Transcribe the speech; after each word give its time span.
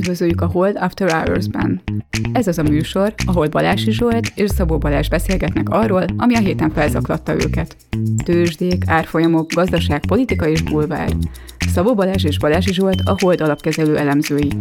Üdvözöljük 0.00 0.40
a 0.40 0.46
Hold 0.46 0.76
After 0.76 1.10
Hours-ben. 1.10 1.80
Ez 2.32 2.46
az 2.46 2.58
a 2.58 2.62
műsor, 2.62 3.14
ahol 3.26 3.48
Balási 3.48 3.92
Zsolt 3.92 4.32
és 4.34 4.50
Szabó 4.50 4.78
Balázs 4.78 5.08
beszélgetnek 5.08 5.68
arról, 5.68 6.04
ami 6.16 6.34
a 6.34 6.38
héten 6.38 6.70
felzaklatta 6.70 7.34
őket. 7.34 7.76
Tőzsdék, 8.24 8.82
árfolyamok, 8.86 9.52
gazdaság, 9.52 10.06
politika 10.06 10.48
és 10.48 10.62
bulvár. 10.62 11.12
Szabó 11.72 11.94
Balázs 11.94 12.24
és 12.24 12.38
Balázsi 12.38 12.72
Zsolt 12.72 13.00
a 13.04 13.16
Hold 13.20 13.40
alapkezelő 13.40 13.96
elemzői. 13.96 14.52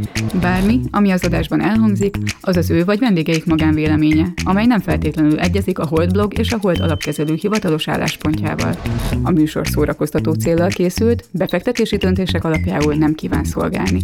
Bármi, 0.42 0.80
ami 0.92 1.12
az 1.12 1.24
adásban 1.26 1.62
elhangzik, 1.62 2.18
az 2.42 2.58
az 2.58 2.70
ő 2.70 2.86
vagy 2.86 3.00
vendégeik 3.00 3.46
magánvéleménye, 3.46 4.34
amely 4.44 4.66
nem 4.66 4.80
feltétlenül 4.80 5.40
egyezik 5.40 5.80
a 5.80 5.88
Hold 5.88 6.12
blog 6.12 6.40
és 6.40 6.52
a 6.52 6.58
Hold 6.62 6.80
alapkezelő 6.80 7.34
hivatalos 7.34 7.88
álláspontjával. 7.88 8.76
A 9.24 9.32
műsor 9.32 9.68
szórakoztató 9.68 10.34
célral 10.34 10.70
készült, 10.70 11.26
befektetési 11.32 11.98
döntések 11.98 12.44
alapjául 12.44 12.94
nem 12.94 13.14
kíván 13.14 13.44
szolgálni. 13.44 14.02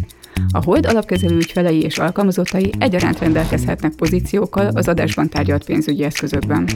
A 0.50 0.62
Hold 0.64 0.86
alapkezelő 0.86 1.36
ügyfelei 1.36 1.82
és 1.82 1.98
alkalmazottai 1.98 2.72
egyaránt 2.78 3.20
rendelkezhetnek 3.36 3.94
pozíciókkal 3.94 4.66
az 4.66 4.88
adásban 4.88 5.28
tárgyalt 5.28 5.64
pénzügyi 5.64 6.04
eszközökben. 6.04 6.68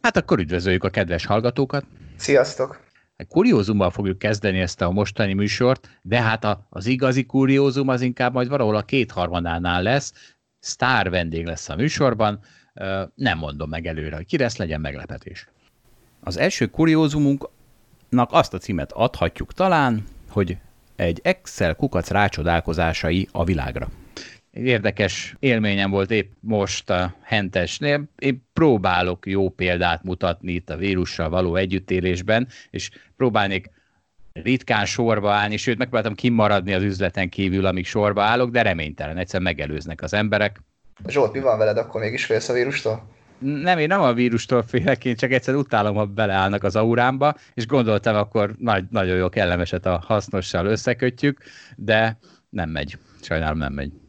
Hát 0.00 0.16
akkor 0.16 0.38
üdvözöljük 0.38 0.84
a 0.84 0.88
kedves 0.90 1.26
hallgatókat! 1.26 1.84
Sziasztok! 2.16 2.80
Kuriózummal 3.28 3.90
fogjuk 3.90 4.18
kezdeni 4.18 4.58
ezt 4.58 4.80
a 4.80 4.90
mostani 4.90 5.32
műsort, 5.32 5.88
de 6.02 6.20
hát 6.20 6.44
a, 6.44 6.66
az 6.68 6.86
igazi 6.86 7.24
kuriózum 7.24 7.88
az 7.88 8.00
inkább 8.00 8.32
majd 8.32 8.48
valahol 8.48 8.76
a 8.76 8.82
kétharmadánál 8.82 9.82
lesz. 9.82 10.12
Sztár 10.58 11.10
vendég 11.10 11.46
lesz 11.46 11.68
a 11.68 11.76
műsorban, 11.76 12.40
nem 13.14 13.38
mondom 13.38 13.68
meg 13.68 13.86
előre, 13.86 14.16
hogy 14.16 14.26
ki 14.26 14.38
lesz, 14.38 14.56
legyen 14.56 14.80
meglepetés. 14.80 15.48
Az 16.20 16.38
első 16.38 16.66
kuriózumunknak 16.66 18.28
azt 18.30 18.54
a 18.54 18.58
címet 18.58 18.92
adhatjuk 18.92 19.52
talán, 19.52 20.04
hogy 20.28 20.56
egy 20.96 21.20
Excel 21.22 21.74
kukac 21.74 22.10
rácsodálkozásai 22.10 23.28
a 23.32 23.44
világra. 23.44 23.88
Érdekes 24.64 25.36
élményem 25.38 25.90
volt 25.90 26.10
épp 26.10 26.32
most 26.40 26.90
a 26.90 27.14
Hentesnél. 27.22 28.02
Én 28.18 28.46
próbálok 28.52 29.26
jó 29.26 29.48
példát 29.48 30.02
mutatni 30.02 30.52
itt 30.52 30.70
a 30.70 30.76
vírussal 30.76 31.28
való 31.28 31.56
együttélésben, 31.56 32.48
és 32.70 32.90
próbálnék 33.16 33.70
ritkán 34.32 34.86
sorba 34.86 35.32
állni, 35.32 35.56
sőt 35.56 35.78
megpróbáltam 35.78 36.14
kimaradni 36.14 36.72
az 36.72 36.82
üzleten 36.82 37.28
kívül, 37.28 37.66
amíg 37.66 37.86
sorba 37.86 38.22
állok, 38.22 38.50
de 38.50 38.62
reménytelen, 38.62 39.16
egyszer 39.16 39.40
megelőznek 39.40 40.02
az 40.02 40.14
emberek. 40.14 40.60
Zsolt, 41.08 41.32
mi 41.32 41.40
van 41.40 41.58
veled, 41.58 41.76
akkor 41.76 42.00
mégis 42.00 42.24
félsz 42.24 42.48
a 42.48 42.52
vírustól? 42.52 43.08
Nem, 43.38 43.78
én 43.78 43.86
nem 43.86 44.00
a 44.00 44.12
vírustól 44.12 44.62
félek, 44.62 45.04
én 45.04 45.16
csak 45.16 45.32
egyszer 45.32 45.54
utálom, 45.54 45.94
ha 45.94 46.04
beleállnak 46.06 46.64
az 46.64 46.76
aurámba, 46.76 47.34
és 47.54 47.66
gondoltam, 47.66 48.16
akkor 48.16 48.54
nagy, 48.58 48.84
nagyon 48.90 49.16
jó 49.16 49.28
kellemeset 49.28 49.86
a 49.86 50.02
hasznossal 50.06 50.66
összekötjük, 50.66 51.42
de 51.76 52.18
nem 52.48 52.70
megy. 52.70 52.98
Sajnálom 53.20 53.58
nem 53.58 53.72
megy. 53.72 53.99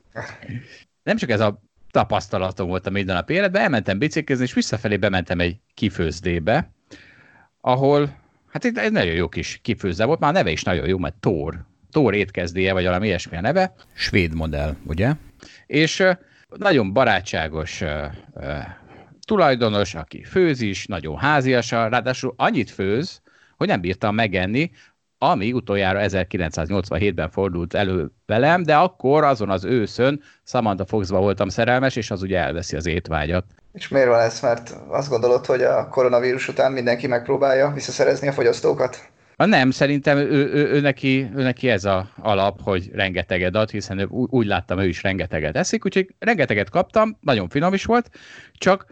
Nem 1.04 1.18
csak 1.18 1.30
ez 1.30 1.40
a 1.40 1.62
tapasztalatom 1.92 2.68
volt 2.68 2.88
a 2.88 2.90
minden 2.90 3.16
nap 3.16 3.30
életben, 3.30 3.62
elmentem 3.62 3.98
biciklizni, 3.98 4.44
és 4.44 4.54
visszafelé 4.54 4.98
bementem 4.98 5.40
egy 5.40 5.58
kifőzdébe, 5.74 6.72
ahol, 7.62 8.18
hát 8.48 8.64
itt 8.64 8.78
egy 8.78 8.92
nagyon 8.92 9.14
jó 9.14 9.30
kis 9.30 9.60
kifőzde 9.62 10.06
volt, 10.06 10.20
már 10.20 10.30
a 10.30 10.34
neve 10.34 10.52
is 10.52 10.64
nagyon 10.64 10.88
jó, 10.88 10.98
mert 10.98 11.16
Tór, 11.16 11.66
Tór 11.92 12.14
étkezdéje, 12.14 12.74
vagy 12.74 12.84
valami 12.84 13.08
ilyesmi 13.08 13.38
a 13.38 13.42
neve. 13.42 13.74
Svéd 13.94 14.34
modell, 14.34 14.76
ugye? 14.86 15.14
És 15.66 16.04
nagyon 16.48 16.94
barátságos 16.94 17.84
tulajdonos, 19.26 19.96
aki 19.96 20.24
főz 20.24 20.62
is, 20.62 20.86
nagyon 20.86 21.18
házias, 21.18 21.72
ráadásul 21.72 22.34
annyit 22.38 22.70
főz, 22.70 23.22
hogy 23.58 23.68
nem 23.68 23.82
bírtam 23.82 24.16
megenni, 24.16 24.72
ami 25.24 25.52
utoljára 25.52 26.00
1987-ben 26.04 27.30
fordult 27.30 27.74
elő 27.74 28.12
velem, 28.26 28.64
de 28.64 28.76
akkor 28.76 29.24
azon 29.24 29.50
az 29.50 29.64
őszön 29.64 30.22
Samantha 30.44 30.86
Foxba 30.86 31.20
voltam 31.20 31.50
szerelmes, 31.50 31.96
és 31.96 32.12
az 32.12 32.22
ugye 32.22 32.40
elveszi 32.40 32.76
az 32.76 32.86
étvágyat. 32.86 33.46
És 33.74 33.88
miért 33.88 34.08
van 34.08 34.20
ez? 34.20 34.42
Mert 34.42 34.76
azt 34.88 35.10
gondolod, 35.10 35.46
hogy 35.46 35.62
a 35.62 35.88
koronavírus 35.88 36.48
után 36.48 36.72
mindenki 36.72 37.08
megpróbálja 37.08 37.72
visszaszerezni 37.72 38.28
a 38.28 38.32
fogyasztókat? 38.32 39.10
Na 39.36 39.46
nem, 39.46 39.72
szerintem 39.72 40.18
ő, 40.18 40.52
ő, 40.54 40.68
ő, 40.68 40.80
neki, 40.80 41.30
ő 41.36 41.42
neki 41.42 41.70
ez 41.70 41.86
a 41.86 42.10
alap, 42.22 42.62
hogy 42.62 42.90
rengeteget 42.94 43.56
ad, 43.56 43.70
hiszen 43.70 44.00
ő, 44.00 44.06
úgy 44.10 44.46
láttam, 44.46 44.80
ő 44.80 44.88
is 44.88 45.04
rengeteget 45.04 45.56
eszik, 45.56 45.86
úgyhogy 45.86 46.16
rengeteget 46.20 46.70
kaptam, 46.70 47.18
nagyon 47.20 47.50
finom 47.50 47.74
is 47.74 47.86
volt, 47.86 48.10
csak 48.54 48.86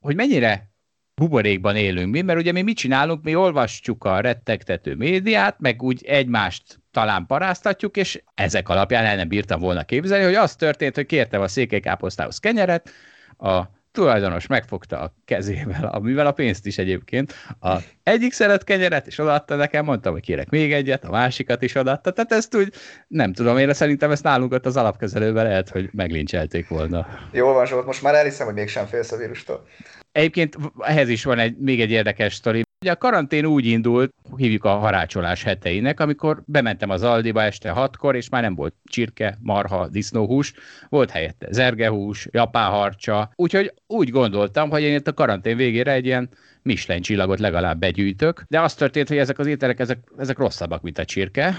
hogy 0.00 0.16
mennyire 0.16 0.73
buborékban 1.14 1.76
élünk 1.76 2.10
mi, 2.12 2.20
mert 2.22 2.38
ugye 2.38 2.52
mi 2.52 2.62
mit 2.62 2.76
csinálunk, 2.76 3.22
mi 3.22 3.34
olvasjuk 3.34 4.04
a 4.04 4.20
rettegtető 4.20 4.94
médiát, 4.94 5.56
meg 5.58 5.82
úgy 5.82 6.04
egymást 6.04 6.80
talán 6.90 7.26
paráztatjuk, 7.26 7.96
és 7.96 8.22
ezek 8.34 8.68
alapján 8.68 9.04
el 9.04 9.16
nem 9.16 9.28
bírtam 9.28 9.60
volna 9.60 9.84
képzelni, 9.84 10.24
hogy 10.24 10.34
az 10.34 10.56
történt, 10.56 10.94
hogy 10.94 11.06
kértem 11.06 11.40
a 11.40 11.48
székelykáposztához 11.48 12.38
kenyeret, 12.38 12.90
a 13.38 13.62
tulajdonos 13.94 14.46
megfogta 14.46 15.00
a 15.00 15.14
kezével, 15.24 15.84
amivel 15.84 16.26
a 16.26 16.32
pénzt 16.32 16.66
is 16.66 16.78
egyébként, 16.78 17.34
a 17.60 17.78
egyik 18.02 18.32
szeret 18.32 18.64
kenyeret, 18.64 19.06
és 19.06 19.18
odaadta 19.18 19.56
nekem, 19.56 19.84
mondtam, 19.84 20.12
hogy 20.12 20.22
kérek 20.22 20.50
még 20.50 20.72
egyet, 20.72 21.04
a 21.04 21.10
másikat 21.10 21.62
is 21.62 21.74
odaadta, 21.74 22.10
tehát 22.10 22.32
ezt 22.32 22.54
úgy, 22.54 22.72
nem 23.08 23.32
tudom, 23.32 23.58
én 23.58 23.74
szerintem 23.74 24.10
ezt 24.10 24.22
nálunk 24.22 24.52
ott 24.52 24.66
az 24.66 24.76
alapkezelőben 24.76 25.44
lehet, 25.44 25.68
hogy 25.68 25.88
meglincselték 25.92 26.68
volna. 26.68 27.06
Jól 27.32 27.52
van, 27.52 27.66
Zsolt, 27.66 27.86
most 27.86 28.02
már 28.02 28.14
elhiszem, 28.14 28.46
hogy 28.46 28.54
mégsem 28.54 28.86
félsz 28.86 29.12
a 29.12 29.16
vírustól. 29.16 29.66
Egyébként 30.12 30.56
ehhez 30.78 31.08
is 31.08 31.24
van 31.24 31.38
egy, 31.38 31.56
még 31.58 31.80
egy 31.80 31.90
érdekes 31.90 32.34
sztori. 32.34 32.62
Ugye 32.84 32.92
a 32.92 32.96
karantén 32.96 33.44
úgy 33.44 33.66
indult, 33.66 34.14
hívjuk 34.36 34.64
a 34.64 34.68
harácsolás 34.68 35.42
heteinek, 35.42 36.00
amikor 36.00 36.42
bementem 36.46 36.90
az 36.90 37.02
Aldiba 37.02 37.42
este 37.42 37.70
hatkor, 37.70 38.16
és 38.16 38.28
már 38.28 38.42
nem 38.42 38.54
volt 38.54 38.74
csirke, 38.84 39.38
marha, 39.40 39.88
disznóhús, 39.88 40.52
volt 40.88 41.10
helyette 41.10 41.46
zergehús, 41.50 42.28
japánharcsa, 42.30 43.32
úgyhogy 43.34 43.72
úgy 43.86 44.10
gondoltam, 44.10 44.70
hogy 44.70 44.82
én 44.82 44.94
itt 44.94 45.08
a 45.08 45.12
karantén 45.12 45.56
végére 45.56 45.92
egy 45.92 46.04
ilyen 46.04 46.28
Michelin 46.62 47.02
csillagot 47.02 47.38
legalább 47.38 47.78
begyűjtök, 47.78 48.44
de 48.48 48.60
az 48.60 48.74
történt, 48.74 49.08
hogy 49.08 49.18
ezek 49.18 49.38
az 49.38 49.46
ételek, 49.46 49.80
ezek, 49.80 49.98
ezek 50.18 50.38
rosszabbak, 50.38 50.82
mint 50.82 50.98
a 50.98 51.04
csirke, 51.04 51.54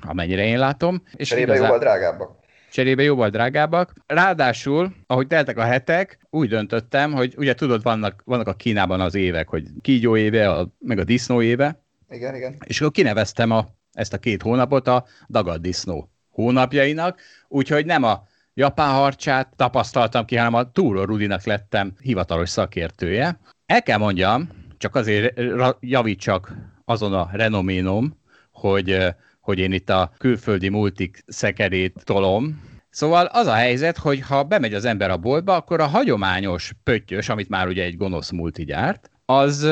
amennyire 0.00 0.44
én 0.44 0.58
látom. 0.58 1.02
És 1.12 1.28
Cserébe 1.28 1.52
igazán... 1.52 1.64
jóval 1.64 1.78
drágábbak 1.78 2.39
cserébe 2.70 3.02
jóval 3.02 3.30
drágábbak. 3.30 3.92
Ráadásul, 4.06 4.94
ahogy 5.06 5.26
teltek 5.26 5.58
a 5.58 5.62
hetek, 5.62 6.18
úgy 6.30 6.48
döntöttem, 6.48 7.12
hogy 7.12 7.34
ugye 7.36 7.54
tudod, 7.54 7.82
vannak, 7.82 8.22
vannak 8.24 8.48
a 8.48 8.54
Kínában 8.54 9.00
az 9.00 9.14
évek, 9.14 9.48
hogy 9.48 9.64
kígyó 9.80 10.16
éve, 10.16 10.50
a, 10.50 10.68
meg 10.78 10.98
a 10.98 11.04
disznó 11.04 11.42
éve. 11.42 11.82
Igen, 12.10 12.34
igen. 12.34 12.56
És 12.64 12.80
akkor 12.80 12.92
kineveztem 12.92 13.50
a, 13.50 13.68
ezt 13.92 14.12
a 14.12 14.18
két 14.18 14.42
hónapot 14.42 14.88
a 14.88 15.04
dagad 15.28 15.60
disznó 15.60 16.10
hónapjainak, 16.30 17.20
úgyhogy 17.48 17.86
nem 17.86 18.02
a 18.02 18.22
japán 18.54 18.92
harcsát 18.92 19.52
tapasztaltam 19.56 20.24
ki, 20.24 20.36
hanem 20.36 20.54
a 20.54 20.70
Túró 20.70 21.04
Rudinak 21.04 21.44
lettem 21.44 21.92
hivatalos 22.00 22.48
szakértője. 22.48 23.40
El 23.66 23.82
kell 23.82 23.98
mondjam, 23.98 24.48
csak 24.78 24.94
azért 24.94 25.40
javítsak 25.80 26.52
azon 26.84 27.14
a 27.14 27.28
renoménom, 27.32 28.18
hogy 28.52 29.14
hogy 29.50 29.58
én 29.58 29.72
itt 29.72 29.90
a 29.90 30.12
külföldi 30.18 30.68
multik 30.68 31.22
szekerét 31.26 32.04
tolom. 32.04 32.62
Szóval 32.90 33.24
az 33.24 33.46
a 33.46 33.54
helyzet, 33.54 33.96
hogy 33.96 34.20
ha 34.20 34.42
bemegy 34.42 34.74
az 34.74 34.84
ember 34.84 35.10
a 35.10 35.16
boltba, 35.16 35.54
akkor 35.54 35.80
a 35.80 35.86
hagyományos 35.86 36.72
pöttyös, 36.82 37.28
amit 37.28 37.48
már 37.48 37.68
ugye 37.68 37.84
egy 37.84 37.96
gonosz 37.96 38.30
multi 38.30 38.64
gyárt, 38.64 39.10
az 39.24 39.68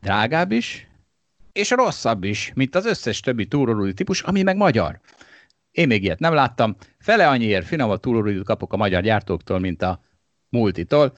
drágább 0.00 0.52
is, 0.52 0.88
és 1.52 1.70
rosszabb 1.70 2.24
is, 2.24 2.52
mint 2.54 2.74
az 2.74 2.86
összes 2.86 3.20
többi 3.20 3.46
túrorúdi 3.46 3.92
típus, 3.92 4.22
ami 4.22 4.42
meg 4.42 4.56
magyar. 4.56 5.00
Én 5.70 5.86
még 5.86 6.02
ilyet 6.02 6.18
nem 6.18 6.34
láttam. 6.34 6.76
Fele 6.98 7.28
annyiért 7.28 7.66
finomabb 7.66 8.00
túrorúdit 8.00 8.44
kapok 8.44 8.72
a 8.72 8.76
magyar 8.76 9.02
gyártóktól, 9.02 9.58
mint 9.58 9.82
a 9.82 10.00
multitól, 10.48 11.16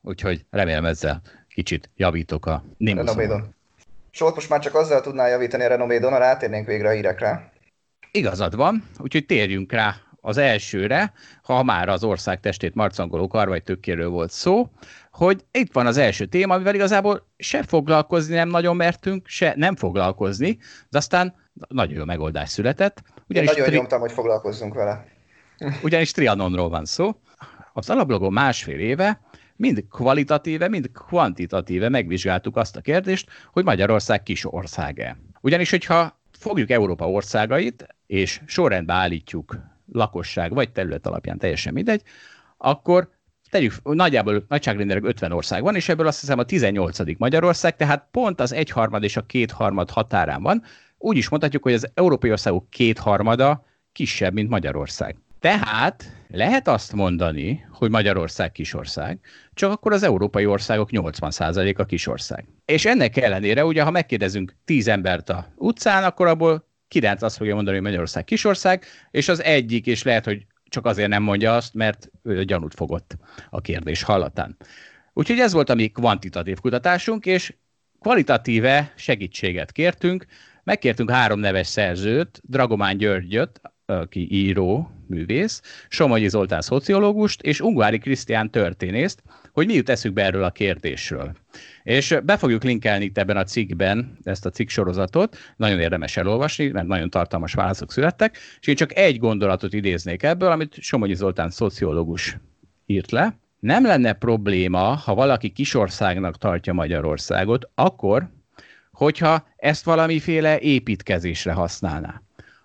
úgyhogy 0.00 0.44
remélem 0.50 0.84
ezzel 0.84 1.22
kicsit 1.48 1.90
javítok 1.96 2.46
a 2.46 2.64
nimuszon. 2.76 3.54
Solt 4.14 4.34
most 4.34 4.48
már 4.48 4.60
csak 4.60 4.74
azzal 4.74 5.00
tudná 5.00 5.26
javítani 5.26 5.64
a 5.64 5.68
renomédon, 5.68 6.12
ha 6.12 6.18
rátérnénk 6.18 6.66
végre 6.66 6.88
a 6.88 6.92
hírekre. 6.92 7.52
Igazad 8.10 8.56
van, 8.56 8.88
úgyhogy 8.98 9.26
térjünk 9.26 9.72
rá 9.72 9.94
az 10.20 10.36
elsőre, 10.36 11.12
ha 11.42 11.62
már 11.62 11.88
az 11.88 12.04
ország 12.04 12.40
testét 12.40 12.74
marcangoló 12.74 13.28
karvaj 13.28 13.60
tökéről 13.60 14.08
volt 14.08 14.30
szó, 14.30 14.70
hogy 15.10 15.44
itt 15.50 15.72
van 15.72 15.86
az 15.86 15.96
első 15.96 16.26
téma, 16.26 16.54
amivel 16.54 16.74
igazából 16.74 17.26
se 17.36 17.62
foglalkozni 17.62 18.34
nem 18.34 18.48
nagyon 18.48 18.76
mertünk, 18.76 19.26
se 19.28 19.52
nem 19.56 19.76
foglalkozni, 19.76 20.58
de 20.90 20.98
aztán 20.98 21.34
nagyon 21.68 21.96
jó 21.96 22.04
megoldás 22.04 22.48
született. 22.48 23.02
Ugyanis 23.28 23.48
Én 23.48 23.54
nagyon 23.54 23.68
tri... 23.68 23.76
nyomtam, 23.76 24.00
hogy 24.00 24.12
foglalkozzunk 24.12 24.74
vele. 24.74 25.04
Ugyanis 25.82 26.10
Trianonról 26.10 26.68
van 26.68 26.84
szó. 26.84 27.10
Az 27.72 27.90
alaplogon 27.90 28.32
másfél 28.32 28.78
éve 28.78 29.20
mind 29.56 29.84
kvalitatíve, 29.90 30.68
mind 30.68 30.90
kvantitatíve 30.92 31.88
megvizsgáltuk 31.88 32.56
azt 32.56 32.76
a 32.76 32.80
kérdést, 32.80 33.30
hogy 33.52 33.64
Magyarország 33.64 34.22
kis 34.22 34.52
ország-e. 34.52 35.16
Ugyanis, 35.40 35.70
hogyha 35.70 36.20
fogjuk 36.38 36.70
Európa 36.70 37.10
országait, 37.10 37.86
és 38.06 38.40
sorrendbe 38.46 38.92
állítjuk 38.92 39.56
lakosság 39.92 40.52
vagy 40.52 40.72
terület 40.72 41.06
alapján, 41.06 41.38
teljesen 41.38 41.72
mindegy, 41.72 42.02
akkor 42.56 43.10
tegyük, 43.50 43.74
nagyjából 43.82 44.44
nagyságrendileg 44.48 45.04
50 45.04 45.32
ország 45.32 45.62
van, 45.62 45.74
és 45.74 45.88
ebből 45.88 46.06
azt 46.06 46.20
hiszem 46.20 46.38
a 46.38 46.44
18. 46.44 47.18
Magyarország, 47.18 47.76
tehát 47.76 48.08
pont 48.10 48.40
az 48.40 48.52
egyharmad 48.52 49.02
és 49.02 49.16
a 49.16 49.26
kétharmad 49.26 49.90
határán 49.90 50.42
van. 50.42 50.62
Úgy 50.98 51.16
is 51.16 51.28
mondhatjuk, 51.28 51.62
hogy 51.62 51.72
az 51.72 51.90
európai 51.94 52.30
országok 52.30 52.70
kétharmada 52.70 53.64
kisebb, 53.92 54.32
mint 54.32 54.48
Magyarország. 54.48 55.16
Tehát 55.42 56.12
lehet 56.28 56.68
azt 56.68 56.92
mondani, 56.92 57.66
hogy 57.70 57.90
Magyarország 57.90 58.52
kisország, 58.52 59.20
csak 59.54 59.70
akkor 59.70 59.92
az 59.92 60.02
európai 60.02 60.46
országok 60.46 60.88
80%-a 60.92 61.84
kisország. 61.84 62.44
És 62.64 62.84
ennek 62.84 63.16
ellenére, 63.16 63.64
ugye, 63.64 63.82
ha 63.82 63.90
megkérdezünk 63.90 64.54
10 64.64 64.88
embert 64.88 65.30
a 65.30 65.52
utcán, 65.56 66.04
akkor 66.04 66.26
abból 66.26 66.68
9 66.88 67.22
azt 67.22 67.36
fogja 67.36 67.54
mondani, 67.54 67.76
hogy 67.76 67.84
Magyarország 67.84 68.24
kisország, 68.24 68.84
és 69.10 69.28
az 69.28 69.42
egyik, 69.42 69.86
és 69.86 70.02
lehet, 70.02 70.24
hogy 70.24 70.46
csak 70.64 70.86
azért 70.86 71.08
nem 71.08 71.22
mondja 71.22 71.54
azt, 71.54 71.74
mert 71.74 72.10
gyanút 72.44 72.74
fogott 72.74 73.16
a 73.50 73.60
kérdés 73.60 74.02
hallatán. 74.02 74.56
Úgyhogy 75.12 75.38
ez 75.38 75.52
volt 75.52 75.70
a 75.70 75.74
mi 75.74 75.88
kvantitatív 75.88 76.60
kutatásunk, 76.60 77.26
és 77.26 77.54
kvalitatíve 78.00 78.92
segítséget 78.96 79.72
kértünk. 79.72 80.26
Megkértünk 80.64 81.10
három 81.10 81.38
neves 81.38 81.66
szerzőt, 81.66 82.40
Dragomán 82.44 82.96
Györgyöt, 82.96 83.60
aki 84.00 84.26
író, 84.30 84.90
művész, 85.06 85.60
Somogyi 85.88 86.28
Zoltán 86.28 86.60
szociológust, 86.60 87.42
és 87.42 87.60
Ungvári 87.60 87.98
Krisztián 87.98 88.50
történészt, 88.50 89.22
hogy 89.52 89.66
mi 89.66 89.74
jut 89.74 89.88
eszükbe 89.88 90.24
erről 90.24 90.44
a 90.44 90.50
kérdésről. 90.50 91.32
És 91.82 92.16
be 92.24 92.36
fogjuk 92.36 92.62
linkelni 92.62 93.04
itt 93.04 93.18
ebben 93.18 93.36
a 93.36 93.44
cikkben 93.44 94.18
ezt 94.22 94.46
a 94.46 94.50
cikk 94.50 94.68
sorozatot, 94.68 95.36
nagyon 95.56 95.80
érdemes 95.80 96.16
elolvasni, 96.16 96.68
mert 96.68 96.86
nagyon 96.86 97.10
tartalmas 97.10 97.54
válaszok 97.54 97.92
születtek, 97.92 98.38
és 98.60 98.66
én 98.66 98.74
csak 98.74 98.96
egy 98.96 99.18
gondolatot 99.18 99.72
idéznék 99.72 100.22
ebből, 100.22 100.50
amit 100.50 100.80
Somogyi 100.80 101.14
Zoltán 101.14 101.50
szociológus 101.50 102.36
írt 102.86 103.10
le. 103.10 103.36
Nem 103.60 103.86
lenne 103.86 104.12
probléma, 104.12 104.94
ha 104.94 105.14
valaki 105.14 105.50
kisországnak 105.50 106.38
tartja 106.38 106.72
Magyarországot, 106.72 107.70
akkor, 107.74 108.28
hogyha 108.92 109.46
ezt 109.56 109.84
valamiféle 109.84 110.58
építkezésre 110.58 111.52
használná. 111.52 112.22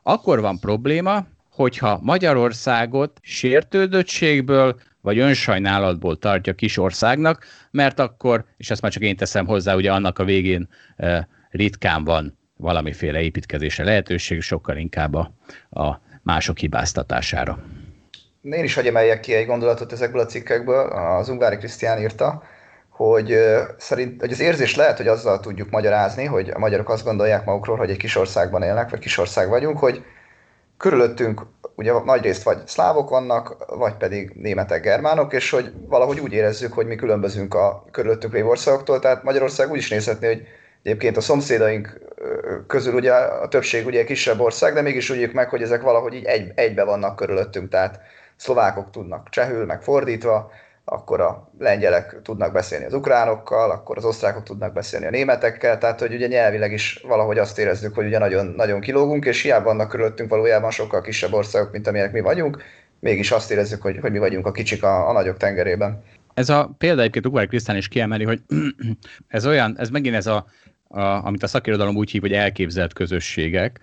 Akkor 0.10 0.42
van 0.42 0.60
probléma, 0.60 1.26
hogyha 1.52 2.00
Magyarországot 2.02 3.20
sértődöttségből 3.22 4.80
vagy 5.02 5.20
önsajnálatból 5.20 6.18
tartja 6.18 6.54
kis 6.54 6.78
országnak, 6.78 7.46
mert 7.72 8.00
akkor, 8.00 8.46
és 8.58 8.70
ezt 8.70 8.82
már 8.82 8.92
csak 8.92 9.04
én 9.04 9.16
teszem 9.16 9.46
hozzá, 9.46 9.76
ugye 9.76 9.92
annak 9.92 10.20
a 10.20 10.24
végén 10.24 10.70
e, 10.96 11.28
ritkán 11.50 12.04
van 12.04 12.38
valamiféle 12.58 13.22
építkezése 13.22 13.84
lehetőség, 13.84 14.42
sokkal 14.42 14.78
inkább 14.78 15.14
a, 15.14 15.32
a 15.70 16.02
mások 16.24 16.58
hibáztatására. 16.58 17.60
Én 18.42 18.64
is 18.64 18.78
emeljek 18.78 19.20
ki 19.20 19.34
egy 19.34 19.46
gondolatot 19.46 19.92
ezekből 19.92 20.22
a 20.22 20.26
cikkekből, 20.26 20.86
az 20.88 21.30
Ungári 21.30 21.58
Krisztián 21.58 22.00
írta, 22.00 22.44
hogy 22.98 23.38
szerint, 23.78 24.22
hogy 24.22 24.32
az 24.32 24.40
érzés 24.40 24.76
lehet, 24.76 24.98
hogy 24.98 25.08
azzal 25.08 25.40
tudjuk 25.40 25.70
magyarázni, 25.70 26.26
hogy 26.26 26.50
a 26.50 26.60
magyarok 26.60 26.90
azt 26.90 27.04
gondolják 27.04 27.46
magukról, 27.46 27.78
hogy 27.78 27.90
egy 27.90 27.98
kis 27.98 28.16
országban 28.16 28.64
élnek, 28.64 28.90
vagy 28.90 29.00
kis 29.00 29.18
ország 29.18 29.50
vagyunk, 29.50 29.78
hogy 29.78 30.04
körülöttünk 30.78 31.42
ugye 31.76 31.94
nagy 32.06 32.22
részt 32.22 32.44
vagy 32.44 32.58
szlávok 32.66 33.10
vannak, 33.10 33.66
vagy 33.78 33.94
pedig 33.94 34.32
németek, 34.36 34.82
germánok, 34.82 35.34
és 35.34 35.50
hogy 35.50 35.74
valahogy 35.88 36.20
úgy 36.20 36.34
érezzük, 36.34 36.74
hogy 36.74 36.88
mi 36.88 36.96
különbözünk 36.96 37.54
a 37.54 37.86
körülöttünk 37.92 38.34
lévő 38.34 38.48
országoktól, 38.48 39.00
tehát 39.00 39.24
Magyarország 39.24 39.72
úgy 39.72 39.78
is 39.78 39.90
nézhetné, 39.90 40.28
hogy 40.28 40.48
egyébként 40.84 41.18
a 41.18 41.22
szomszédaink 41.22 42.00
közül 42.68 42.94
ugye 42.94 43.14
a 43.14 43.48
többség 43.48 43.86
ugye 43.86 44.04
kisebb 44.04 44.40
ország, 44.40 44.74
de 44.74 44.82
mégis 44.82 45.10
úgy 45.10 45.34
meg, 45.34 45.50
hogy 45.50 45.62
ezek 45.62 45.82
valahogy 45.82 46.14
így 46.14 46.26
egy, 46.26 46.52
egybe 46.56 46.84
vannak 46.84 47.16
körülöttünk, 47.16 47.70
tehát 47.70 48.00
szlovákok 48.36 48.92
tudnak 48.92 49.30
csehül, 49.30 49.66
meg 49.66 49.82
fordítva, 49.82 50.52
akkor 50.90 51.22
a 51.22 51.50
lengyelek 51.60 52.20
tudnak 52.24 52.52
beszélni 52.54 52.86
az 52.86 52.94
ukránokkal, 52.94 53.72
akkor 53.72 53.98
az 53.98 54.06
osztrákok 54.06 54.44
tudnak 54.44 54.74
beszélni 54.74 55.06
a 55.06 55.10
németekkel, 55.10 55.78
tehát 55.78 56.00
hogy 56.00 56.14
ugye 56.14 56.28
nyelvileg 56.28 56.72
is 56.72 57.04
valahogy 57.08 57.38
azt 57.38 57.60
érezzük, 57.60 57.96
hogy 57.96 58.06
ugye 58.06 58.18
nagyon, 58.18 58.46
nagyon 58.46 58.80
kilógunk, 58.80 59.26
és 59.26 59.42
hiába 59.42 59.66
vannak 59.66 59.90
körülöttünk 59.90 60.30
valójában 60.30 60.72
sokkal 60.72 61.02
kisebb 61.02 61.34
országok, 61.34 61.72
mint 61.72 61.88
amilyenek 61.88 62.14
mi 62.14 62.22
vagyunk, 62.22 62.64
mégis 63.00 63.32
azt 63.32 63.52
érezzük, 63.52 63.82
hogy, 63.82 63.98
hogy 64.02 64.12
mi 64.12 64.18
vagyunk 64.18 64.46
a 64.46 64.52
kicsik 64.52 64.84
a, 64.84 65.10
a 65.10 65.12
nagyok 65.12 65.38
tengerében. 65.38 66.04
Ez 66.34 66.50
a 66.50 66.76
példa 66.78 67.02
egyébként 67.02 67.26
Ugár 67.26 67.48
Krisztán 67.48 67.78
is 67.78 67.88
kiemeli, 67.88 68.24
hogy 68.24 68.42
ez 69.28 69.46
olyan, 69.46 69.76
ez 69.80 69.90
megint 69.90 70.16
ez 70.16 70.28
a, 70.28 70.46
a 70.88 71.00
amit 71.00 71.44
a 71.44 71.48
szakirodalom 71.48 71.96
úgy 71.96 72.12
hív, 72.12 72.22
hogy 72.22 72.34
elképzelt 72.34 72.94
közösségek, 72.94 73.80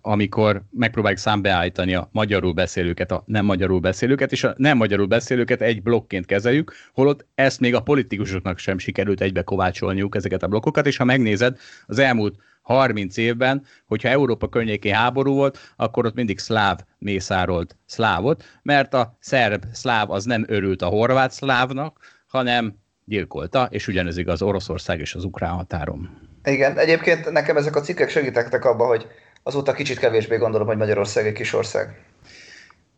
amikor 0.00 0.62
megpróbáljuk 0.70 1.20
számbeállítani 1.20 1.94
a 1.94 2.08
magyarul 2.12 2.52
beszélőket, 2.52 3.10
a 3.10 3.22
nem 3.26 3.44
magyarul 3.44 3.80
beszélőket, 3.80 4.32
és 4.32 4.44
a 4.44 4.54
nem 4.56 4.76
magyarul 4.76 5.06
beszélőket 5.06 5.60
egy 5.60 5.82
blokként 5.82 6.26
kezeljük, 6.26 6.72
holott 6.92 7.26
ezt 7.34 7.60
még 7.60 7.74
a 7.74 7.82
politikusoknak 7.82 8.58
sem 8.58 8.78
sikerült 8.78 9.20
egybe 9.20 9.42
kovácsolniuk 9.42 10.14
ezeket 10.14 10.42
a 10.42 10.46
blokkokat, 10.46 10.86
és 10.86 10.96
ha 10.96 11.04
megnézed, 11.04 11.58
az 11.86 11.98
elmúlt 11.98 12.36
30 12.62 13.16
évben, 13.16 13.64
hogyha 13.86 14.08
Európa 14.08 14.48
környékén 14.48 14.94
háború 14.94 15.34
volt, 15.34 15.58
akkor 15.76 16.06
ott 16.06 16.14
mindig 16.14 16.38
szláv 16.38 16.78
mészárolt 16.98 17.76
szlávot, 17.86 18.44
mert 18.62 18.94
a 18.94 19.16
szerb 19.20 19.64
szláv 19.72 20.10
az 20.10 20.24
nem 20.24 20.44
örült 20.48 20.82
a 20.82 20.86
horvát 20.86 21.32
szlávnak, 21.32 21.98
hanem 22.26 22.74
gyilkolta, 23.04 23.68
és 23.70 23.88
ugyanez 23.88 24.16
igaz 24.16 24.42
Oroszország 24.42 25.00
és 25.00 25.14
az 25.14 25.24
ukrán 25.24 25.52
határon. 25.52 26.10
Igen, 26.44 26.78
egyébként 26.78 27.30
nekem 27.30 27.56
ezek 27.56 27.76
a 27.76 27.80
cikkek 27.80 28.10
segítettek 28.10 28.64
abban, 28.64 28.86
hogy 28.86 29.06
azóta 29.46 29.72
kicsit 29.72 29.98
kevésbé 29.98 30.36
gondolom, 30.36 30.66
hogy 30.66 30.76
Magyarország 30.76 31.26
egy 31.26 31.32
kis 31.32 31.52
ország. 31.52 32.04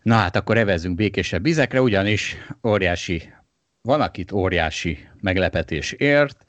Na 0.03 0.15
hát 0.15 0.37
akkor 0.37 0.59
evezünk 0.59 0.97
békésebb 0.97 1.43
vizekre, 1.43 1.81
ugyanis 1.81 2.37
óriási, 2.67 3.33
van 3.81 4.01
akit 4.01 4.33
óriási 4.33 5.09
meglepetés 5.21 5.93
ért, 5.93 6.45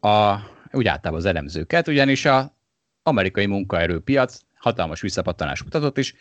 a, 0.00 0.36
úgy 0.72 0.86
általában 0.86 1.20
az 1.20 1.24
elemzőket, 1.24 1.88
ugyanis 1.88 2.24
a 2.24 2.56
amerikai 3.02 3.46
munkaerőpiac 3.46 4.38
hatalmas 4.54 5.00
visszapattanás 5.00 5.62
mutatott, 5.62 5.98
és 5.98 6.14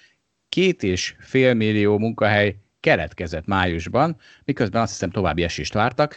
két 0.49 0.83
és 0.83 1.15
fél 1.19 1.53
millió 1.53 1.97
munkahely 1.97 2.55
keletkezett 2.79 3.45
májusban, 3.45 4.17
miközben 4.45 4.81
azt 4.81 4.91
hiszem 4.91 5.09
további 5.09 5.43
esést 5.43 5.73
vártak 5.73 6.15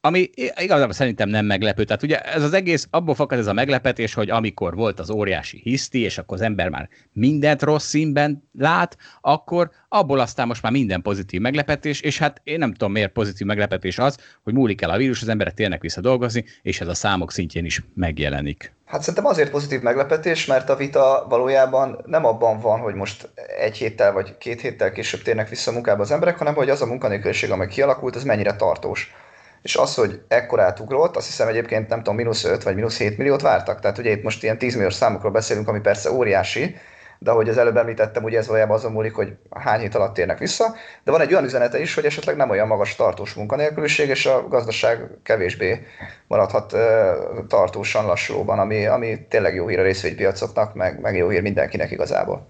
ami 0.00 0.30
igazából 0.60 0.92
szerintem 0.92 1.28
nem 1.28 1.46
meglepő. 1.46 1.84
Tehát 1.84 2.02
ugye 2.02 2.20
ez 2.20 2.42
az 2.42 2.52
egész, 2.52 2.86
abból 2.90 3.14
fakad 3.14 3.38
ez 3.38 3.46
a 3.46 3.52
meglepetés, 3.52 4.14
hogy 4.14 4.30
amikor 4.30 4.74
volt 4.74 5.00
az 5.00 5.10
óriási 5.10 5.60
hiszti, 5.62 6.00
és 6.00 6.18
akkor 6.18 6.36
az 6.36 6.42
ember 6.42 6.68
már 6.68 6.88
mindent 7.12 7.62
rossz 7.62 7.88
színben 7.88 8.48
lát, 8.58 8.96
akkor 9.20 9.70
abból 9.88 10.20
aztán 10.20 10.46
most 10.46 10.62
már 10.62 10.72
minden 10.72 11.02
pozitív 11.02 11.40
meglepetés, 11.40 12.00
és 12.00 12.18
hát 12.18 12.40
én 12.44 12.58
nem 12.58 12.72
tudom 12.72 12.92
miért 12.92 13.12
pozitív 13.12 13.46
meglepetés 13.46 13.98
az, 13.98 14.18
hogy 14.42 14.54
múlik 14.54 14.82
el 14.82 14.90
a 14.90 14.96
vírus, 14.96 15.22
az 15.22 15.28
emberek 15.28 15.54
térnek 15.54 15.80
vissza 15.80 16.00
dolgozni, 16.00 16.44
és 16.62 16.80
ez 16.80 16.88
a 16.88 16.94
számok 16.94 17.32
szintjén 17.32 17.64
is 17.64 17.82
megjelenik. 17.94 18.72
Hát 18.84 19.00
szerintem 19.00 19.26
azért 19.26 19.50
pozitív 19.50 19.80
meglepetés, 19.80 20.46
mert 20.46 20.68
a 20.68 20.76
vita 20.76 21.26
valójában 21.28 22.04
nem 22.06 22.24
abban 22.24 22.60
van, 22.60 22.80
hogy 22.80 22.94
most 22.94 23.30
egy 23.60 23.76
héttel 23.76 24.12
vagy 24.12 24.38
két 24.38 24.60
héttel 24.60 24.92
később 24.92 25.22
térnek 25.22 25.48
vissza 25.48 25.70
a 25.70 25.74
munkába 25.74 26.02
az 26.02 26.10
emberek, 26.10 26.38
hanem 26.38 26.54
hogy 26.54 26.70
az 26.70 26.82
a 26.82 26.86
munkanélküliség, 26.86 27.50
amely 27.50 27.66
kialakult, 27.66 28.16
az 28.16 28.24
mennyire 28.24 28.56
tartós 28.56 29.14
és 29.62 29.76
az, 29.76 29.94
hogy 29.94 30.20
ekkorát 30.28 30.80
ugrott, 30.80 31.16
azt 31.16 31.26
hiszem 31.26 31.48
egyébként 31.48 31.88
nem 31.88 31.98
tudom, 31.98 32.14
mínusz 32.14 32.44
5 32.44 32.62
vagy 32.62 32.74
mínusz 32.74 32.98
7 32.98 33.18
milliót 33.18 33.40
vártak. 33.40 33.80
Tehát 33.80 33.98
ugye 33.98 34.10
itt 34.10 34.22
most 34.22 34.42
ilyen 34.42 34.58
10 34.58 34.74
milliós 34.74 34.94
számokról 34.94 35.32
beszélünk, 35.32 35.68
ami 35.68 35.80
persze 35.80 36.12
óriási, 36.12 36.76
de 37.18 37.30
ahogy 37.30 37.48
az 37.48 37.58
előbb 37.58 37.76
említettem, 37.76 38.24
ugye 38.24 38.38
ez 38.38 38.46
valójában 38.46 38.76
azon 38.76 38.92
múlik, 38.92 39.14
hogy 39.14 39.32
hány 39.50 39.80
hét 39.80 39.94
alatt 39.94 40.14
térnek 40.14 40.38
vissza, 40.38 40.74
de 41.04 41.10
van 41.10 41.20
egy 41.20 41.32
olyan 41.32 41.44
üzenete 41.44 41.80
is, 41.80 41.94
hogy 41.94 42.04
esetleg 42.04 42.36
nem 42.36 42.50
olyan 42.50 42.66
magas 42.66 42.96
tartós 42.96 43.34
munkanélküliség, 43.34 44.08
és 44.08 44.26
a 44.26 44.48
gazdaság 44.48 45.08
kevésbé 45.22 45.86
maradhat 46.26 46.76
tartósan 47.48 48.06
lassulóban, 48.06 48.58
ami, 48.58 48.86
ami 48.86 49.26
tényleg 49.28 49.54
jó 49.54 49.66
hír 49.68 49.78
a 49.78 49.82
részvénypiacoknak, 49.82 50.74
meg, 50.74 51.00
meg 51.00 51.16
jó 51.16 51.28
hír 51.28 51.42
mindenkinek 51.42 51.90
igazából. 51.90 52.48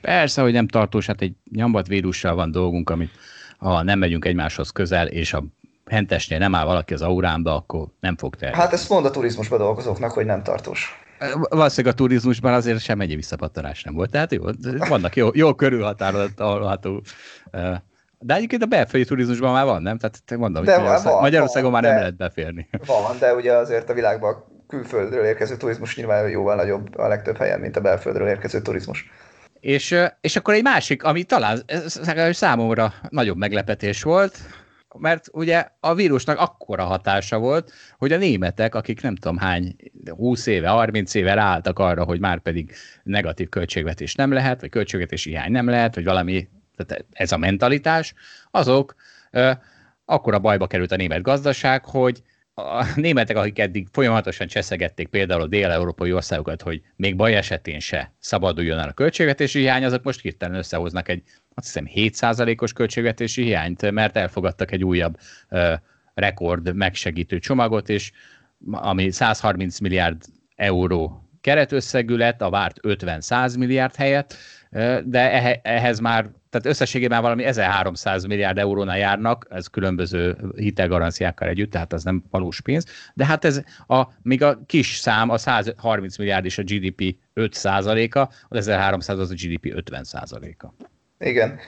Persze, 0.00 0.42
hogy 0.42 0.52
nem 0.52 0.68
tartós, 0.68 1.06
hát 1.06 1.20
egy 1.20 1.34
nyambat 1.50 1.86
vírussal 1.86 2.34
van 2.34 2.50
dolgunk, 2.50 2.90
amit 2.90 3.10
ha 3.58 3.82
nem 3.82 3.98
megyünk 3.98 4.24
egymáshoz 4.24 4.70
közel, 4.70 5.06
és 5.06 5.32
a 5.32 5.44
hentesnél 5.86 6.38
nem 6.38 6.54
áll 6.54 6.64
valaki 6.64 6.94
az 6.94 7.02
auránba, 7.02 7.54
akkor 7.54 7.86
nem 8.00 8.16
fog 8.16 8.34
terjedni. 8.34 8.62
Hát 8.62 8.72
ezt 8.72 8.88
mond 8.88 9.06
a 9.06 9.10
turizmusban 9.10 9.58
dolgozóknak, 9.58 10.10
hogy 10.10 10.26
nem 10.26 10.42
tartós. 10.42 11.02
Valószínűleg 11.48 11.94
a 11.94 11.96
turizmusban 11.96 12.52
azért 12.52 12.80
sem 12.80 13.00
egy 13.00 13.14
visszapattanás 13.14 13.82
nem 13.82 13.94
volt. 13.94 14.10
Tehát 14.10 14.32
jó, 14.32 14.42
vannak 14.88 15.16
jó, 15.16 15.28
jó 15.32 15.54
körülhatárolható 15.54 17.02
de 18.26 18.34
egyébként 18.34 18.62
a 18.62 18.66
belföldi 18.66 19.06
turizmusban 19.06 19.52
már 19.52 19.64
van, 19.64 19.82
nem? 19.82 19.98
Tehát 19.98 20.36
mondom, 20.36 20.64
de 20.64 20.76
Magyarország, 20.76 21.12
van, 21.12 21.20
Magyarországon 21.20 21.70
van, 21.70 21.80
már 21.80 21.90
nem 21.90 22.00
lehet 22.00 22.16
beférni. 22.16 22.68
Van, 22.86 23.18
de 23.18 23.34
ugye 23.34 23.52
azért 23.52 23.90
a 23.90 23.94
világban 23.94 24.44
külföldről 24.68 25.24
érkező 25.24 25.56
turizmus 25.56 25.96
nyilván 25.96 26.28
jóval 26.28 26.54
nagyobb 26.54 26.98
a 26.98 27.08
legtöbb 27.08 27.36
helyen, 27.36 27.60
mint 27.60 27.76
a 27.76 27.80
belföldről 27.80 28.28
érkező 28.28 28.60
turizmus. 28.60 29.10
És, 29.60 29.96
és 30.20 30.36
akkor 30.36 30.54
egy 30.54 30.62
másik, 30.62 31.02
ami 31.02 31.22
talán 31.22 31.62
számomra 32.30 32.92
nagyobb 33.08 33.36
meglepetés 33.36 34.02
volt, 34.02 34.38
mert 34.98 35.28
ugye 35.32 35.68
a 35.80 35.94
vírusnak 35.94 36.38
akkora 36.38 36.84
hatása 36.84 37.38
volt, 37.38 37.72
hogy 37.98 38.12
a 38.12 38.16
németek, 38.16 38.74
akik 38.74 39.02
nem 39.02 39.16
tudom 39.16 39.36
hány, 39.36 39.76
20 40.08 40.46
éve, 40.46 40.68
30 40.68 41.14
éve 41.14 41.34
ráálltak 41.34 41.78
arra, 41.78 42.04
hogy 42.04 42.20
már 42.20 42.40
pedig 42.40 42.74
negatív 43.02 43.48
költségvetés 43.48 44.14
nem 44.14 44.32
lehet, 44.32 44.60
vagy 44.60 44.70
költségvetési 44.70 45.30
hiány 45.30 45.52
nem 45.52 45.68
lehet, 45.68 45.94
vagy 45.94 46.04
valami, 46.04 46.48
tehát 46.76 47.04
ez 47.12 47.32
a 47.32 47.36
mentalitás, 47.36 48.14
azok 48.50 48.94
ö, 49.30 49.50
akkora 50.04 50.38
bajba 50.38 50.66
került 50.66 50.92
a 50.92 50.96
német 50.96 51.22
gazdaság, 51.22 51.84
hogy 51.84 52.22
a 52.54 52.86
németek, 52.96 53.36
akik 53.36 53.58
eddig 53.58 53.88
folyamatosan 53.92 54.46
cseszegették 54.46 55.08
például 55.08 55.42
a 55.42 55.46
dél-európai 55.46 56.12
országokat, 56.12 56.62
hogy 56.62 56.82
még 56.96 57.16
baj 57.16 57.34
esetén 57.34 57.80
se 57.80 58.14
szabaduljon 58.18 58.78
el 58.78 58.88
a 58.88 58.92
költségvetési 58.92 59.58
hiány, 59.58 59.84
azok 59.84 60.02
most 60.02 60.20
hirtelen 60.20 60.56
összehoznak 60.56 61.08
egy, 61.08 61.22
azt 61.54 61.66
hiszem, 61.66 61.88
7%-os 61.94 62.72
költségvetési 62.72 63.42
hiányt, 63.42 63.90
mert 63.90 64.16
elfogadtak 64.16 64.70
egy 64.70 64.84
újabb 64.84 65.18
uh, 65.50 65.72
rekord 66.14 66.74
megsegítő 66.74 67.38
csomagot, 67.38 67.88
és 67.88 68.12
ami 68.70 69.10
130 69.10 69.78
milliárd 69.78 70.22
euró 70.56 71.28
keretösszegű 71.40 72.16
lett, 72.16 72.40
a 72.40 72.50
várt 72.50 72.76
50-100 72.82 73.58
milliárd 73.58 73.94
helyett, 73.94 74.36
de 75.04 75.60
ehhez 75.62 75.98
már, 75.98 76.26
tehát 76.50 76.66
összességében 76.66 77.22
valami 77.22 77.44
1300 77.44 78.24
milliárd 78.24 78.58
eurónál 78.58 78.98
járnak, 78.98 79.46
ez 79.50 79.66
különböző 79.66 80.36
hitelgaranciákkal 80.56 81.48
együtt, 81.48 81.70
tehát 81.70 81.92
az 81.92 82.02
nem 82.02 82.24
valós 82.30 82.60
pénz, 82.60 82.84
de 83.14 83.26
hát 83.26 83.44
ez 83.44 83.62
a, 83.86 84.02
még 84.22 84.42
a 84.42 84.58
kis 84.66 84.96
szám, 84.96 85.30
a 85.30 85.38
130 85.38 86.18
milliárd 86.18 86.44
és 86.44 86.58
a 86.58 86.62
GDP 86.62 87.16
5% 87.34 88.14
a 88.14 88.28
az 88.48 88.56
1300 88.56 89.18
az 89.18 89.30
a 89.30 89.34
GDP 89.34 89.82
50% 89.90 90.56
a 90.58 90.86
Igen. 91.18 91.58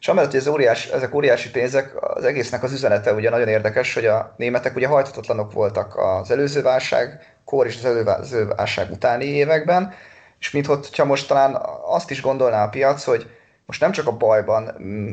És 0.00 0.08
amellett, 0.08 0.30
hogy 0.30 0.40
ez 0.40 0.46
óriás, 0.46 0.86
ezek 0.86 1.14
óriási 1.14 1.50
pénzek, 1.50 2.14
az 2.14 2.24
egésznek 2.24 2.62
az 2.62 2.72
üzenete 2.72 3.12
ugye 3.12 3.30
nagyon 3.30 3.48
érdekes, 3.48 3.94
hogy 3.94 4.06
a 4.06 4.34
németek 4.36 4.76
ugye 4.76 4.86
hajthatatlanok 4.86 5.52
voltak 5.52 5.96
az 5.96 6.30
előző 6.30 6.62
válság, 6.62 7.36
kor 7.44 7.66
és 7.66 7.76
az 7.76 7.84
előző 7.84 8.46
válság 8.46 8.90
utáni 8.90 9.24
években, 9.24 9.92
és 10.40 10.50
minthogyha 10.50 11.04
most 11.04 11.28
talán 11.28 11.58
azt 11.84 12.10
is 12.10 12.22
gondolná 12.22 12.64
a 12.64 12.68
piac, 12.68 13.04
hogy 13.04 13.30
most 13.66 13.80
nem 13.80 13.92
csak 13.92 14.06
a 14.06 14.16
bajban 14.16 14.62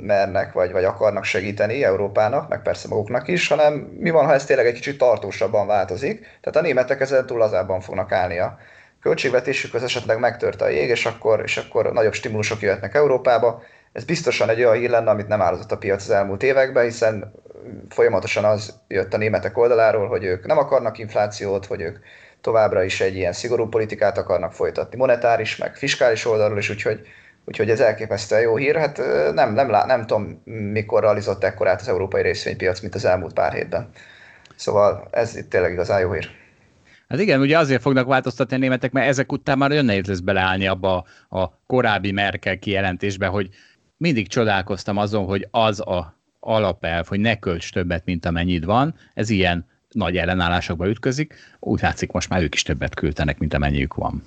mernek, 0.04 0.54
vagy, 0.54 0.72
vagy 0.72 0.84
akarnak 0.84 1.24
segíteni 1.24 1.84
Európának, 1.84 2.50
meg 2.50 2.62
persze 2.62 2.88
maguknak 2.88 3.28
is, 3.28 3.48
hanem 3.48 3.74
mi 3.74 4.10
van, 4.10 4.26
ha 4.26 4.34
ez 4.34 4.46
tényleg 4.46 4.66
egy 4.66 4.74
kicsit 4.74 4.98
tartósabban 4.98 5.68
változik. 5.68 6.20
Tehát 6.20 6.56
a 6.56 6.62
németek 6.62 7.02
ezen 7.02 7.26
túl 7.26 7.38
lazában 7.38 7.82
fognak 7.82 8.12
állni 8.12 8.40
a 8.40 8.58
költségvetésük, 9.02 9.74
az 9.74 9.84
esetleg 9.84 10.20
megtört 10.20 10.62
a 10.62 10.68
jég, 10.68 10.90
és 10.90 11.06
akkor, 11.06 11.42
és 11.44 11.58
akkor 11.58 11.94
nagyobb 11.94 12.14
stimulusok 12.14 12.62
jöhetnek 12.62 12.96
Európába. 12.96 13.64
Ez 13.92 14.04
biztosan 14.04 14.50
egy 14.50 14.64
olyan 14.64 14.78
hír 14.78 14.90
lenne, 14.90 15.10
amit 15.10 15.28
nem 15.28 15.42
áldott 15.42 15.72
a 15.72 15.78
piac 15.78 16.04
az 16.04 16.10
elmúlt 16.10 16.44
években, 16.44 16.84
hiszen 16.84 17.34
folyamatosan 17.90 18.46
az 18.46 18.80
jött 18.88 19.14
a 19.14 19.18
németek 19.18 19.58
oldaláról, 19.58 20.08
hogy 20.08 20.24
ők 20.24 20.46
nem 20.46 20.58
akarnak 20.58 20.98
inflációt, 20.98 21.66
hogy 21.66 21.82
ők 21.82 21.98
továbbra 22.46 22.84
is 22.84 23.02
egy 23.02 23.16
ilyen 23.16 23.34
szigorú 23.34 23.68
politikát 23.68 24.18
akarnak 24.18 24.54
folytatni, 24.54 24.98
monetáris, 24.98 25.58
meg 25.58 25.76
fiskális 25.76 26.26
oldalról 26.26 26.58
is, 26.58 26.70
úgyhogy, 26.70 27.00
úgyhogy 27.46 27.70
ez 27.70 27.80
elképesztően 27.80 28.42
jó 28.42 28.56
hír. 28.56 28.76
Hát 28.76 28.98
nem, 29.34 29.54
nem, 29.54 29.68
nem, 29.68 29.86
nem 29.86 30.06
tudom, 30.06 30.42
mikor 30.72 31.02
realizott 31.02 31.44
ekkorát 31.44 31.82
az 31.82 31.88
európai 31.88 32.22
részvénypiac, 32.22 32.80
mint 32.80 32.96
az 32.96 33.06
elmúlt 33.06 33.34
pár 33.34 33.54
hétben. 33.54 33.90
Szóval 34.56 35.08
ez 35.12 35.36
itt 35.36 35.50
tényleg 35.50 35.72
igazán 35.72 36.00
jó 36.00 36.12
hír. 36.12 36.30
Hát 37.10 37.20
igen, 37.20 37.40
ugye 37.40 37.58
azért 37.58 37.82
fognak 37.82 38.08
változtatni 38.08 38.56
a 38.56 38.60
németek, 38.60 38.92
mert 38.92 39.08
ezek 39.08 39.32
után 39.32 39.58
már 39.58 39.70
nagyon 39.70 39.86
nehéz 39.86 40.06
lesz 40.06 40.20
beleállni 40.20 40.68
abba 40.68 41.06
a 41.30 41.66
korábbi 41.68 42.12
Merkel 42.12 42.60
kijelentésbe, 42.60 43.28
hogy 43.28 43.50
mindig 43.98 44.28
csodálkoztam 44.28 44.98
azon, 44.98 45.26
hogy 45.26 45.48
az 45.52 45.80
a 45.80 46.18
alapelv, 46.40 47.08
hogy 47.08 47.20
ne 47.20 47.40
költs 47.40 47.72
többet, 47.72 48.06
mint 48.06 48.26
amennyit 48.26 48.66
van, 48.66 48.96
ez 49.14 49.30
ilyen 49.30 49.74
nagy 49.96 50.18
ellenállásokba 50.18 50.88
ütközik, 50.88 51.34
úgy 51.60 51.82
látszik 51.82 52.12
most 52.12 52.30
már 52.30 52.42
ők 52.42 52.54
is 52.54 52.64
többet 52.64 52.96
küldtenek, 52.96 53.38
mint 53.38 53.54
amennyiük 53.54 53.94
van. 53.94 54.24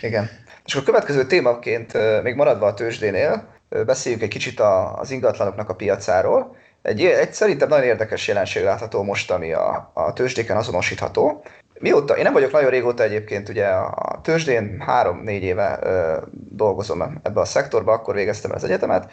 Igen. 0.00 0.28
És 0.64 0.74
a 0.74 0.82
következő 0.82 1.26
témaként, 1.26 1.92
még 2.22 2.34
maradva 2.34 2.66
a 2.66 2.74
tőzsdénél, 2.74 3.48
beszéljünk 3.86 4.24
egy 4.24 4.30
kicsit 4.30 4.60
az 4.96 5.10
ingatlanoknak 5.10 5.68
a 5.68 5.74
piacáról. 5.74 6.56
Egy, 6.82 7.04
egy 7.04 7.32
szerintem 7.32 7.68
nagyon 7.68 7.84
érdekes 7.84 8.28
jelenség 8.28 8.62
látható 8.62 9.02
most, 9.02 9.30
ami 9.30 9.52
a, 9.52 9.90
a 9.94 10.12
tőzsdéken 10.12 10.56
azonosítható. 10.56 11.44
Mióta, 11.80 12.16
én 12.16 12.22
nem 12.22 12.32
vagyok 12.32 12.52
nagyon 12.52 12.70
régóta 12.70 13.02
egyébként, 13.02 13.48
ugye 13.48 13.66
a 13.66 14.20
tőzsdén 14.22 14.80
három-négy 14.80 15.42
éve 15.42 15.78
ö, 15.82 16.16
dolgozom 16.32 17.20
ebbe 17.22 17.40
a 17.40 17.44
szektorba, 17.44 17.92
akkor 17.92 18.14
végeztem 18.14 18.50
az 18.54 18.64
egyetemet, 18.64 19.10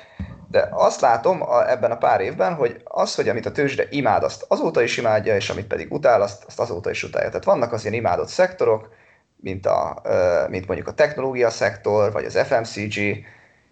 de 0.49 0.69
azt 0.71 1.01
látom 1.01 1.41
a, 1.41 1.69
ebben 1.69 1.91
a 1.91 1.97
pár 1.97 2.21
évben, 2.21 2.53
hogy 2.53 2.81
az, 2.83 3.15
hogy 3.15 3.29
amit 3.29 3.45
a 3.45 3.51
tőzsde 3.51 3.83
imád, 3.89 4.23
azt 4.23 4.45
azóta 4.47 4.81
is 4.81 4.97
imádja, 4.97 5.35
és 5.35 5.49
amit 5.49 5.67
pedig 5.67 5.93
utál, 5.93 6.21
azt, 6.21 6.43
azt 6.47 6.59
azóta 6.59 6.89
is 6.89 7.03
utálja. 7.03 7.27
Tehát 7.27 7.45
vannak 7.45 7.73
az 7.73 7.81
ilyen 7.81 7.93
imádott 7.93 8.27
szektorok, 8.27 8.89
mint, 9.35 9.65
a, 9.65 10.01
mint 10.49 10.67
mondjuk 10.67 10.87
a 10.87 10.93
technológia 10.93 11.49
szektor, 11.49 12.11
vagy 12.11 12.25
az 12.25 12.37
FMCG, 12.37 12.97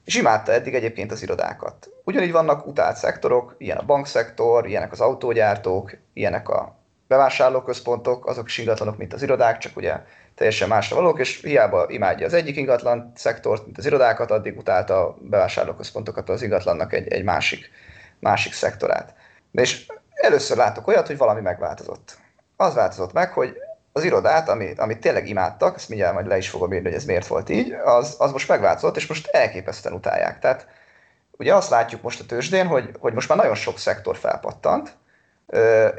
és 0.06 0.16
imádta 0.16 0.52
eddig 0.52 0.74
egyébként 0.74 1.12
az 1.12 1.24
irodákat. 1.24 1.90
Ugyanígy 2.04 2.32
vannak 2.32 2.68
utált 2.68 2.98
szektorok, 2.98 3.56
ilyen 3.58 3.78
a 3.78 3.86
bankszektor, 3.86 4.68
ilyenek 4.68 4.92
az 4.92 5.02
autógyártók, 5.02 5.98
ilyenek 6.14 6.50
a 6.50 6.83
bevásárlóközpontok, 7.14 8.26
azok 8.26 8.48
is 8.48 8.58
ingatlanok, 8.58 8.98
mint 8.98 9.14
az 9.14 9.22
irodák, 9.22 9.58
csak 9.58 9.78
ugye 9.78 9.96
teljesen 10.36 10.68
másra 10.68 10.96
valók, 10.96 11.20
és 11.20 11.42
hiába 11.42 11.86
imádja 11.90 12.26
az 12.26 12.34
egyik 12.34 12.56
ingatlan 12.56 13.12
szektort, 13.16 13.66
mint 13.66 13.78
az 13.78 13.86
irodákat, 13.86 14.32
addig 14.32 14.58
utálta 14.58 15.08
a 15.08 15.18
bevásárlóközpontokat 15.20 16.30
az 16.30 16.42
ingatlannak 16.42 16.94
egy, 16.94 17.08
egy 17.08 17.24
másik, 17.24 17.70
másik 18.20 18.54
szektorát. 18.54 19.14
És 19.52 19.86
először 20.14 20.58
látok 20.58 20.88
olyat, 20.88 21.08
hogy 21.08 21.18
valami 21.18 21.42
megváltozott. 21.42 22.18
Az 22.56 22.74
változott 22.74 23.14
meg, 23.14 23.32
hogy 23.32 23.58
az 23.92 24.04
irodát, 24.04 24.50
amit, 24.50 24.80
amit 24.80 25.00
tényleg 25.00 25.28
imádtak, 25.28 25.76
ezt 25.76 25.90
mindjárt 25.90 26.14
majd 26.14 26.28
le 26.28 26.38
is 26.38 26.50
fogom 26.50 26.74
írni, 26.74 26.88
hogy 26.88 26.98
ez 26.98 27.06
miért 27.06 27.28
volt 27.28 27.50
így, 27.50 27.72
az, 27.72 28.16
az 28.20 28.32
most 28.32 28.48
megváltozott, 28.48 28.98
és 28.98 29.08
most 29.08 29.28
elképesztően 29.28 29.96
utálják. 29.96 30.40
Tehát 30.40 30.68
ugye 31.32 31.56
azt 31.56 31.70
látjuk 31.70 32.02
most 32.02 32.20
a 32.20 32.26
tőzsdén, 32.26 32.68
hogy, 32.68 32.90
hogy 33.00 33.14
most 33.14 33.30
már 33.30 33.38
nagyon 33.38 33.56
sok 33.56 33.78
szektor 33.78 34.18
felpattant, 34.18 34.98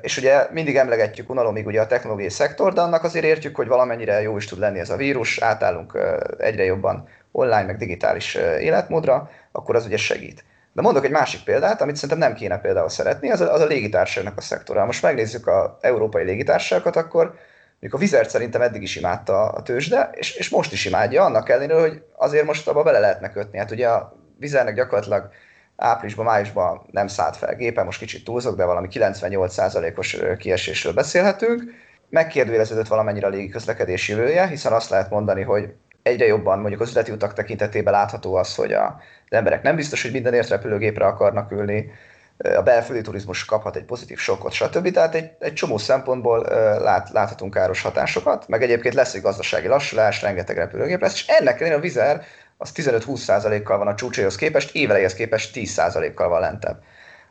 és 0.00 0.16
ugye 0.16 0.46
mindig 0.50 0.76
emlegetjük 0.76 1.30
unalomig 1.30 1.66
ugye 1.66 1.80
a 1.80 1.87
technológiai 1.87 2.30
szektor, 2.30 2.73
de 2.73 2.80
annak 2.80 3.04
azért 3.04 3.25
értjük, 3.25 3.56
hogy 3.56 3.66
valamennyire 3.66 4.23
jó 4.23 4.37
is 4.37 4.46
tud 4.46 4.58
lenni 4.58 4.78
ez 4.78 4.90
a 4.90 4.96
vírus, 4.96 5.38
átállunk 5.38 5.99
egyre 6.38 6.64
jobban 6.64 7.08
online, 7.32 7.62
meg 7.64 7.76
digitális 7.76 8.34
életmódra, 8.61 9.30
akkor 9.52 9.76
az 9.76 9.87
ugye 9.87 9.96
segít. 9.96 10.44
De 10.73 10.82
mondok 10.82 11.04
egy 11.04 11.11
másik 11.11 11.44
példát, 11.44 11.80
amit 11.80 11.94
szerintem 11.94 12.18
nem 12.18 12.34
kéne 12.34 12.58
például 12.58 12.88
szeretni, 12.88 13.30
az 13.30 13.40
a, 13.40 13.52
az 13.52 13.61
a 13.61 13.66
légitársaságnak 13.66 14.37
a 14.37 14.40
szektora. 14.40 14.84
Most 14.84 15.02
megnézzük 15.02 15.46
a 15.46 15.78
európai 15.80 16.25
légitársaságokat, 16.25 16.96
akkor 16.96 17.25
mondjuk 17.70 17.94
a 17.94 17.99
vizert 17.99 18.30
szerintem 18.30 18.62
eddig 18.62 18.82
is 18.82 18.96
imádta 18.96 19.49
a 19.49 19.62
tőzsde, 19.62 20.11
és, 20.12 20.34
és 20.34 20.49
most 20.49 20.73
is 20.73 20.84
imádja, 20.84 21.25
annak 21.25 21.49
ellenére, 21.49 21.80
hogy 21.80 22.02
azért 22.16 22.46
most 22.46 22.68
abba 22.68 22.82
bele 22.82 22.99
lehetne 22.99 23.30
kötni. 23.30 23.58
Hát 23.58 23.70
ugye 23.70 23.88
a 23.88 24.16
vizernek 24.38 24.75
gyakorlatilag 24.75 25.30
áprilisban, 25.76 26.25
májusban 26.25 26.87
nem 26.90 27.07
szállt 27.07 27.37
fel 27.37 27.54
gépe, 27.54 27.83
most 27.83 27.99
kicsit 27.99 28.25
túlzok, 28.25 28.57
de 28.57 28.64
valami 28.64 28.88
98%-os 28.90 30.16
kiesésről 30.38 30.93
beszélhetünk. 30.93 31.62
Megkérdőjeleződött 32.09 32.87
valamennyire 32.87 33.26
a 33.26 33.31
légiközlekedés 33.31 34.09
jövője, 34.09 34.47
hiszen 34.47 34.73
azt 34.73 34.90
lehet 34.90 35.11
mondani, 35.11 35.43
hogy 35.43 35.75
egyre 36.02 36.26
jobban 36.26 36.59
mondjuk 36.59 36.81
az 36.81 36.88
üzleti 36.88 37.12
utak 37.12 37.33
tekintetében 37.33 37.93
látható 37.93 38.35
az, 38.35 38.54
hogy 38.54 38.73
a, 38.73 38.85
az 39.31 39.37
emberek 39.37 39.62
nem 39.62 39.76
biztos, 39.76 40.02
hogy 40.02 40.12
mindenért 40.12 40.49
repülőgépre 40.49 41.07
akarnak 41.07 41.50
ülni, 41.50 41.93
a 42.38 42.62
belföldi 42.62 43.02
turizmus 43.02 43.45
kaphat 43.45 43.76
egy 43.76 43.85
pozitív 43.85 44.19
sokkot, 44.19 44.52
stb. 44.52 44.90
Tehát 44.90 45.14
egy, 45.14 45.31
egy 45.38 45.52
csomó 45.52 45.78
szempontból 45.78 46.40
lát, 46.83 47.11
láthatunk 47.11 47.54
káros 47.54 47.83
hatásokat, 47.83 48.49
meg 48.49 48.62
egyébként 48.62 48.95
lesz 48.95 49.14
egy 49.14 49.23
gazdasági 49.23 49.66
lassulás, 49.66 50.23
rengeteg 50.23 50.57
repülőgép 50.57 51.00
lesz, 51.00 51.14
és 51.14 51.26
ennek 51.26 51.54
ellenére 51.54 51.76
a 51.76 51.81
vizer 51.81 52.25
az 52.56 52.70
15-20%-kal 52.75 53.78
van 53.78 53.87
a 53.87 53.94
csúcsaihoz 53.94 54.37
képest, 54.37 54.75
évelejéhez 54.75 55.14
képest 55.14 55.50
10%-kal 55.54 56.28
van 56.28 56.40
lentebb. 56.40 56.82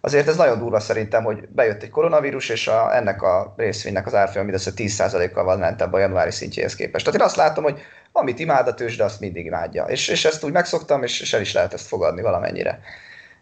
Azért 0.01 0.27
ez 0.27 0.35
nagyon 0.35 0.59
durva 0.59 0.79
szerintem, 0.79 1.23
hogy 1.23 1.47
bejött 1.49 1.83
egy 1.83 1.89
koronavírus, 1.89 2.49
és 2.49 2.67
a, 2.67 2.95
ennek 2.95 3.21
a 3.21 3.53
részvénynek 3.57 4.05
az 4.05 4.15
árfolyam 4.15 4.45
mindössze 4.45 4.71
10%-kal 4.75 5.43
van 5.43 5.59
lentebb 5.59 5.93
a 5.93 5.99
januári 5.99 6.31
szintjéhez 6.31 6.75
képest. 6.75 7.05
Tehát 7.05 7.19
én 7.19 7.25
azt 7.25 7.35
látom, 7.35 7.63
hogy 7.63 7.81
amit 8.11 8.39
imád 8.39 8.67
a 8.67 8.73
tőzsde, 8.73 9.03
azt 9.03 9.19
mindig 9.19 9.45
imádja. 9.45 9.83
És, 9.83 10.07
és 10.07 10.25
ezt 10.25 10.43
úgy 10.43 10.51
megszoktam, 10.51 11.03
és, 11.03 11.21
és 11.21 11.33
el 11.33 11.41
is 11.41 11.53
lehet 11.53 11.73
ezt 11.73 11.87
fogadni 11.87 12.21
valamennyire. 12.21 12.79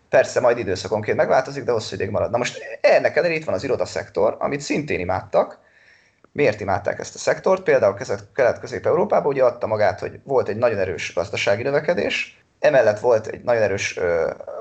Persze 0.09 0.39
majd 0.39 0.57
időszakonként 0.57 1.17
megváltozik, 1.17 1.63
de 1.63 1.71
hosszú 1.71 1.95
ideig 1.95 2.09
marad. 2.09 2.31
Na 2.31 2.37
most 2.37 2.77
ennek 2.81 3.15
ellenére 3.15 3.39
itt 3.39 3.45
van 3.45 3.55
az 3.55 3.63
irodaszektor, 3.63 4.35
amit 4.39 4.61
szintén 4.61 4.99
imádtak, 4.99 5.59
Miért 6.31 6.59
imádták 6.59 6.99
ezt 6.99 7.15
a 7.15 7.17
szektort? 7.17 7.63
Például 7.63 7.97
Kelet-Közép-Európában 8.33 9.31
ugye 9.31 9.43
adta 9.43 9.67
magát, 9.67 9.99
hogy 9.99 10.19
volt 10.23 10.47
egy 10.47 10.57
nagyon 10.57 10.79
erős 10.79 11.13
gazdasági 11.13 11.63
növekedés, 11.63 12.43
emellett 12.61 12.99
volt 12.99 13.27
egy 13.27 13.41
nagyon 13.43 13.61
erős 13.61 13.99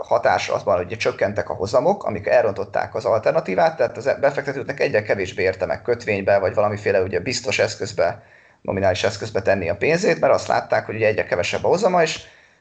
hatás 0.03 0.49
azban, 0.49 0.77
hogy 0.77 0.97
csökkentek 0.97 1.51
a 1.51 1.55
hozamok, 1.55 2.05
amik 2.05 2.27
elrontották 2.27 2.95
az 2.95 3.05
alternatívát, 3.05 3.77
tehát 3.77 3.97
az 3.97 4.17
befektetőknek 4.21 4.81
egyre 4.81 5.03
kevésbé 5.03 5.43
érte 5.43 5.67
meg 5.67 5.83
kötvénybe, 5.83 6.39
vagy 6.39 6.55
valamiféle 6.55 7.03
ugye 7.03 7.21
biztos 7.21 7.59
eszközbe, 7.59 8.23
nominális 8.61 9.05
eszközbe 9.05 9.43
tenni 9.43 9.69
a 9.69 9.77
pénzét, 9.77 10.21
mert 10.21 10.33
azt 10.33 10.47
látták, 10.47 10.87
hogy 10.87 10.95
ugye 10.95 11.07
egyre 11.07 11.25
kevesebb 11.25 11.65
a 11.65 11.69
hozama, 11.69 12.03
és 12.03 12.21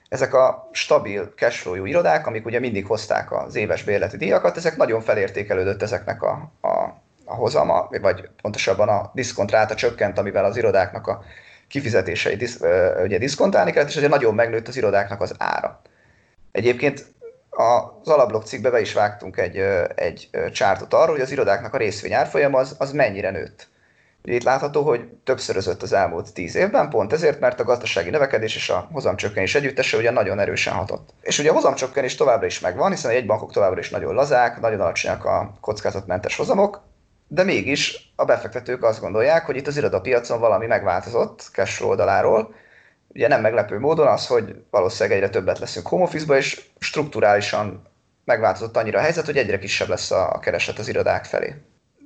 ezek 0.09 0.33
a 0.33 0.69
stabil 0.71 1.33
cashflow 1.35 1.85
irodák, 1.85 2.27
amik 2.27 2.45
ugye 2.45 2.59
mindig 2.59 2.85
hozták 2.85 3.31
az 3.31 3.55
éves 3.55 3.83
bérleti 3.83 4.17
díjakat, 4.17 4.57
ezek 4.57 4.77
nagyon 4.77 5.01
felértékelődött 5.01 5.81
ezeknek 5.81 6.21
a, 6.21 6.51
a 6.61 7.01
a 7.29 7.35
hozama, 7.35 7.89
vagy 8.01 8.29
pontosabban 8.41 8.89
a 8.89 9.11
diszkontráta 9.13 9.75
csökkent, 9.75 10.17
amivel 10.19 10.45
az 10.45 10.57
irodáknak 10.57 11.07
a 11.07 11.23
kifizetései 11.67 12.35
disz, 12.35 12.59
ugye 13.03 13.17
diszkontálni 13.17 13.71
kellett, 13.71 13.89
és 13.89 13.95
azért 13.95 14.11
nagyon 14.11 14.35
megnőtt 14.35 14.67
az 14.67 14.77
irodáknak 14.77 15.21
az 15.21 15.35
ára. 15.37 15.81
Egyébként 16.51 17.05
az 17.49 18.09
alablok 18.09 18.45
cikkbe 18.45 18.69
be 18.69 18.79
is 18.79 18.93
vágtunk 18.93 19.37
egy, 19.37 19.57
egy 19.95 20.29
csártot 20.51 20.93
arról, 20.93 21.15
hogy 21.15 21.21
az 21.21 21.31
irodáknak 21.31 21.73
a 21.73 21.77
részvény 21.77 22.13
árfolyam 22.13 22.55
az, 22.55 22.75
az 22.77 22.91
mennyire 22.91 23.31
nőtt. 23.31 23.67
Itt 24.23 24.43
látható, 24.43 24.83
hogy 24.83 25.07
többszörözött 25.23 25.81
az 25.81 25.93
elmúlt 25.93 26.33
tíz 26.33 26.55
évben, 26.55 26.89
pont 26.89 27.13
ezért, 27.13 27.39
mert 27.39 27.59
a 27.59 27.63
gazdasági 27.63 28.09
növekedés 28.09 28.55
és 28.55 28.69
a 28.69 28.89
hozamcsökkenés 28.91 29.55
együttese 29.55 29.97
ugye 29.97 30.11
nagyon 30.11 30.39
erősen 30.39 30.73
hatott. 30.73 31.09
És 31.21 31.39
ugye 31.39 31.49
a 31.49 31.53
hozamcsökkenés 31.53 32.15
továbbra 32.15 32.45
is 32.45 32.59
megvan, 32.59 32.91
hiszen 32.91 33.11
a 33.11 33.13
jegybankok 33.13 33.51
továbbra 33.51 33.79
is 33.79 33.89
nagyon 33.89 34.13
lazák, 34.13 34.59
nagyon 34.59 34.79
alacsonyak 34.79 35.25
a 35.25 35.53
kockázatmentes 35.61 36.35
hozamok, 36.35 36.81
de 37.31 37.43
mégis 37.43 38.11
a 38.15 38.25
befektetők 38.25 38.83
azt 38.83 38.99
gondolják, 38.99 39.45
hogy 39.45 39.55
itt 39.55 39.67
az 39.67 39.77
irodapiacon 39.77 40.39
valami 40.39 40.65
megváltozott 40.65 41.49
cash 41.53 41.85
oldaláról. 41.85 42.55
Ugye 43.07 43.27
nem 43.27 43.41
meglepő 43.41 43.79
módon 43.79 44.07
az, 44.07 44.27
hogy 44.27 44.55
valószínűleg 44.69 45.17
egyre 45.17 45.29
többet 45.29 45.59
leszünk 45.59 45.87
home 45.87 46.03
office 46.03 46.37
és 46.37 46.61
strukturálisan 46.79 47.87
megváltozott 48.25 48.77
annyira 48.77 48.99
a 48.99 49.01
helyzet, 49.01 49.25
hogy 49.25 49.37
egyre 49.37 49.59
kisebb 49.59 49.87
lesz 49.87 50.11
a 50.11 50.39
kereset 50.41 50.79
az 50.79 50.87
irodák 50.87 51.25
felé. 51.25 51.55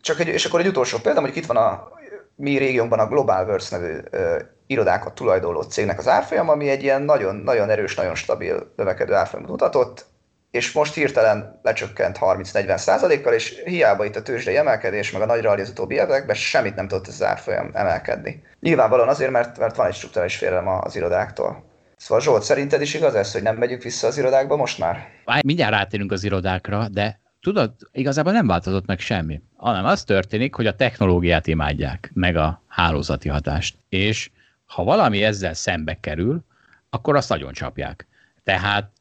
Csak 0.01 0.19
egy, 0.19 0.27
és 0.27 0.45
akkor 0.45 0.59
egy 0.59 0.67
utolsó 0.67 0.97
példa, 0.97 1.21
hogy 1.21 1.37
itt 1.37 1.45
van 1.45 1.57
a 1.57 1.91
mi 2.35 2.57
régiónkban 2.57 2.99
a 2.99 3.07
Globalverse 3.07 3.77
nevű 3.77 3.97
ö, 4.09 4.39
irodákat 4.67 5.15
tulajdonló 5.15 5.61
cégnek 5.61 5.99
az 5.99 6.07
árfolyam, 6.07 6.49
ami 6.49 6.69
egy 6.69 6.83
ilyen 6.83 7.01
nagyon, 7.01 7.35
nagyon 7.35 7.69
erős, 7.69 7.95
nagyon 7.95 8.15
stabil 8.15 8.73
növekedő 8.75 9.13
árfolyamot 9.13 9.51
mutatott, 9.51 10.05
és 10.53 10.71
most 10.71 10.93
hirtelen 10.93 11.59
lecsökkent 11.61 12.17
30-40 12.21 12.77
százalékkal, 12.77 13.33
és 13.33 13.61
hiába 13.65 14.05
itt 14.05 14.15
a 14.15 14.21
tőzsdei 14.21 14.57
emelkedés, 14.57 15.11
meg 15.11 15.21
a 15.21 15.25
nagy 15.25 15.41
rally 15.41 15.61
az 15.61 15.69
utóbbi 15.69 15.95
években 15.95 16.35
semmit 16.35 16.75
nem 16.75 16.87
tudott 16.87 17.07
ez 17.07 17.13
az 17.13 17.23
árfolyam 17.23 17.69
emelkedni. 17.73 18.43
Nyilvánvalóan 18.59 19.07
azért, 19.07 19.31
mert, 19.31 19.57
mert 19.59 19.75
van 19.75 19.87
egy 19.87 19.93
struktúrális 19.93 20.37
félelem 20.37 20.67
az 20.67 20.95
irodáktól. 20.95 21.63
Szóval 21.95 22.23
Zsolt, 22.23 22.43
szerinted 22.43 22.81
is 22.81 22.93
igaz 22.93 23.15
ez, 23.15 23.31
hogy 23.31 23.41
nem 23.41 23.55
megyünk 23.55 23.83
vissza 23.83 24.07
az 24.07 24.17
irodákba 24.17 24.55
most 24.55 24.79
már? 24.79 25.07
Mindjárt 25.41 25.73
rátérünk 25.73 26.11
az 26.11 26.23
irodákra, 26.23 26.87
de 26.87 27.19
tudod, 27.41 27.71
igazából 27.91 28.31
nem 28.31 28.47
változott 28.47 28.85
meg 28.85 28.99
semmi, 28.99 29.41
hanem 29.55 29.85
az 29.85 30.03
történik, 30.03 30.55
hogy 30.55 30.67
a 30.67 30.75
technológiát 30.75 31.47
imádják, 31.47 32.11
meg 32.13 32.35
a 32.35 32.63
hálózati 32.67 33.29
hatást. 33.29 33.77
És 33.89 34.29
ha 34.65 34.83
valami 34.83 35.23
ezzel 35.23 35.53
szembe 35.53 35.97
kerül, 35.99 36.45
akkor 36.89 37.15
azt 37.15 37.29
nagyon 37.29 37.53
csapják. 37.53 38.07
Tehát 38.43 38.91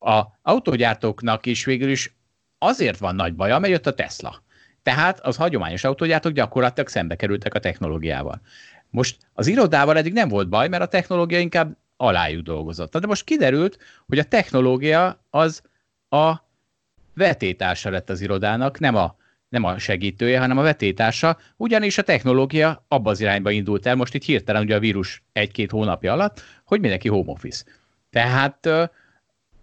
a 0.00 0.22
autógyártóknak 0.42 1.46
is 1.46 1.64
végül 1.64 1.90
is 1.90 2.14
azért 2.58 2.98
van 2.98 3.14
nagy 3.14 3.34
baja, 3.34 3.58
mert 3.58 3.72
jött 3.72 3.86
a 3.86 3.94
Tesla. 3.94 4.42
Tehát 4.82 5.20
az 5.20 5.36
hagyományos 5.36 5.84
autógyártók 5.84 6.32
gyakorlatilag 6.32 6.88
szembe 6.88 7.16
kerültek 7.16 7.54
a 7.54 7.58
technológiával. 7.58 8.40
Most 8.90 9.16
az 9.32 9.46
irodával 9.46 9.96
eddig 9.96 10.12
nem 10.12 10.28
volt 10.28 10.48
baj, 10.48 10.68
mert 10.68 10.82
a 10.82 10.86
technológia 10.86 11.38
inkább 11.38 11.76
alájuk 11.96 12.42
dolgozott. 12.42 12.96
De 12.96 13.06
most 13.06 13.24
kiderült, 13.24 13.78
hogy 14.06 14.18
a 14.18 14.24
technológia 14.24 15.24
az 15.30 15.62
a 16.08 16.34
vetétársa 17.14 17.90
lett 17.90 18.10
az 18.10 18.20
irodának, 18.20 18.78
nem 18.78 18.94
a, 18.94 19.16
nem 19.48 19.64
a 19.64 19.78
segítője, 19.78 20.38
hanem 20.38 20.58
a 20.58 20.62
vetétársa, 20.62 21.38
ugyanis 21.56 21.98
a 21.98 22.02
technológia 22.02 22.84
abba 22.88 23.10
az 23.10 23.20
irányba 23.20 23.50
indult 23.50 23.86
el, 23.86 23.94
most 23.94 24.14
itt 24.14 24.24
hirtelen 24.24 24.62
ugye 24.62 24.74
a 24.74 24.80
vírus 24.80 25.22
egy-két 25.32 25.70
hónapja 25.70 26.12
alatt, 26.12 26.42
hogy 26.64 26.80
mindenki 26.80 27.08
home 27.08 27.30
office. 27.30 27.64
Tehát 28.10 28.68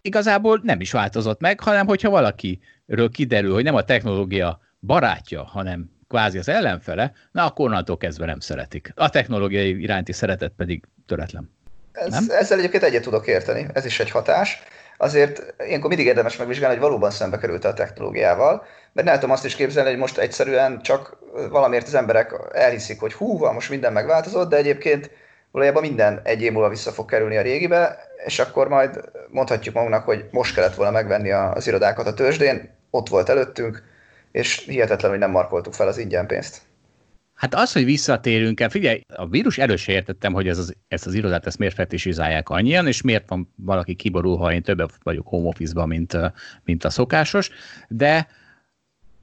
igazából 0.07 0.59
nem 0.63 0.79
is 0.79 0.91
változott 0.91 1.39
meg, 1.39 1.59
hanem 1.59 1.85
hogyha 1.85 2.09
valakiről 2.09 3.09
kiderül, 3.11 3.53
hogy 3.53 3.63
nem 3.63 3.75
a 3.75 3.83
technológia 3.83 4.59
barátja, 4.79 5.43
hanem 5.43 5.91
kvázi 6.07 6.37
az 6.37 6.49
ellenfele, 6.49 7.11
na 7.31 7.45
akkor 7.45 7.65
onnantól 7.65 7.97
kezdve 7.97 8.25
nem 8.25 8.39
szeretik. 8.39 8.91
A 8.95 9.09
technológiai 9.09 9.81
iránti 9.81 10.11
szeretet 10.11 10.51
pedig 10.57 10.83
töretlen. 11.05 11.55
Ez, 11.91 12.11
nem? 12.11 12.25
Ezzel 12.29 12.57
egyébként 12.57 12.83
egyet 12.83 13.03
tudok 13.03 13.27
érteni, 13.27 13.67
ez 13.73 13.85
is 13.85 13.99
egy 13.99 14.11
hatás. 14.11 14.63
Azért 14.97 15.53
ilyenkor 15.67 15.89
mindig 15.89 16.07
érdemes 16.07 16.37
megvizsgálni, 16.37 16.75
hogy 16.75 16.83
valóban 16.83 17.11
szembe 17.11 17.37
került 17.37 17.65
a 17.65 17.73
technológiával, 17.73 18.65
mert 18.93 19.07
nem 19.07 19.15
tudom 19.15 19.31
azt 19.31 19.45
is 19.45 19.55
képzelni, 19.55 19.89
hogy 19.89 19.99
most 19.99 20.17
egyszerűen 20.17 20.81
csak 20.81 21.17
valamiért 21.49 21.87
az 21.87 21.93
emberek 21.93 22.33
elhiszik, 22.53 22.99
hogy 22.99 23.13
hú, 23.13 23.45
most 23.45 23.69
minden 23.69 23.93
megváltozott, 23.93 24.49
de 24.49 24.55
egyébként 24.55 25.09
valójában 25.51 25.81
minden 25.81 26.21
egy 26.23 26.41
év 26.41 26.51
múlva 26.51 26.69
vissza 26.69 26.91
fog 26.91 27.09
kerülni 27.09 27.37
a 27.37 27.41
régibe, 27.41 27.97
és 28.25 28.39
akkor 28.39 28.67
majd 28.67 29.09
mondhatjuk 29.29 29.75
magunknak, 29.75 30.05
hogy 30.05 30.25
most 30.31 30.53
kellett 30.53 30.75
volna 30.75 30.91
megvenni 30.91 31.31
az 31.31 31.67
irodákat 31.67 32.07
a 32.07 32.13
tőzsdén, 32.13 32.75
ott 32.89 33.09
volt 33.09 33.29
előttünk, 33.29 33.83
és 34.31 34.63
hihetetlen, 34.65 35.11
hogy 35.11 35.19
nem 35.19 35.31
markoltuk 35.31 35.73
fel 35.73 35.87
az 35.87 35.97
ingyen 35.97 36.27
pénzt. 36.27 36.61
Hát 37.33 37.53
az, 37.55 37.73
hogy 37.73 37.85
visszatérünk 37.85 38.59
el, 38.59 38.69
figyelj, 38.69 39.01
a 39.15 39.27
vírus 39.27 39.57
erősen 39.57 39.95
értettem, 39.95 40.33
hogy 40.33 40.47
ez 40.47 40.57
az, 40.57 40.75
ezt 40.87 41.05
az 41.05 41.13
irodát 41.13 41.45
ezt 41.45 41.57
miért 41.57 41.75
fetisizálják 41.75 42.49
annyian, 42.49 42.87
és 42.87 43.01
miért 43.01 43.29
van 43.29 43.53
valaki 43.55 43.95
kiborul, 43.95 44.37
ha 44.37 44.53
én 44.53 44.61
többet 44.61 44.89
vagyok 45.03 45.27
home 45.27 45.47
office 45.47 45.85
mint, 45.85 46.17
mint 46.63 46.83
a 46.83 46.89
szokásos, 46.89 47.49
de 47.87 48.27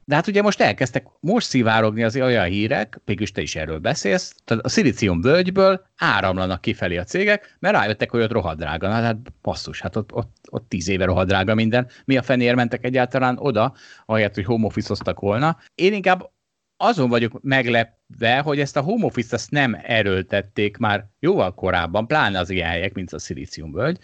de 0.07 0.15
hát 0.15 0.27
ugye 0.27 0.41
most 0.41 0.61
elkezdtek 0.61 1.05
most 1.19 1.47
szivárogni 1.47 2.03
az 2.03 2.15
olyan 2.15 2.45
hírek, 2.45 2.99
mégis 3.05 3.31
te 3.31 3.41
is 3.41 3.55
erről 3.55 3.79
beszélsz, 3.79 4.35
tehát 4.43 4.65
a 4.65 4.69
szilícium 4.69 5.21
völgyből 5.21 5.85
áramlanak 5.97 6.61
kifelé 6.61 6.97
a 6.97 7.03
cégek, 7.03 7.55
mert 7.59 7.75
rájöttek, 7.75 8.11
hogy 8.11 8.21
ott 8.21 8.31
rohadrága. 8.31 8.87
Na, 8.87 8.93
hát 8.93 9.17
basszus, 9.41 9.81
hát 9.81 9.95
ott, 9.95 10.13
ott, 10.13 10.35
ott 10.49 10.69
tíz 10.69 10.87
éve 10.87 11.05
rohadrága 11.05 11.55
minden. 11.55 11.87
Mi 12.05 12.17
a 12.17 12.21
fenér 12.21 12.55
mentek 12.55 12.85
egyáltalán 12.85 13.37
oda, 13.39 13.73
ahelyett, 14.05 14.35
hogy 14.35 14.45
home 14.45 14.65
office 14.65 15.13
volna. 15.15 15.57
Én 15.75 15.93
inkább 15.93 16.29
azon 16.77 17.09
vagyok 17.09 17.39
meglepve, 17.41 18.39
hogy 18.39 18.59
ezt 18.59 18.77
a 18.77 18.81
home 18.81 19.05
office 19.05 19.39
nem 19.49 19.77
erőltették 19.83 20.77
már 20.77 21.07
jóval 21.19 21.53
korábban, 21.53 22.07
pláne 22.07 22.39
az 22.39 22.49
ilyen 22.49 22.69
helyek, 22.69 22.93
mint 22.93 23.13
a 23.13 23.35
völgy. 23.71 23.99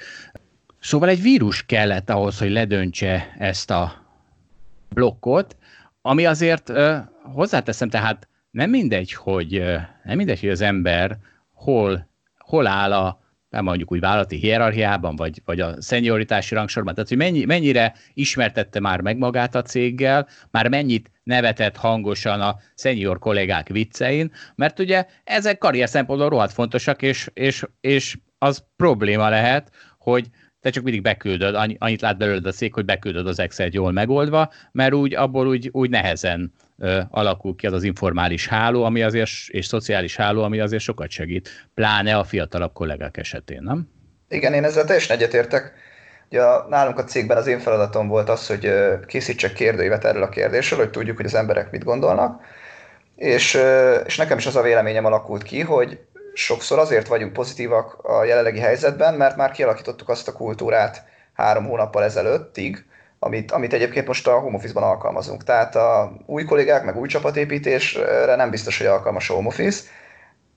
Szóval 0.79 1.09
egy 1.09 1.21
vírus 1.21 1.65
kellett 1.65 2.09
ahhoz, 2.09 2.39
hogy 2.39 2.51
ledöntse 2.51 3.35
ezt 3.37 3.71
a 3.71 4.05
blokkot, 4.89 5.55
ami 6.01 6.25
azért 6.25 6.71
hozzáteszem, 7.23 7.89
tehát 7.89 8.27
nem 8.51 8.69
mindegy, 8.69 9.13
hogy 9.13 9.63
nem 10.03 10.17
mindegy, 10.17 10.39
hogy 10.39 10.49
az 10.49 10.61
ember 10.61 11.17
hol, 11.53 12.07
hol 12.37 12.67
áll 12.67 12.93
a 12.93 13.19
nem 13.51 13.63
mondjuk 13.63 13.91
úgy 13.91 13.99
vállalati 13.99 14.35
hierarchiában, 14.35 15.15
vagy, 15.15 15.41
vagy 15.45 15.59
a 15.59 15.81
szenioritási 15.81 16.55
rangsorban, 16.55 16.93
tehát 16.93 17.09
hogy 17.09 17.17
mennyi, 17.17 17.45
mennyire 17.45 17.93
ismertette 18.13 18.79
már 18.79 19.01
meg 19.01 19.17
magát 19.17 19.55
a 19.55 19.61
céggel, 19.61 20.27
már 20.51 20.67
mennyit 20.67 21.11
nevetett 21.23 21.77
hangosan 21.77 22.41
a 22.41 22.57
szenior 22.73 23.19
kollégák 23.19 23.67
viccein, 23.67 24.31
mert 24.55 24.79
ugye 24.79 25.05
ezek 25.23 25.57
karrier 25.57 25.89
szempontból 25.89 26.29
rohadt 26.29 26.51
fontosak, 26.51 27.01
és, 27.01 27.29
és, 27.33 27.65
és 27.81 28.17
az 28.37 28.63
probléma 28.75 29.29
lehet, 29.29 29.71
hogy 29.97 30.27
te 30.61 30.69
csak 30.69 30.83
mindig 30.83 31.01
beküldöd, 31.01 31.75
annyit 31.79 32.01
lát 32.01 32.17
belőled 32.17 32.45
a 32.45 32.51
cég, 32.51 32.73
hogy 32.73 32.85
beküldöd 32.85 33.27
az 33.27 33.39
excel 33.39 33.69
jól 33.71 33.91
megoldva, 33.91 34.51
mert 34.71 34.93
úgy 34.93 35.15
abból 35.15 35.47
úgy, 35.47 35.69
úgy 35.71 35.89
nehezen 35.89 36.53
ö, 36.77 36.99
alakul 37.09 37.55
ki 37.55 37.67
az 37.67 37.73
az 37.73 37.83
informális 37.83 38.47
háló, 38.47 38.83
ami 38.83 39.01
azért, 39.01 39.29
és 39.47 39.65
szociális 39.65 40.15
háló, 40.15 40.43
ami 40.43 40.59
azért 40.59 40.83
sokat 40.83 41.09
segít, 41.09 41.49
pláne 41.73 42.17
a 42.17 42.23
fiatalabb 42.23 42.73
kollégák 42.73 43.17
esetén, 43.17 43.61
nem? 43.63 43.89
Igen, 44.29 44.53
én 44.53 44.63
ezzel 44.63 44.85
teljesen 44.85 45.15
egyetértek. 45.15 45.73
Ugye 46.29 46.41
nálunk 46.69 46.97
a 46.97 47.03
cégben 47.03 47.37
az 47.37 47.47
én 47.47 47.59
feladatom 47.59 48.07
volt 48.07 48.29
az, 48.29 48.47
hogy 48.47 48.73
készítsek 49.07 49.53
kérdőívet 49.53 50.05
erről 50.05 50.23
a 50.23 50.29
kérdésről, 50.29 50.79
hogy 50.79 50.89
tudjuk, 50.89 51.15
hogy 51.15 51.25
az 51.25 51.35
emberek 51.35 51.71
mit 51.71 51.83
gondolnak, 51.83 52.41
és, 53.15 53.57
és 54.05 54.17
nekem 54.17 54.37
is 54.37 54.45
az 54.45 54.55
a 54.55 54.61
véleményem 54.61 55.05
alakult 55.05 55.43
ki, 55.43 55.59
hogy 55.59 55.99
sokszor 56.33 56.79
azért 56.79 57.07
vagyunk 57.07 57.33
pozitívak 57.33 57.93
a 58.03 58.23
jelenlegi 58.23 58.59
helyzetben, 58.59 59.13
mert 59.13 59.35
már 59.35 59.51
kialakítottuk 59.51 60.09
azt 60.09 60.27
a 60.27 60.33
kultúrát 60.33 61.03
három 61.33 61.65
hónappal 61.65 62.03
ezelőttig, 62.03 62.85
amit, 63.19 63.51
amit 63.51 63.73
egyébként 63.73 64.07
most 64.07 64.27
a 64.27 64.39
home 64.39 64.55
office-ban 64.55 64.83
alkalmazunk. 64.83 65.43
Tehát 65.43 65.75
a 65.75 66.13
új 66.25 66.43
kollégák, 66.43 66.83
meg 66.83 66.97
új 66.97 67.07
csapatépítésre 67.07 68.35
nem 68.35 68.49
biztos, 68.49 68.77
hogy 68.77 68.87
alkalmas 68.87 69.29
a 69.29 69.33
home 69.33 69.47
office. 69.47 69.83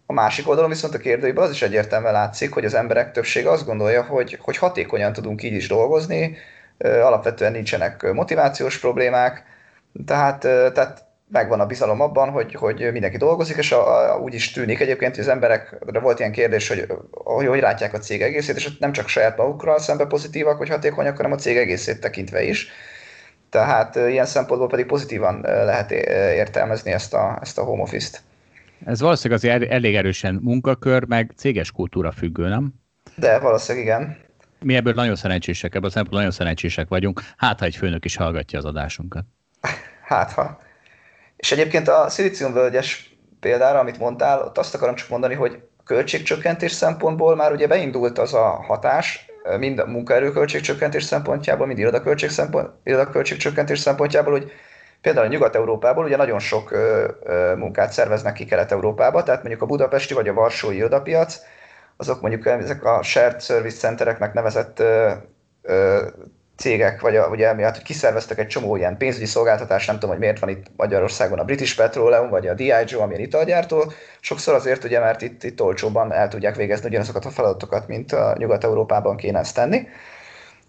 A 0.07 0.13
másik 0.13 0.49
oldalon 0.49 0.71
viszont 0.71 0.95
a 0.95 0.99
kérdőjében 0.99 1.45
az 1.45 1.51
is 1.51 1.63
egyértelműen 1.63 2.13
látszik, 2.13 2.53
hogy 2.53 2.65
az 2.65 2.75
emberek 2.75 3.13
többsége 3.13 3.51
azt 3.51 3.67
gondolja, 3.67 4.03
hogy, 4.03 4.39
hogy 4.41 4.57
hatékonyan 4.57 5.13
tudunk 5.13 5.43
így 5.43 5.53
is 5.53 5.69
dolgozni, 5.69 6.37
alapvetően 6.79 7.53
nincsenek 7.53 8.13
motivációs 8.13 8.79
problémák, 8.79 9.45
tehát, 10.07 10.39
tehát 10.73 11.04
megvan 11.29 11.61
a 11.61 11.67
bizalom 11.67 12.01
abban, 12.01 12.31
hogy, 12.31 12.55
hogy 12.55 12.89
mindenki 12.93 13.17
dolgozik, 13.17 13.57
és 13.57 13.73
a, 13.73 14.13
a, 14.15 14.19
úgy 14.19 14.35
is 14.35 14.51
tűnik 14.51 14.81
egyébként, 14.81 15.15
hogy 15.15 15.25
az 15.25 15.31
emberekre 15.31 16.01
volt 16.01 16.19
ilyen 16.19 16.33
kérdés, 16.33 16.69
hogy, 16.69 16.87
hogy 17.11 17.47
hogy 17.47 17.61
látják 17.61 17.95
a 17.95 17.99
cég 17.99 18.23
egészét, 18.23 18.57
és 18.57 18.79
nem 18.79 18.93
csak 18.93 19.09
saját 19.09 19.37
magukra 19.37 19.79
szembe 19.79 20.07
pozitívak, 20.07 20.57
hogy 20.57 20.69
hatékonyak, 20.69 21.17
hanem 21.17 21.33
a 21.33 21.37
cég 21.37 21.57
egészét 21.57 22.01
tekintve 22.01 22.43
is. 22.43 22.69
Tehát 23.51 23.97
ilyen 23.97 24.27
szempontból 24.27 24.69
pedig 24.69 24.87
pozitívan 24.87 25.41
lehet 25.41 25.91
értelmezni 26.37 26.93
ezt 26.93 27.15
a, 27.15 27.39
ezt 27.41 27.59
a 27.59 27.63
home 27.63 27.83
office-t. 27.83 28.23
Ez 28.87 29.01
valószínűleg 29.01 29.43
azért 29.43 29.71
elég 29.71 29.97
erősen 29.97 30.39
munkakör, 30.43 31.05
meg 31.05 31.33
céges 31.37 31.73
kultúra 31.73 32.13
függő, 32.13 32.49
nem? 32.49 32.75
De 33.17 33.39
valószínűleg 33.39 33.87
igen. 33.87 34.17
Mi 34.61 34.75
ebből 34.75 34.93
nagyon 34.93 35.17
szerencsések, 35.17 35.75
ebből 35.75 35.89
a 35.89 35.93
szempontból 35.93 36.19
nagyon 36.19 36.35
szerencsések 36.35 36.89
vagyunk. 36.89 37.21
Hát, 37.37 37.59
ha 37.59 37.65
egy 37.65 37.77
főnök 37.77 38.05
is 38.05 38.17
hallgatja 38.17 38.59
az 38.59 38.65
adásunkat. 38.65 39.25
Hát, 40.03 40.33
ha. 40.33 40.59
És 41.45 41.53
egyébként 41.53 41.89
a 41.89 42.09
szilíciumvölgyes 42.09 43.17
példára, 43.41 43.79
amit 43.79 43.99
mondtál, 43.99 44.43
ott 44.43 44.59
azt 44.59 44.75
akarom 44.75 44.95
csak 44.95 45.09
mondani, 45.09 45.35
hogy 45.35 45.63
költségcsökkentés 45.85 46.73
szempontból 46.73 47.37
már 47.37 47.53
ugye 47.53 47.67
beindult 47.67 48.19
az 48.19 48.35
a 48.35 48.45
hatás, 48.45 49.27
mind 49.59 49.79
a 49.79 49.87
munkaerőköltségcsökkentés 49.87 51.05
szempontjából, 51.05 51.67
mind 51.67 51.79
irodaköltség 51.79 52.31
szempont, 52.31 52.71
irodaköltségcsökkentés 52.85 53.79
szempontjából, 53.79 54.33
hogy 54.33 54.53
például 55.01 55.27
a 55.27 55.29
Nyugat-Európából 55.29 56.05
ugye 56.05 56.17
nagyon 56.17 56.39
sok 56.39 56.71
ö, 56.71 57.09
ö, 57.23 57.55
munkát 57.57 57.93
szerveznek 57.93 58.33
ki 58.33 58.45
Kelet-Európába, 58.45 59.23
tehát 59.23 59.41
mondjuk 59.41 59.63
a 59.63 59.67
budapesti 59.67 60.15
vagy 60.15 60.29
a 60.29 60.35
varsói 60.35 60.77
irodapiac, 60.77 61.39
azok 61.97 62.21
mondjuk 62.21 62.47
ezek 62.47 62.85
a 62.85 63.03
shared 63.03 63.43
service 63.43 63.77
centereknek 63.77 64.33
nevezett 64.33 64.81
ö, 64.81 65.11
ö, 65.63 66.07
cégek, 66.57 67.01
vagy 67.01 67.17
a, 67.17 67.27
ugye 67.27 67.49
emiatt, 67.49 67.75
hogy 67.75 67.85
kiszerveztek 67.85 68.39
egy 68.39 68.47
csomó 68.47 68.77
ilyen 68.77 68.97
pénzügyi 68.97 69.25
szolgáltatást, 69.25 69.87
nem 69.87 69.95
tudom, 69.97 70.11
hogy 70.11 70.19
miért 70.19 70.39
van 70.39 70.49
itt 70.49 70.67
Magyarországon 70.77 71.39
a 71.39 71.45
British 71.45 71.77
Petroleum, 71.77 72.31
vagy 72.31 72.47
a 72.47 72.55
Diageo, 72.55 73.01
amilyen 73.01 73.23
italgyártó, 73.23 73.93
sokszor 74.21 74.55
azért 74.55 74.85
ugye, 74.85 75.01
mert 75.01 75.23
itt, 75.23 75.43
itt 75.43 75.61
olcsóban 75.61 76.13
el 76.13 76.29
tudják 76.29 76.57
végezni 76.57 76.89
ugyanazokat 76.89 77.25
a 77.25 77.31
feladatokat, 77.31 77.89
mint 77.89 78.13
a 78.13 78.35
Nyugat-Európában 78.39 79.17
kéne 79.17 79.39
ezt 79.39 79.55
tenni. 79.55 79.89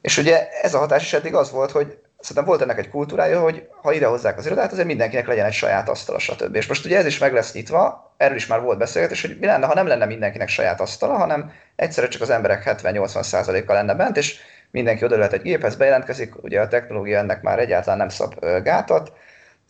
És 0.02 0.17
ugye 0.17 0.50
ez 0.62 0.74
a 0.74 0.80
hatás 0.80 1.04
is 1.04 1.13
eddig 1.13 1.36
az 1.36 1.52
volt, 1.52 1.71
hogy 1.71 1.98
szerintem 2.19 2.45
volt 2.45 2.62
ennek 2.62 2.78
egy 2.78 2.89
kultúrája, 2.89 3.41
hogy 3.41 3.67
ha 3.82 3.93
ide 3.93 4.06
hozzák 4.06 4.38
az 4.38 4.45
irodát, 4.45 4.71
azért 4.71 4.88
mindenkinek 4.88 5.28
legyen 5.28 5.45
egy 5.45 5.54
saját 5.54 5.89
asztala, 5.89 6.19
stb. 6.19 6.56
És 6.56 6.67
most 6.67 6.86
ugye 6.86 6.98
ez 6.98 7.06
is 7.06 7.17
meg 7.17 7.34
lesz 7.34 7.54
nyitva, 7.54 8.13
erről 8.17 8.36
is 8.36 8.48
már 8.48 8.62
volt 8.62 8.78
beszélgetés, 8.78 9.21
hogy 9.21 9.38
mi 9.39 9.45
lenne, 9.45 9.65
ha 9.65 9.74
nem 9.74 9.88
lenne 9.88 10.06
mindenkinek 10.06 10.48
saját 10.48 10.82
asztala, 10.82 11.13
hanem 11.17 11.52
egyszerre 11.76 12.08
csak 12.08 12.21
az 12.21 12.30
emberek 12.30 12.80
70-80%-a 12.82 13.74
lenne 13.74 13.93
bent, 13.93 14.17
és 14.17 14.39
mindenki 14.75 15.03
oda 15.03 15.17
lehet 15.17 15.33
egy 15.33 15.41
géphez, 15.41 15.75
bejelentkezik, 15.75 16.43
ugye 16.43 16.61
a 16.61 16.67
technológia 16.67 17.17
ennek 17.17 17.41
már 17.41 17.59
egyáltalán 17.59 17.97
nem 17.97 18.09
szab 18.09 18.39
gátat, 18.63 19.13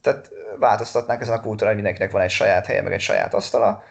tehát 0.01 0.29
változtatnánk 0.59 1.21
ezen 1.21 1.33
a 1.37 1.41
kultúrán, 1.41 1.73
hogy 1.73 1.83
mindenkinek 1.83 2.11
van 2.11 2.21
egy 2.21 2.29
saját 2.29 2.65
helye, 2.65 2.81
meg 2.81 2.93
egy 2.93 3.01
saját 3.01 3.33
asztala. 3.33 3.83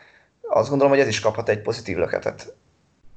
Azt 0.43 0.69
gondolom, 0.69 0.93
hogy 0.93 1.03
ez 1.03 1.09
is 1.09 1.21
kaphat 1.21 1.49
egy 1.49 1.61
pozitív 1.61 1.97
löketet. 1.97 2.55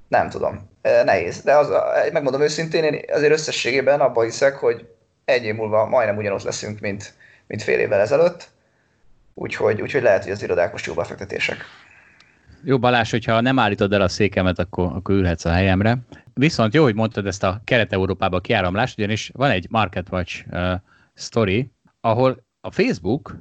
Nem 0.07 0.29
tudom. 0.29 0.69
Nehéz. 0.81 1.41
De 1.41 1.55
az, 1.55 1.69
megmondom 2.11 2.41
őszintén, 2.41 2.83
én 2.83 3.01
azért 3.13 3.31
összességében 3.31 3.99
abban 3.99 4.23
hiszek, 4.23 4.55
hogy 4.55 4.87
egy 5.25 5.43
év 5.43 5.55
múlva 5.55 5.85
majdnem 5.85 6.17
ugyanott 6.17 6.43
leszünk, 6.43 6.79
mint, 6.79 7.13
mint 7.47 7.63
fél 7.63 7.79
évvel 7.79 7.99
ezelőtt. 7.99 8.47
Úgyhogy, 9.33 9.81
úgyhogy 9.81 10.01
lehet, 10.01 10.23
hogy 10.23 10.31
az 10.31 10.43
irodák 10.43 10.71
most 10.71 10.85
jó 10.85 10.93
befektetések. 10.93 11.57
Jó 12.63 12.79
Balázs, 12.79 13.11
hogyha 13.11 13.41
nem 13.41 13.59
állítod 13.59 13.93
el 13.93 14.01
a 14.01 14.07
székemet, 14.07 14.59
akkor, 14.59 14.91
akkor 14.95 15.15
ülhetsz 15.15 15.45
a 15.45 15.51
helyemre. 15.51 15.97
Viszont 16.37 16.73
jó, 16.73 16.83
hogy 16.83 16.95
mondtad 16.95 17.25
ezt 17.25 17.43
a 17.43 17.61
Kelet-Európába 17.63 18.39
kiáramlást, 18.39 18.97
ugyanis 18.97 19.31
van 19.33 19.49
egy 19.49 19.67
Market 19.69 20.07
Watch 20.11 20.45
uh, 20.51 20.73
story, 21.13 21.71
ahol 22.01 22.45
a 22.61 22.71
Facebook 22.71 23.37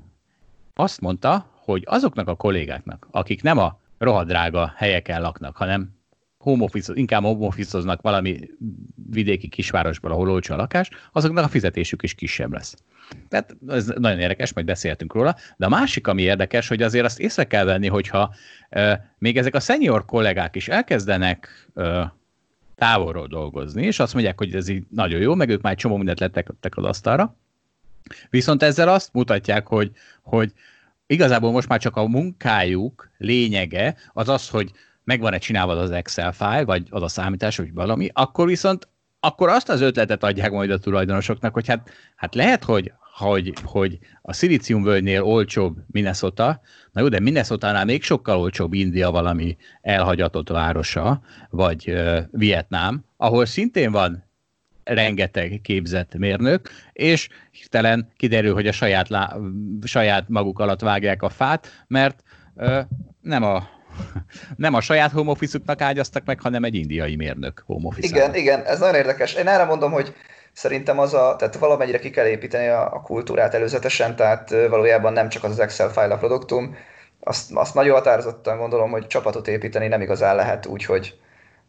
azt 0.74 1.00
mondta, 1.00 1.50
hogy 1.52 1.82
azoknak 1.86 2.28
a 2.28 2.34
kollégáknak, 2.34 3.08
akik 3.10 3.42
nem 3.42 3.58
a 3.58 3.80
rohadrága 3.98 4.72
helyeken 4.76 5.20
laknak, 5.20 5.56
hanem 5.56 5.94
home 6.38 6.64
office, 6.64 6.92
inkább 6.94 7.22
home 7.22 7.46
office 7.46 7.98
valami 8.00 8.38
vidéki 9.10 9.48
kisvárosban, 9.48 10.10
ahol 10.10 10.30
olcsó 10.30 10.54
a 10.54 10.56
lakás, 10.56 10.90
azoknak 11.12 11.44
a 11.44 11.48
fizetésük 11.48 12.02
is 12.02 12.14
kisebb 12.14 12.52
lesz. 12.52 12.76
Tehát 13.28 13.56
ez 13.68 13.86
nagyon 13.86 14.20
érdekes, 14.20 14.52
majd 14.52 14.66
beszéltünk 14.66 15.14
róla. 15.14 15.36
De 15.56 15.66
a 15.66 15.68
másik, 15.68 16.06
ami 16.06 16.22
érdekes, 16.22 16.68
hogy 16.68 16.82
azért 16.82 17.04
azt 17.04 17.20
észre 17.20 17.44
kell 17.44 17.64
venni, 17.64 17.88
hogyha 17.88 18.34
e, 18.68 19.14
még 19.18 19.38
ezek 19.38 19.54
a 19.54 19.60
senior 19.60 20.04
kollégák 20.04 20.56
is 20.56 20.68
elkezdenek 20.68 21.68
e, 21.74 22.14
távolról 22.76 23.26
dolgozni, 23.26 23.82
és 23.82 23.98
azt 23.98 24.12
mondják, 24.12 24.38
hogy 24.38 24.54
ez 24.54 24.68
így 24.68 24.84
nagyon 24.90 25.20
jó, 25.20 25.34
meg 25.34 25.48
ők 25.48 25.60
már 25.62 25.72
egy 25.72 25.78
csomó 25.78 25.96
mindent 25.96 26.20
lettek 26.20 26.76
az 26.76 26.84
asztalra. 26.84 27.36
Viszont 28.30 28.62
ezzel 28.62 28.88
azt 28.88 29.12
mutatják, 29.12 29.66
hogy, 29.66 29.90
hogy 30.22 30.52
igazából 31.06 31.52
most 31.52 31.68
már 31.68 31.80
csak 31.80 31.96
a 31.96 32.06
munkájuk 32.06 33.10
lényege 33.18 33.96
az 34.12 34.28
az, 34.28 34.48
hogy 34.48 34.70
megvan-e 35.04 35.38
csinálva 35.38 35.72
az 35.72 35.90
Excel 35.90 36.32
file, 36.32 36.64
vagy 36.64 36.86
az 36.90 37.02
a 37.02 37.08
számítás, 37.08 37.56
vagy 37.56 37.72
valami, 37.72 38.10
akkor 38.12 38.46
viszont 38.46 38.88
akkor 39.20 39.48
azt 39.48 39.68
az 39.68 39.80
ötletet 39.80 40.22
adják 40.22 40.50
majd 40.50 40.70
a 40.70 40.78
tulajdonosoknak, 40.78 41.54
hogy 41.54 41.66
hát, 41.66 41.90
hát 42.16 42.34
lehet, 42.34 42.64
hogy, 42.64 42.92
hogy, 43.16 43.52
hogy 43.64 43.98
a 44.22 44.32
szilíciumvölgynél 44.32 45.22
olcsóbb 45.22 45.76
Minnesota, 45.86 46.60
na 46.92 47.00
jó, 47.00 47.08
de 47.08 47.20
Minnesota-nál 47.20 47.84
még 47.84 48.02
sokkal 48.02 48.38
olcsóbb 48.38 48.72
India 48.72 49.10
valami 49.10 49.56
elhagyatott 49.82 50.48
városa, 50.48 51.20
vagy 51.50 51.90
uh, 51.90 52.18
Vietnám, 52.30 53.04
ahol 53.16 53.46
szintén 53.46 53.92
van 53.92 54.24
rengeteg 54.84 55.60
képzett 55.62 56.16
mérnök, 56.16 56.70
és 56.92 57.28
hirtelen 57.50 58.12
kiderül, 58.16 58.54
hogy 58.54 58.66
a 58.66 58.72
saját, 58.72 59.08
lá, 59.08 59.36
saját 59.84 60.28
maguk 60.28 60.58
alatt 60.58 60.80
vágják 60.80 61.22
a 61.22 61.28
fát, 61.28 61.84
mert 61.86 62.22
uh, 62.54 62.78
nem 63.20 63.42
a 63.42 63.68
nem 64.56 64.74
a 64.74 64.80
saját 64.80 65.10
home 65.10 65.30
office 65.30 65.58
ágyaztak 65.78 66.24
meg, 66.24 66.40
hanem 66.40 66.64
egy 66.64 66.74
indiai 66.74 67.16
mérnök 67.16 67.62
home 67.66 67.88
Igen, 67.96 68.34
igen, 68.34 68.62
ez 68.64 68.78
nagyon 68.78 68.94
érdekes. 68.94 69.34
Én 69.34 69.48
erre 69.48 69.64
mondom, 69.64 69.92
hogy 69.92 70.14
szerintem 70.56 70.98
az 70.98 71.14
a, 71.14 71.36
tehát 71.38 71.56
valamennyire 71.56 71.98
ki 71.98 72.10
kell 72.10 72.26
építeni 72.26 72.68
a, 72.68 72.94
a 72.94 73.00
kultúrát 73.00 73.54
előzetesen, 73.54 74.16
tehát 74.16 74.50
valójában 74.50 75.12
nem 75.12 75.28
csak 75.28 75.44
az, 75.44 75.50
az 75.50 75.58
Excel 75.58 75.88
file 75.88 76.14
a 76.14 76.16
produktum, 76.16 76.76
azt, 77.20 77.50
azt 77.54 77.74
nagyon 77.74 77.94
határozottan 77.94 78.58
gondolom, 78.58 78.90
hogy 78.90 79.06
csapatot 79.06 79.48
építeni 79.48 79.88
nem 79.88 80.00
igazán 80.00 80.36
lehet 80.36 80.66
úgy, 80.66 80.84
hogy, 80.84 81.14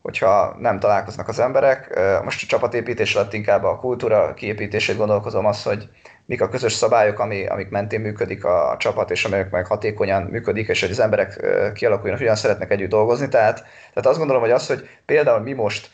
hogyha 0.02 0.56
nem 0.60 0.80
találkoznak 0.80 1.28
az 1.28 1.39
emberek. 1.39 2.00
Most 2.23 2.43
a 2.43 2.47
csapatépítés 2.47 3.15
alatt 3.15 3.34
inkább 3.34 3.63
a 3.63 3.80
kultúra 3.80 4.34
kiépítését 4.34 4.97
gondolkozom 4.97 5.45
az, 5.45 5.63
hogy 5.63 5.89
mik 6.26 6.41
a 6.41 6.50
közös 6.50 6.73
szabályok, 6.73 7.19
ami, 7.19 7.45
amik 7.45 7.69
mentén 7.69 8.02
működik 8.02 8.45
a 8.45 8.76
csapat, 8.80 9.12
és 9.12 9.26
amelyek 9.26 9.52
meg 9.52 9.65
hatékonyan 9.65 10.23
működik, 10.23 10.67
és 10.67 10.82
hogy 10.82 10.91
az 10.91 11.00
emberek 11.00 11.45
kialakuljanak, 11.73 12.21
hogyan 12.21 12.36
szeretnek 12.36 12.71
együtt 12.71 12.89
dolgozni. 12.89 13.28
Tehát, 13.28 13.56
tehát 13.93 14.10
azt 14.10 14.17
gondolom, 14.17 14.41
hogy 14.41 14.52
az, 14.52 14.67
hogy 14.67 14.89
például 15.06 15.39
mi 15.39 15.54
most 15.54 15.89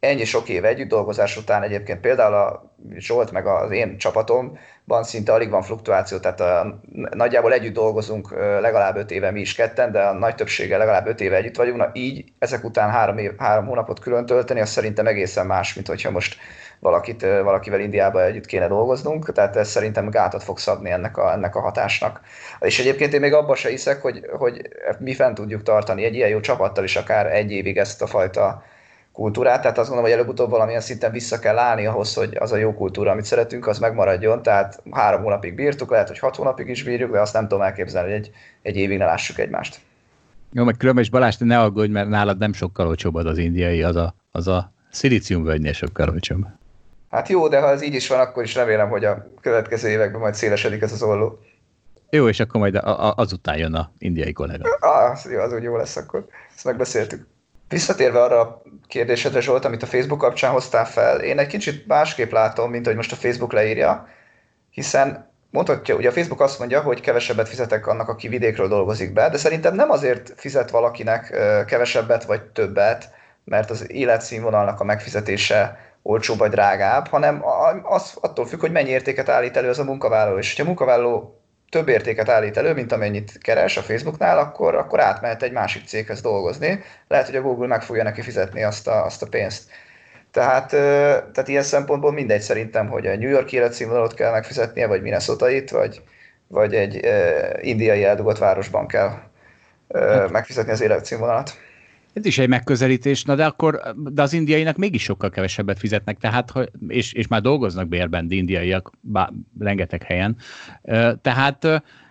ennyi 0.00 0.24
sok 0.24 0.48
év 0.48 0.64
együtt 0.64 0.88
dolgozás 0.88 1.36
után 1.36 1.62
egyébként 1.62 2.00
például 2.00 2.34
a 2.34 2.72
Zsolt 2.96 3.30
meg 3.30 3.46
az 3.46 3.70
én 3.70 3.98
csapatomban 3.98 5.02
szinte 5.02 5.32
alig 5.32 5.50
van 5.50 5.62
fluktuáció, 5.62 6.18
tehát 6.18 6.40
a, 6.40 6.80
nagyjából 7.10 7.52
együtt 7.52 7.72
dolgozunk 7.72 8.30
legalább 8.60 8.96
öt 8.96 9.10
éve 9.10 9.30
mi 9.30 9.40
is 9.40 9.54
ketten, 9.54 9.92
de 9.92 10.00
a 10.02 10.12
nagy 10.12 10.34
többsége 10.34 10.76
legalább 10.76 11.06
öt 11.06 11.20
éve 11.20 11.36
együtt 11.36 11.56
vagyunk. 11.56 11.78
Na 11.78 11.90
így 11.92 12.24
ezek 12.38 12.64
után 12.64 12.90
három, 12.90 13.18
év, 13.18 13.32
három 13.38 13.66
hónapot 13.66 14.00
külön 14.00 14.26
tölteni, 14.26 14.60
az 14.60 14.68
szerintem 14.68 15.06
egészen 15.06 15.46
más, 15.46 15.74
mint 15.74 15.86
hogyha 15.86 16.10
most 16.10 16.36
valakit, 16.80 17.22
valakivel 17.22 17.80
Indiába 17.80 18.24
együtt 18.24 18.46
kéne 18.46 18.68
dolgoznunk, 18.68 19.32
tehát 19.32 19.56
ez 19.56 19.68
szerintem 19.68 20.10
gátat 20.10 20.42
fog 20.42 20.58
szabni 20.58 20.90
ennek 20.90 21.16
a, 21.16 21.32
ennek 21.32 21.54
a 21.54 21.60
hatásnak. 21.60 22.20
És 22.60 22.78
egyébként 22.78 23.12
én 23.12 23.20
még 23.20 23.32
abban 23.32 23.56
se 23.56 23.68
hiszek, 23.68 24.02
hogy, 24.02 24.26
hogy 24.38 24.68
mi 24.98 25.14
fent 25.14 25.34
tudjuk 25.34 25.62
tartani 25.62 26.04
egy 26.04 26.14
ilyen 26.14 26.28
jó 26.28 26.40
csapattal 26.40 26.84
is 26.84 26.96
akár 26.96 27.26
egy 27.26 27.50
évig 27.50 27.76
ezt 27.76 28.02
a 28.02 28.06
fajta 28.06 28.62
kultúrát, 29.18 29.60
tehát 29.60 29.78
azt 29.78 29.88
gondolom, 29.88 30.10
hogy 30.10 30.20
előbb-utóbb 30.20 30.50
valamilyen 30.50 30.80
szinten 30.80 31.12
vissza 31.12 31.38
kell 31.38 31.58
állni 31.58 31.86
ahhoz, 31.86 32.14
hogy 32.14 32.36
az 32.38 32.52
a 32.52 32.56
jó 32.56 32.74
kultúra, 32.74 33.10
amit 33.10 33.24
szeretünk, 33.24 33.66
az 33.66 33.78
megmaradjon, 33.78 34.42
tehát 34.42 34.82
három 34.90 35.22
hónapig 35.22 35.54
bírtuk, 35.54 35.90
lehet, 35.90 36.08
hogy 36.08 36.18
hat 36.18 36.36
hónapig 36.36 36.68
is 36.68 36.82
bírjuk, 36.82 37.12
de 37.12 37.20
azt 37.20 37.32
nem 37.32 37.48
tudom 37.48 37.62
elképzelni, 37.62 38.10
hogy 38.10 38.18
egy, 38.18 38.30
egy 38.62 38.76
évig 38.76 38.98
ne 38.98 39.04
lássuk 39.04 39.38
egymást. 39.38 39.80
Jó, 40.52 40.64
meg 40.64 40.76
különben 40.76 41.04
is 41.04 41.10
Balázs, 41.10 41.36
ne 41.38 41.60
aggódj, 41.60 41.92
mert 41.92 42.08
nálad 42.08 42.38
nem 42.38 42.52
sokkal 42.52 42.86
olcsóbb 42.86 43.14
az 43.14 43.38
indiai, 43.38 43.82
az 43.82 43.96
a, 43.96 44.14
az 44.30 44.48
a 44.48 44.72
szilíciumvölgynél 44.90 45.72
sokkal 45.72 46.08
olcsóbb. 46.08 46.46
Hát 47.10 47.28
jó, 47.28 47.48
de 47.48 47.60
ha 47.60 47.70
ez 47.70 47.82
így 47.82 47.94
is 47.94 48.08
van, 48.08 48.20
akkor 48.20 48.42
is 48.42 48.54
remélem, 48.54 48.88
hogy 48.88 49.04
a 49.04 49.26
következő 49.40 49.88
években 49.88 50.20
majd 50.20 50.34
szélesedik 50.34 50.82
ez 50.82 50.92
az 50.92 51.02
olló. 51.02 51.38
Jó, 52.10 52.28
és 52.28 52.40
akkor 52.40 52.60
majd 52.60 52.74
a, 52.74 53.08
a, 53.08 53.14
azután 53.16 53.56
jön 53.56 53.74
a 53.74 53.92
indiai 53.98 54.32
kollega. 54.32 54.76
Ah, 54.80 55.18
jó, 55.30 55.40
az 55.40 55.52
úgy 55.52 55.62
jó 55.62 55.76
lesz 55.76 55.96
akkor. 55.96 56.26
Ezt 56.54 56.64
megbeszéltük. 56.64 57.26
Visszatérve 57.68 58.22
arra 58.22 58.40
a 58.40 58.62
kérdésedre, 58.86 59.40
Zsolt, 59.40 59.64
amit 59.64 59.82
a 59.82 59.86
Facebook 59.86 60.20
kapcsán 60.20 60.50
hoztál 60.50 60.86
fel, 60.86 61.20
én 61.20 61.38
egy 61.38 61.46
kicsit 61.46 61.86
másképp 61.86 62.32
látom, 62.32 62.70
mint 62.70 62.86
hogy 62.86 62.96
most 62.96 63.12
a 63.12 63.16
Facebook 63.16 63.52
leírja, 63.52 64.08
hiszen 64.70 65.30
mondhatja, 65.50 65.94
ugye 65.94 66.08
a 66.08 66.12
Facebook 66.12 66.40
azt 66.40 66.58
mondja, 66.58 66.80
hogy 66.80 67.00
kevesebbet 67.00 67.48
fizetek 67.48 67.86
annak, 67.86 68.08
aki 68.08 68.28
vidékről 68.28 68.68
dolgozik 68.68 69.12
be, 69.12 69.28
de 69.28 69.36
szerintem 69.36 69.74
nem 69.74 69.90
azért 69.90 70.32
fizet 70.36 70.70
valakinek 70.70 71.36
kevesebbet 71.66 72.24
vagy 72.24 72.42
többet, 72.42 73.10
mert 73.44 73.70
az 73.70 73.90
életszínvonalnak 73.90 74.80
a 74.80 74.84
megfizetése 74.84 75.78
olcsóbb 76.02 76.38
vagy 76.38 76.50
drágább, 76.50 77.08
hanem 77.08 77.42
az 77.82 78.14
attól 78.20 78.46
függ, 78.46 78.60
hogy 78.60 78.72
mennyi 78.72 78.90
értéket 78.90 79.28
állít 79.28 79.56
elő 79.56 79.68
az 79.68 79.78
a 79.78 79.84
munkavállaló. 79.84 80.38
És 80.38 80.56
ha 80.56 80.62
a 80.62 80.66
munkavállaló 80.66 81.37
több 81.70 81.88
értéket 81.88 82.28
állít 82.28 82.56
elő, 82.56 82.74
mint 82.74 82.92
amennyit 82.92 83.38
keres 83.38 83.76
a 83.76 83.82
Facebooknál, 83.82 84.38
akkor, 84.38 84.74
akkor 84.74 85.00
átmehet 85.00 85.42
egy 85.42 85.52
másik 85.52 85.86
céghez 85.86 86.20
dolgozni. 86.20 86.82
Lehet, 87.08 87.26
hogy 87.26 87.36
a 87.36 87.42
Google 87.42 87.66
meg 87.66 87.82
fogja 87.82 88.02
neki 88.02 88.22
fizetni 88.22 88.62
azt 88.62 88.88
a, 88.88 89.04
azt 89.04 89.22
a 89.22 89.26
pénzt. 89.26 89.70
Tehát, 90.30 90.68
tehát 91.32 91.48
ilyen 91.48 91.62
szempontból 91.62 92.12
mindegy 92.12 92.40
szerintem, 92.40 92.88
hogy 92.88 93.06
a 93.06 93.16
New 93.16 93.28
York 93.28 93.52
életszínvonalat 93.52 94.14
kell 94.14 94.30
megfizetnie, 94.30 94.86
vagy 94.86 95.02
minnesota 95.02 95.46
vagy, 95.70 96.02
vagy 96.46 96.74
egy 96.74 97.08
indiai 97.60 98.04
eldugott 98.04 98.38
városban 98.38 98.86
kell 98.86 99.10
hát. 99.94 100.30
megfizetni 100.30 100.72
az 100.72 100.80
életszínvonalat. 100.80 101.52
Ez 102.12 102.26
is 102.26 102.38
egy 102.38 102.48
megközelítés, 102.48 103.24
na 103.24 103.34
de 103.34 103.44
akkor 103.44 103.80
de 103.96 104.22
az 104.22 104.32
indiainak 104.32 104.76
mégis 104.76 105.02
sokkal 105.02 105.30
kevesebbet 105.30 105.78
fizetnek, 105.78 106.18
tehát, 106.18 106.52
és, 106.88 107.12
és 107.12 107.26
már 107.26 107.40
dolgoznak 107.40 107.88
bérben 107.88 108.26
indiaiak 108.28 108.90
bá, 109.00 109.30
rengeteg 109.58 110.02
helyen. 110.02 110.36
Tehát 111.22 111.64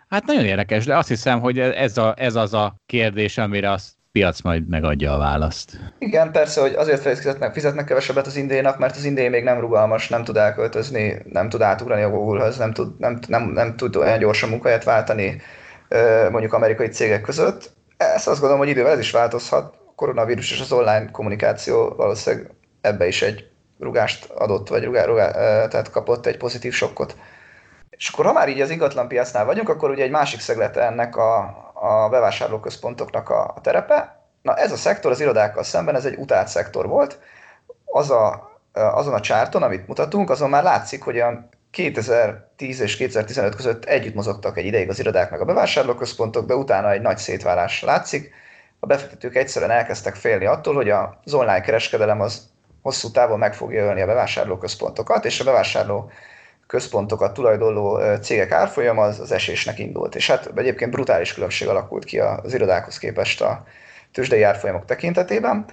hát 0.08 0.26
nagyon 0.26 0.46
érdekes, 0.46 0.86
de 0.86 0.98
azt 0.98 1.08
hiszem, 1.08 1.40
hogy 1.40 1.60
ez, 1.60 1.98
a, 1.98 2.14
ez 2.18 2.36
az 2.36 2.54
a 2.54 2.76
kérdés, 2.86 3.38
amire 3.38 3.72
azt 3.72 3.96
piac 4.12 4.42
majd 4.42 4.68
megadja 4.68 5.14
a 5.14 5.18
választ. 5.18 5.80
Igen, 6.00 6.32
persze, 6.32 6.62
hogy 6.62 6.74
azért 6.74 7.02
fizetnek, 7.02 7.54
fizetnek 7.54 7.86
kevesebbet 7.86 8.28
az 8.28 8.36
indénak, 8.36 8.78
mert 8.78 8.96
az 8.96 9.06
indé 9.06 9.28
még 9.28 9.44
nem 9.44 9.60
rugalmas, 9.60 10.10
nem 10.10 10.24
tud 10.24 10.38
elköltözni, 10.38 11.22
nem 11.32 11.50
tud 11.50 11.62
átugrani 11.62 12.02
a 12.02 12.10
google 12.10 12.52
nem 12.58 12.74
tud, 12.74 13.00
nem, 13.00 13.20
nem, 13.28 13.44
nem 13.44 13.76
tud 13.76 13.96
olyan 13.96 14.20
gyorsan 14.20 14.50
munkahelyet 14.50 14.84
váltani 14.84 15.42
mondjuk 16.32 16.54
amerikai 16.54 16.88
cégek 16.88 17.22
között. 17.22 17.72
Ezt 17.98 18.28
azt 18.28 18.40
gondolom, 18.40 18.58
hogy 18.58 18.70
idővel 18.70 18.92
ez 18.92 19.00
is 19.00 19.12
változhat. 19.12 19.78
Koronavírus 19.98 20.52
és 20.52 20.60
az 20.60 20.72
online 20.72 21.12
kommunikáció 21.12 21.90
valószínűleg 21.90 22.52
ebbe 22.82 23.08
is 23.08 23.22
egy 23.22 23.50
rugást 23.80 24.30
adott, 24.30 24.68
vagy 24.68 24.84
rugá, 24.84 25.06
rugá, 25.06 25.32
tehát 25.68 25.92
kapott 25.92 26.26
egy 26.26 26.38
pozitív 26.38 26.74
sokkot. 26.74 27.16
És 27.90 28.10
akkor, 28.10 28.26
ha 28.26 28.34
már 28.34 28.50
így 28.50 28.62
az 28.62 28.70
ingatlanpiacnál 28.70 29.46
vagyunk, 29.46 29.70
akkor 29.70 29.90
ugye 29.90 30.04
egy 30.04 30.12
másik 30.12 30.40
szeglete 30.40 30.82
ennek 30.82 31.16
a, 31.16 31.38
a 31.74 32.10
bevásárlóközpontoknak 32.10 33.30
a, 33.30 33.54
a 33.56 33.62
terepe. 33.62 34.22
Na 34.42 34.56
ez 34.56 34.72
a 34.72 34.76
szektor 34.76 35.12
az 35.12 35.20
irodákkal 35.20 35.64
szemben, 35.64 35.96
ez 35.96 36.06
egy 36.06 36.18
utált 36.18 36.48
szektor 36.48 36.88
volt. 36.88 37.20
Az 37.86 38.12
a, 38.12 38.52
azon 38.74 39.14
a 39.14 39.20
csárton, 39.20 39.64
amit 39.64 39.88
mutatunk, 39.88 40.30
azon 40.30 40.50
már 40.50 40.64
látszik, 40.64 41.04
hogy 41.04 41.20
a 41.20 41.50
2010 41.72 42.80
és 42.80 42.98
2015 42.98 43.56
között 43.56 43.86
együtt 43.86 44.16
mozogtak 44.16 44.58
egy 44.58 44.66
ideig 44.66 44.90
az 44.90 45.00
irodák 45.00 45.32
meg 45.32 45.42
a 45.42 45.46
bevásárlóközpontok, 45.46 46.46
de 46.46 46.56
utána 46.56 46.92
egy 46.92 47.02
nagy 47.02 47.18
szétválás 47.18 47.82
látszik. 47.82 48.46
A 48.80 48.86
befektetők 48.86 49.36
egyszerűen 49.36 49.72
elkezdtek 49.72 50.16
félni 50.16 50.46
attól, 50.46 50.74
hogy 50.74 50.90
az 50.90 51.34
online 51.34 51.62
kereskedelem 51.62 52.22
az 52.22 52.50
hosszú 52.82 53.12
távon 53.12 53.40
meg 53.40 53.54
fogja 53.54 53.84
ölni 53.84 54.02
a 54.02 54.06
bevásárlóközpontokat, 54.06 55.26
és 55.26 55.40
a 55.40 55.44
bevásárló 55.44 56.12
központokat 56.68 57.34
tulajdonló 57.34 58.00
cégek 58.22 58.52
árfolyama 58.52 59.04
az, 59.04 59.20
az 59.20 59.32
esésnek 59.32 59.80
indult. 59.80 60.16
És 60.16 60.28
hát 60.28 60.52
egyébként 60.56 60.92
brutális 60.92 61.34
különbség 61.34 61.68
alakult 61.68 62.04
ki 62.04 62.20
az 62.20 62.54
irodákhoz 62.54 62.98
képest 62.98 63.42
a 63.42 63.64
tőzsdei 64.12 64.44
árfolyamok 64.44 64.86
tekintetében. 64.86 65.66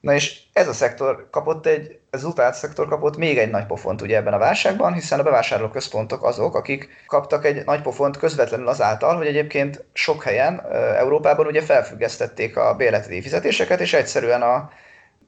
Na 0.00 0.14
és 0.14 0.40
ez 0.52 0.68
a 0.68 0.72
szektor 0.72 1.28
kapott 1.30 1.66
egy, 1.66 1.98
ez 2.10 2.24
az 2.24 2.30
utált 2.30 2.54
szektor 2.54 2.88
kapott 2.88 3.16
még 3.16 3.38
egy 3.38 3.50
nagy 3.50 3.66
pofont 3.66 4.02
ugye 4.02 4.16
ebben 4.16 4.32
a 4.32 4.38
válságban, 4.38 4.92
hiszen 4.92 5.20
a 5.20 5.22
bevásárló 5.22 5.68
központok 5.68 6.24
azok, 6.24 6.54
akik 6.54 7.04
kaptak 7.06 7.44
egy 7.44 7.64
nagy 7.64 7.82
pofont 7.82 8.16
közvetlenül 8.16 8.68
azáltal, 8.68 9.16
hogy 9.16 9.26
egyébként 9.26 9.84
sok 9.92 10.22
helyen 10.22 10.62
Európában 10.96 11.46
ugye 11.46 11.62
felfüggesztették 11.62 12.56
a 12.56 12.74
bérleti 12.74 13.22
fizetéseket, 13.22 13.80
és 13.80 13.92
egyszerűen 13.92 14.42
a, 14.42 14.70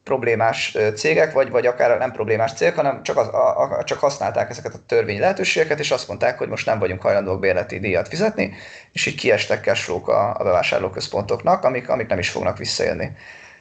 problémás 0.08 0.76
cégek, 0.94 1.32
vagy, 1.32 1.50
vagy 1.50 1.66
akár 1.66 1.98
nem 1.98 2.12
problémás 2.12 2.52
cégek, 2.52 2.76
hanem 2.76 3.02
csak, 3.02 3.16
az, 3.16 3.28
a, 3.28 3.60
a, 3.60 3.84
csak 3.84 3.98
használták 3.98 4.50
ezeket 4.50 4.74
a 4.74 4.78
törvényi 4.86 5.18
lehetőségeket, 5.18 5.78
és 5.78 5.90
azt 5.90 6.08
mondták, 6.08 6.38
hogy 6.38 6.48
most 6.48 6.66
nem 6.66 6.78
vagyunk 6.78 7.02
hajlandók 7.02 7.40
bérleti 7.40 7.78
díjat 7.78 8.08
fizetni, 8.08 8.54
és 8.92 9.06
így 9.06 9.14
kiestek 9.14 9.64
cashflow 9.64 10.10
a, 10.10 10.34
a 10.38 10.44
bevásárlóközpontoknak, 10.44 11.64
amik, 11.64 11.88
amik 11.88 12.06
nem 12.06 12.18
is 12.18 12.30
fognak 12.30 12.58
visszajönni. 12.58 13.10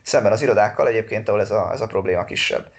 Szemben 0.08 0.32
az 0.32 0.42
irodákkal 0.42 0.88
egyébként, 0.88 1.28
ahol 1.30 1.42
ez 1.42 1.52
a, 1.52 1.70
ez 1.74 1.82
a 1.82 1.88
probléma 1.88 2.24
kisebb. 2.24 2.72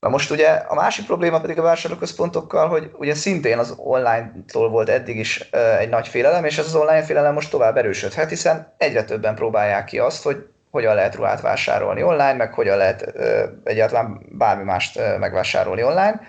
Na 0.00 0.08
most 0.08 0.30
ugye 0.30 0.48
a 0.48 0.74
másik 0.74 1.06
probléma 1.06 1.40
pedig 1.40 1.58
a 1.58 1.62
vásárlóközpontokkal, 1.62 2.68
hogy 2.68 2.90
ugye 2.96 3.14
szintén 3.14 3.58
az 3.58 3.74
online-tól 3.76 4.68
volt 4.68 4.88
eddig 4.88 5.16
is 5.16 5.40
egy 5.78 5.88
nagy 5.88 6.08
félelem, 6.08 6.44
és 6.44 6.58
ez 6.58 6.66
az 6.66 6.74
online 6.74 7.02
félelem 7.02 7.34
most 7.34 7.50
tovább 7.50 7.76
erősödhet, 7.76 8.28
hiszen 8.28 8.74
egyre 8.76 9.04
többen 9.04 9.34
próbálják 9.34 9.84
ki 9.84 9.98
azt, 9.98 10.22
hogy 10.22 10.46
hogyan 10.70 10.94
lehet 10.94 11.14
ruhát 11.14 11.40
vásárolni 11.40 12.02
online, 12.02 12.32
meg 12.32 12.54
hogyan 12.54 12.76
lehet 12.76 13.14
egyáltalán 13.64 14.20
bármi 14.28 14.64
mást 14.64 15.00
megvásárolni 15.18 15.82
online. 15.82 16.20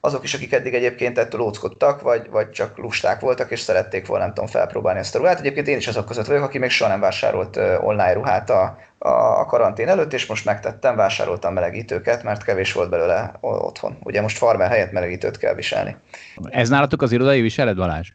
Azok 0.00 0.24
is, 0.24 0.34
akik 0.34 0.52
eddig 0.52 0.74
egyébként 0.74 1.18
ettől 1.18 1.40
óckodtak, 1.40 2.02
vagy, 2.02 2.30
vagy 2.30 2.50
csak 2.50 2.78
lusták 2.78 3.20
voltak, 3.20 3.50
és 3.50 3.60
szerették 3.60 4.06
volna, 4.06 4.24
nem 4.24 4.34
tudom, 4.34 4.50
felpróbálni 4.50 4.98
ezt 4.98 5.14
a 5.14 5.18
ruhát. 5.18 5.38
Egyébként 5.38 5.68
én 5.68 5.76
is 5.76 5.88
azok 5.88 6.06
között 6.06 6.26
vagyok, 6.26 6.42
aki 6.42 6.58
még 6.58 6.70
soha 6.70 6.90
nem 6.90 7.00
vásárolt 7.00 7.56
online 7.80 8.12
ruhát 8.12 8.50
a, 8.50 8.78
a, 8.98 9.46
karantén 9.46 9.88
előtt, 9.88 10.12
és 10.12 10.26
most 10.26 10.44
megtettem, 10.44 10.96
vásároltam 10.96 11.52
melegítőket, 11.52 12.22
mert 12.22 12.44
kevés 12.44 12.72
volt 12.72 12.90
belőle 12.90 13.32
otthon. 13.40 13.98
Ugye 14.02 14.20
most 14.20 14.38
farmer 14.38 14.70
helyett 14.70 14.92
melegítőt 14.92 15.38
kell 15.38 15.54
viselni. 15.54 15.96
Ez 16.50 16.68
nálatok 16.68 17.02
az 17.02 17.12
irodai 17.12 17.40
viselet, 17.40 17.76
Balázs? 17.76 18.08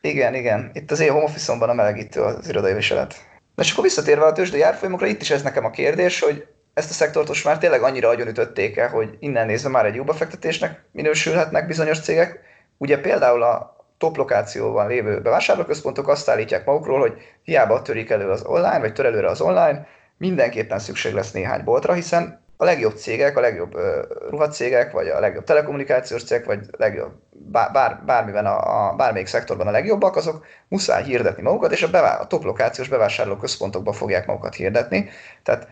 Igen, 0.00 0.34
igen. 0.34 0.70
Itt 0.72 0.90
az 0.90 1.00
én 1.00 1.10
home 1.10 1.24
office 1.24 1.52
a 1.52 1.74
melegítő 1.74 2.20
az 2.20 2.48
irodai 2.48 2.74
viselet. 2.74 3.14
Na 3.54 3.62
és 3.62 3.72
akkor 3.72 3.84
visszatérve 3.84 4.24
a 4.24 4.32
tőzsdei 4.32 4.62
árfolyamokra, 4.62 5.06
itt 5.06 5.20
is 5.20 5.30
ez 5.30 5.42
nekem 5.42 5.64
a 5.64 5.70
kérdés, 5.70 6.20
hogy 6.20 6.46
ezt 6.74 6.90
a 6.90 6.92
szektort 6.92 7.28
most 7.28 7.44
már 7.44 7.58
tényleg 7.58 7.82
annyira 7.82 8.08
agyonütötték 8.08 8.76
el, 8.76 8.88
hogy 8.88 9.16
innen 9.18 9.46
nézve 9.46 9.68
már 9.68 9.86
egy 9.86 9.94
jó 9.94 10.04
befektetésnek 10.04 10.84
minősülhetnek 10.92 11.66
bizonyos 11.66 12.00
cégek. 12.00 12.40
Ugye 12.76 13.00
például 13.00 13.42
a 13.42 13.76
top 13.98 14.16
lokációban 14.16 14.86
lévő 14.86 15.20
bevásárlóközpontok 15.20 16.08
azt 16.08 16.28
állítják 16.28 16.64
magukról, 16.64 17.00
hogy 17.00 17.14
hiába 17.42 17.82
törik 17.82 18.10
elő 18.10 18.30
az 18.30 18.44
online, 18.44 18.78
vagy 18.78 18.92
tör 18.92 19.04
előre 19.04 19.28
az 19.28 19.40
online, 19.40 19.86
mindenképpen 20.16 20.78
szükség 20.78 21.14
lesz 21.14 21.32
néhány 21.32 21.64
boltra, 21.64 21.92
hiszen 21.92 22.42
a 22.56 22.64
legjobb 22.64 22.96
cégek, 22.96 23.36
a 23.36 23.40
legjobb 23.40 23.74
uh, 23.74 23.82
ruhacégek, 24.30 24.92
vagy 24.92 25.08
a 25.08 25.20
legjobb 25.20 25.44
telekommunikációs 25.44 26.24
cégek, 26.24 26.44
vagy 26.44 26.60
legjobb, 26.70 27.12
bár, 27.30 28.02
bármiben 28.06 28.46
a, 28.46 28.88
a, 28.88 28.94
bármelyik 28.94 29.26
szektorban 29.26 29.66
a 29.66 29.70
legjobbak, 29.70 30.16
azok 30.16 30.46
muszáj 30.68 31.02
hirdetni 31.02 31.42
magukat, 31.42 31.72
és 31.72 31.82
a, 31.82 31.90
bevá, 31.90 32.16
a 32.16 32.26
top 32.26 32.44
lokációs 32.44 32.88
bevásárló 32.88 33.36
központokba 33.36 33.92
fogják 33.92 34.26
magukat 34.26 34.54
hirdetni. 34.54 35.08
Tehát 35.42 35.68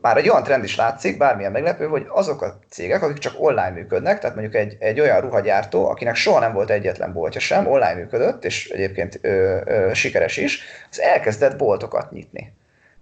már 0.00 0.16
egy 0.16 0.28
olyan 0.28 0.42
trend 0.42 0.64
is 0.64 0.76
látszik, 0.76 1.18
bármilyen 1.18 1.52
meglepő, 1.52 1.86
hogy 1.86 2.06
azok 2.08 2.42
a 2.42 2.58
cégek, 2.70 3.02
akik 3.02 3.18
csak 3.18 3.34
online 3.36 3.70
működnek, 3.70 4.18
tehát 4.18 4.36
mondjuk 4.36 4.56
egy, 4.56 4.76
egy 4.78 5.00
olyan 5.00 5.20
ruhagyártó, 5.20 5.88
akinek 5.88 6.14
soha 6.14 6.40
nem 6.40 6.52
volt 6.52 6.70
egyetlen 6.70 7.12
boltja 7.12 7.40
sem, 7.40 7.66
online 7.66 7.94
működött, 7.94 8.44
és 8.44 8.68
egyébként 8.68 9.18
ö, 9.22 9.60
ö, 9.64 9.90
sikeres 9.94 10.36
is, 10.36 10.62
az 10.90 11.00
elkezdett 11.00 11.56
boltokat 11.56 12.10
nyitni. 12.10 12.52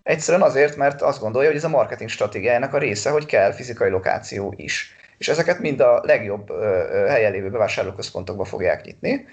Egyszerűen 0.02 0.42
azért, 0.42 0.76
mert 0.76 1.02
azt 1.02 1.20
gondolja, 1.20 1.48
hogy 1.48 1.56
ez 1.56 1.64
a 1.64 1.68
marketing 1.68 2.11
stratégiájának 2.11 2.74
a 2.74 2.78
része, 2.78 3.11
hogy 3.11 3.26
kell 3.26 3.52
fizikai 3.52 3.90
lokáció 3.90 4.54
is. 4.56 4.96
És 5.18 5.28
ezeket 5.28 5.59
mind 5.59 5.80
a 5.80 6.00
legjobb 6.04 6.52
helyen 7.09 7.32
lévő 7.32 7.50
bevásárlóközpontokba 7.50 8.44
fogják 8.44 8.85
nyitni. 8.85 9.26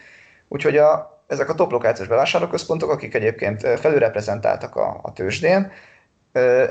Úgyhogy 0.48 0.78
a, 0.78 1.22
ezek 1.28 1.50
a 1.50 1.54
top 1.54 1.72
lokációs 1.72 2.08
bevásárlóközpontok, 2.08 2.90
akik 2.90 3.14
egyébként 3.14 3.80
felülreprezentáltak 3.80 4.76
a, 4.76 5.00
a 5.02 5.14
tőzsdén, 5.14 5.72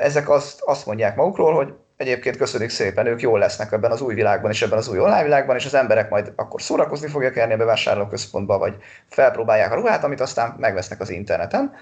ezek 0.01 0.31
azt, 0.31 0.61
azt 0.61 0.87
mondják 0.87 1.17
magukról, 1.17 1.55
hogy 1.55 1.75
egyébként 1.97 2.37
köszönjük 2.37 2.71
szépen, 2.71 3.07
ők 3.07 3.21
jól 3.21 3.39
lesznek 3.39 3.73
ebben 3.73 3.91
az 3.91 4.01
új 4.01 4.15
világban 4.15 4.51
és 4.51 4.63
ebben 4.63 4.79
az 4.79 4.89
új 4.89 4.99
online 4.99 5.23
világban, 5.23 5.57
és 5.57 5.65
az 5.65 5.75
emberek 5.75 6.11
majd 6.11 6.33
akkor 6.37 6.63
szórakozni 6.63 7.09
fogják 7.09 7.37
elni 7.37 7.53
a 7.53 7.57
bevásárlóközpontba, 7.57 8.59
vagy 8.59 8.75
felpróbálják 9.09 9.73
a 9.73 9.75
ruhát, 9.75 10.05
amit 10.05 10.21
aztán 10.21 10.55
megvesznek 10.59 11.01
az 11.01 11.11
interneten 11.11 11.73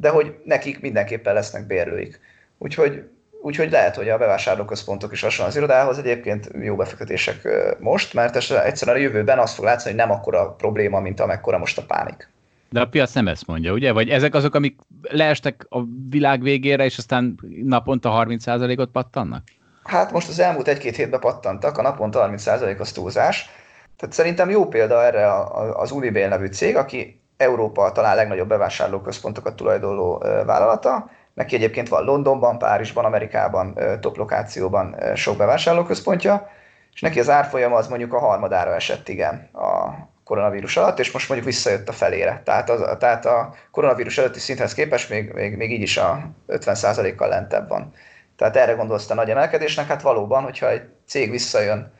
de 0.00 0.08
hogy 0.08 0.40
nekik 0.44 0.80
mindenképpen 0.80 1.34
lesznek 1.34 1.66
bérlőik. 1.66 2.20
Úgyhogy, 2.58 3.08
úgyhogy 3.42 3.70
lehet, 3.70 3.96
hogy 3.96 4.08
a 4.08 4.18
bevásárlóközpontok 4.18 5.12
is 5.12 5.20
hasonló 5.20 5.50
az 5.50 5.56
irodához 5.56 5.98
egyébként 5.98 6.50
jó 6.60 6.76
befektetések 6.76 7.48
most, 7.78 8.14
mert 8.14 8.36
egyszerűen 8.36 8.96
a 8.96 9.00
jövőben 9.00 9.38
azt 9.38 9.54
fog 9.54 9.64
látszani, 9.64 9.94
hogy 9.94 10.06
nem 10.06 10.16
akkora 10.16 10.50
probléma, 10.50 11.00
mint 11.00 11.20
amekkora 11.20 11.58
most 11.58 11.78
a 11.78 11.82
pánik. 11.82 12.28
De 12.70 12.80
a 12.80 12.88
piac 12.88 13.12
nem 13.12 13.28
ezt 13.28 13.46
mondja, 13.46 13.72
ugye? 13.72 13.92
Vagy 13.92 14.08
ezek 14.08 14.34
azok, 14.34 14.54
amik 14.54 14.78
leestek 15.02 15.66
a 15.68 15.78
világ 16.10 16.42
végére, 16.42 16.84
és 16.84 16.98
aztán 16.98 17.38
naponta 17.62 18.24
30%-ot 18.26 18.90
pattannak? 18.90 19.42
Hát 19.84 20.12
most 20.12 20.28
az 20.28 20.38
elmúlt 20.38 20.68
egy-két 20.68 20.96
hétben 20.96 21.20
pattantak, 21.20 21.78
a 21.78 21.82
naponta 21.82 22.30
30% 22.32 22.80
az 22.80 22.92
túlzás. 22.92 23.50
Tehát 23.96 24.14
szerintem 24.14 24.50
jó 24.50 24.66
példa 24.66 25.04
erre 25.04 25.32
az 25.72 25.90
Unibail 25.90 26.28
nevű 26.28 26.46
cég, 26.46 26.76
aki 26.76 27.20
Európa 27.36 27.92
talán 27.92 28.16
legnagyobb 28.16 28.48
bevásárlóközpontokat 28.48 29.56
tulajdonló 29.56 30.18
vállalata. 30.46 31.10
Neki 31.34 31.54
egyébként 31.54 31.88
van 31.88 32.04
Londonban, 32.04 32.58
Párizsban, 32.58 33.04
Amerikában, 33.04 33.78
top 34.00 34.16
lokációban 34.16 34.96
sok 35.14 35.36
bevásárlóközpontja, 35.36 36.50
és 36.92 37.00
neki 37.00 37.20
az 37.20 37.30
árfolyama 37.30 37.76
az 37.76 37.88
mondjuk 37.88 38.12
a 38.12 38.18
harmadára 38.18 38.74
esett, 38.74 39.08
igen, 39.08 39.48
a 39.52 39.90
koronavírus 40.30 40.76
alatt, 40.76 40.98
és 40.98 41.10
most 41.10 41.28
mondjuk 41.28 41.50
visszajött 41.50 41.88
a 41.88 41.92
felére. 41.92 42.42
Tehát, 42.44 42.70
az, 42.70 42.98
tehát 42.98 43.26
a 43.26 43.54
koronavírus 43.70 44.18
előtti 44.18 44.38
szinthez 44.38 44.74
képest 44.74 45.10
még, 45.10 45.32
még, 45.32 45.56
még 45.56 45.72
így 45.72 45.82
is 45.82 45.96
a 45.96 46.30
50%-kal 46.48 47.28
lentebb 47.28 47.68
van. 47.68 47.92
Tehát 48.36 48.56
erre 48.56 48.72
gondolsz 48.72 49.10
a 49.10 49.14
nagy 49.14 49.30
emelkedésnek, 49.30 49.86
hát 49.86 50.02
valóban, 50.02 50.42
hogyha 50.42 50.70
egy 50.70 50.82
cég 51.06 51.30
visszajön 51.30 51.92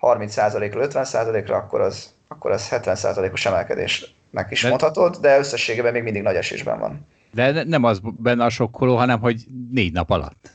30%-ra, 0.00 0.86
50%-ra, 1.04 1.56
akkor 1.56 1.80
az, 1.80 2.14
akkor 2.28 2.50
az 2.50 2.68
70%-os 2.70 3.46
emelkedés 3.46 4.14
meg 4.30 4.46
is 4.50 4.62
de... 4.62 4.68
mondhatod, 4.68 5.16
de 5.16 5.38
összességében 5.38 5.92
még 5.92 6.02
mindig 6.02 6.22
nagy 6.22 6.36
esésben 6.36 6.78
van. 6.78 7.06
De 7.32 7.64
nem 7.64 7.84
az 7.84 8.00
benne 8.02 8.44
a 8.44 8.50
sokkoló, 8.50 8.96
hanem 8.96 9.20
hogy 9.20 9.44
négy 9.70 9.92
nap 9.92 10.10
alatt. 10.10 10.50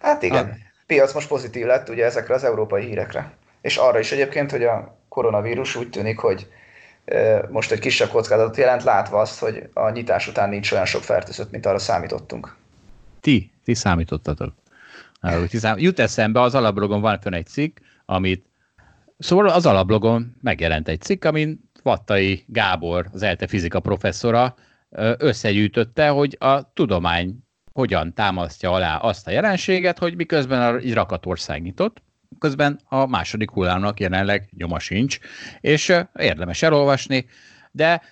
Hát 0.00 0.22
igen. 0.22 0.44
Ah. 0.44 0.56
Piac 0.86 1.12
most 1.12 1.28
pozitív 1.28 1.66
lett 1.66 1.88
ugye 1.88 2.04
ezekre 2.04 2.34
az 2.34 2.44
európai 2.44 2.84
hírekre. 2.84 3.32
És 3.60 3.76
arra 3.76 3.98
is 3.98 4.12
egyébként, 4.12 4.50
hogy 4.50 4.64
a 4.64 4.98
koronavírus 5.08 5.76
úgy 5.76 5.90
tűnik, 5.90 6.18
hogy 6.18 6.46
most 7.50 7.72
egy 7.72 7.78
kisebb 7.78 8.08
kockázatot 8.08 8.56
jelent, 8.56 8.82
látva 8.82 9.20
azt, 9.20 9.38
hogy 9.38 9.68
a 9.72 9.90
nyitás 9.90 10.28
után 10.28 10.48
nincs 10.48 10.72
olyan 10.72 10.84
sok 10.84 11.02
fertőzött, 11.02 11.50
mint 11.50 11.66
arra 11.66 11.78
számítottunk. 11.78 12.56
Ti, 13.20 13.50
ti 13.64 13.74
számítottatok. 13.74 14.54
Jut 15.76 15.98
eszembe, 15.98 16.40
az 16.40 16.54
alablogon 16.54 17.00
van 17.00 17.20
fönn 17.20 17.34
egy 17.34 17.46
cikk, 17.46 17.78
amit 18.04 18.48
Szóval 19.18 19.48
az 19.48 19.66
alablogon 19.66 20.36
megjelent 20.40 20.88
egy 20.88 21.00
cikk, 21.00 21.24
amin 21.24 21.70
Vattai 21.82 22.44
Gábor, 22.46 23.06
az 23.12 23.22
ELTE 23.22 23.46
fizika 23.46 23.80
professzora 23.80 24.54
összegyűjtötte, 25.18 26.08
hogy 26.08 26.36
a 26.40 26.72
tudomány 26.72 27.38
hogyan 27.72 28.14
támasztja 28.14 28.70
alá 28.70 28.96
azt 28.96 29.26
a 29.26 29.30
jelenséget, 29.30 29.98
hogy 29.98 30.16
miközben 30.16 30.76
egy 30.76 30.94
rakatország 30.94 31.62
nyitott, 31.62 32.02
közben 32.38 32.80
a 32.84 33.06
második 33.06 33.50
hullámnak 33.50 34.00
jelenleg 34.00 34.48
nyoma 34.56 34.78
sincs, 34.78 35.18
és 35.60 35.94
érdemes 36.14 36.62
elolvasni, 36.62 37.26
de 37.70 38.02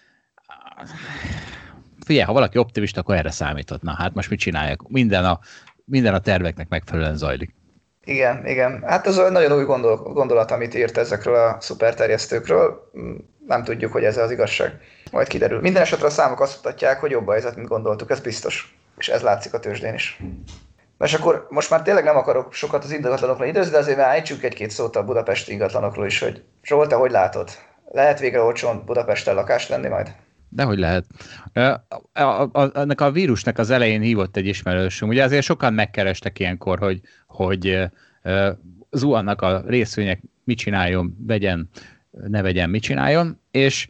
figyelj, 2.04 2.26
ha 2.26 2.32
valaki 2.32 2.58
optimista, 2.58 3.00
akkor 3.00 3.14
erre 3.14 3.30
számított. 3.30 3.82
Na, 3.82 3.94
hát 3.94 4.14
most 4.14 4.30
mit 4.30 4.38
csinálják? 4.38 4.82
Minden 4.88 5.24
a, 5.24 5.40
minden 5.84 6.14
a 6.14 6.18
terveknek 6.18 6.68
megfelelően 6.68 7.16
zajlik. 7.16 7.54
Igen, 8.04 8.46
igen. 8.46 8.82
Hát 8.82 9.06
ez 9.06 9.18
egy 9.18 9.32
nagyon 9.32 9.58
új 9.58 9.64
gondol, 9.64 9.96
gondolat, 9.96 10.50
amit 10.50 10.74
írt 10.74 10.96
ezekről 10.96 11.34
a 11.34 11.60
szuperterjesztőkről. 11.60 12.90
Nem 13.46 13.64
tudjuk, 13.64 13.92
hogy 13.92 14.04
ez 14.04 14.16
az 14.16 14.30
igazság. 14.30 14.80
Majd 15.10 15.26
kiderül. 15.26 15.60
Minden 15.60 15.82
esetre 15.82 16.06
a 16.06 16.10
számok 16.10 16.40
azt 16.40 16.56
mutatják, 16.56 17.00
hogy 17.00 17.10
jobb 17.10 17.28
a 17.28 17.32
helyzet, 17.32 17.56
mint 17.56 17.68
gondoltuk, 17.68 18.10
ez 18.10 18.20
biztos. 18.20 18.76
És 18.96 19.08
ez 19.08 19.22
látszik 19.22 19.54
a 19.54 19.60
tőzsdén 19.60 19.94
is. 19.94 20.20
És 20.98 21.14
akkor 21.14 21.46
most 21.50 21.70
már 21.70 21.82
tényleg 21.82 22.04
nem 22.04 22.16
akarok 22.16 22.52
sokat 22.52 22.84
az 22.84 22.92
ingatlanokról 22.92 23.46
időzni, 23.46 23.72
de 23.72 23.78
azért 23.78 23.98
ejtsük 23.98 24.42
egy-két 24.42 24.70
szót 24.70 24.96
a 24.96 25.04
budapesti 25.04 25.52
ingatlanokról 25.52 26.06
is, 26.06 26.18
hogy 26.18 26.42
Zsolt, 26.62 26.92
hogy 26.92 27.10
látod? 27.10 27.50
Lehet 27.92 28.18
végre 28.18 28.40
olcsón 28.40 28.82
Budapesten 28.84 29.34
lakást 29.34 29.68
venni 29.68 29.88
majd? 29.88 30.14
Dehogy 30.48 30.78
lehet. 30.78 31.04
A, 31.52 31.60
a, 32.22 32.48
a, 32.52 32.70
ennek 32.74 33.00
a 33.00 33.10
vírusnak 33.10 33.58
az 33.58 33.70
elején 33.70 34.00
hívott 34.00 34.36
egy 34.36 34.46
ismerősöm. 34.46 35.08
Ugye 35.08 35.24
azért 35.24 35.44
sokan 35.44 35.74
megkerestek 35.74 36.38
ilyenkor, 36.38 36.78
hogy, 36.78 37.00
hogy 37.26 37.90
zuhannak 38.90 39.42
a 39.42 39.62
részvények, 39.66 40.22
mit 40.44 40.58
csináljon, 40.58 41.16
vegyen, 41.26 41.70
ne 42.10 42.42
vegyen, 42.42 42.70
mit 42.70 42.82
csináljon, 42.82 43.40
és 43.50 43.88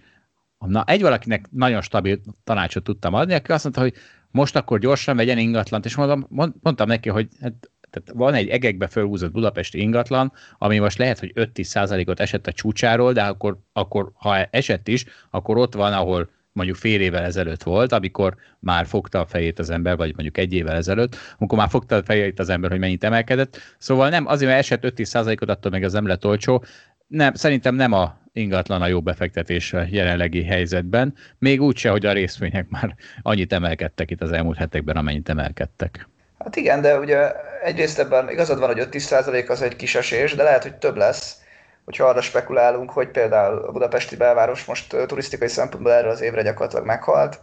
na, 0.59 0.85
egy 0.87 1.03
valakinek 1.03 1.47
nagyon 1.51 1.83
stabil 1.83 2.21
tanácsot 2.45 2.85
tudtam 2.85 3.15
adni, 3.15 3.35
aki 3.35 3.53
azt 3.53 3.63
mondta, 3.63 3.83
hogy 3.83 3.95
most 4.37 4.57
akkor 4.57 4.79
gyorsan 4.79 5.17
vegyen 5.17 5.39
ingatlant, 5.39 5.85
és 5.85 5.95
mondom, 5.95 6.27
mondtam 6.63 6.89
neki, 6.89 7.09
hogy 7.09 7.29
hát, 7.41 7.71
tehát 7.91 8.11
van 8.15 8.35
egy 8.35 8.49
egekbe 8.49 8.87
fölhúzott 8.87 9.33
budapesti 9.33 9.81
ingatlan, 9.81 10.33
ami 10.59 10.79
most 10.79 10.99
lehet, 10.99 11.19
hogy 11.19 11.33
5-10 11.35 12.09
ot 12.09 12.21
esett 12.21 12.47
a 12.47 12.53
csúcsáról, 12.53 13.13
de 13.13 13.23
akkor, 13.23 13.59
akkor 13.73 14.11
ha 14.15 14.37
esett 14.37 14.89
is, 14.89 15.05
akkor 15.31 15.57
ott 15.57 15.75
van, 15.75 15.93
ahol 15.93 16.29
mondjuk 16.53 16.77
fél 16.77 17.01
évvel 17.01 17.25
ezelőtt 17.25 17.63
volt, 17.63 17.93
amikor 17.93 18.37
már 18.59 18.87
fogta 18.87 19.21
a 19.21 19.27
fejét 19.27 19.59
az 19.59 19.71
ember, 19.71 19.97
vagy 19.97 20.13
mondjuk 20.15 20.39
egy 20.39 20.53
évvel 20.53 20.77
ezelőtt, 20.77 21.17
amikor 21.39 21.59
már 21.59 21.69
fogta 21.69 21.97
a 21.97 22.03
fejét 22.03 22.39
az 22.39 22.49
ember, 22.49 22.71
hogy 22.71 22.79
mennyit 22.79 23.05
emelkedett. 23.05 23.59
Szóval 23.79 24.09
nem, 24.09 24.27
azért, 24.27 24.51
mert 24.51 24.63
esett 24.63 24.83
5-10%-ot, 24.83 25.49
attól 25.49 25.71
meg 25.71 25.83
az 25.83 25.93
nem 25.93 26.07
lett 26.07 26.27
olcsó. 26.27 26.65
Nem, 27.07 27.35
szerintem 27.35 27.75
nem 27.75 27.93
a 27.93 28.19
ingatlan 28.33 28.83
a 28.83 28.87
jó 28.87 29.01
befektetés 29.01 29.73
a 29.73 29.85
jelenlegi 29.91 30.45
helyzetben, 30.45 31.15
még 31.39 31.63
úgyse, 31.63 31.91
hogy 31.91 32.07
a 32.07 32.13
részvények 32.13 32.69
már 32.69 32.95
annyit 33.23 33.53
emelkedtek 33.53 34.11
itt 34.11 34.23
az 34.23 34.33
elmúlt 34.33 34.57
hetekben, 34.57 34.97
amennyit 34.97 35.29
emelkedtek. 35.29 36.09
Hát 36.39 36.57
igen, 36.57 36.81
de 36.81 36.99
ugye 36.99 37.33
egyrészt 37.63 37.99
ebben 37.99 38.31
igazad 38.31 38.59
van, 38.59 38.69
hogy 38.69 38.89
5-10% 38.91 39.49
az 39.49 39.63
egy 39.63 39.77
kis 39.77 39.95
esés, 39.95 40.35
de 40.35 40.43
lehet, 40.43 40.63
hogy 40.63 40.75
több 40.75 40.97
lesz, 40.97 41.41
hogyha 41.85 42.05
arra 42.05 42.21
spekulálunk, 42.21 42.91
hogy 42.91 43.09
például 43.09 43.59
a 43.59 43.73
budapesti 43.73 44.17
belváros 44.17 44.65
most 44.65 44.97
turisztikai 45.07 45.49
szempontból 45.49 45.93
erre 45.93 46.09
az 46.09 46.21
évre 46.21 46.43
gyakorlatilag 46.43 46.87
meghalt, 46.87 47.41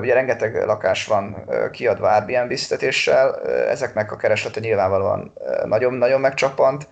ugye 0.00 0.14
rengeteg 0.14 0.64
lakás 0.64 1.06
van 1.06 1.50
kiadva 1.70 2.08
Airbnb 2.08 2.48
biztetéssel, 2.48 3.40
ezeknek 3.46 4.12
a 4.12 4.16
kereslete 4.16 4.60
nyilvánvalóan 4.60 5.32
nagyon-nagyon 5.64 6.20
megcsapant, 6.20 6.88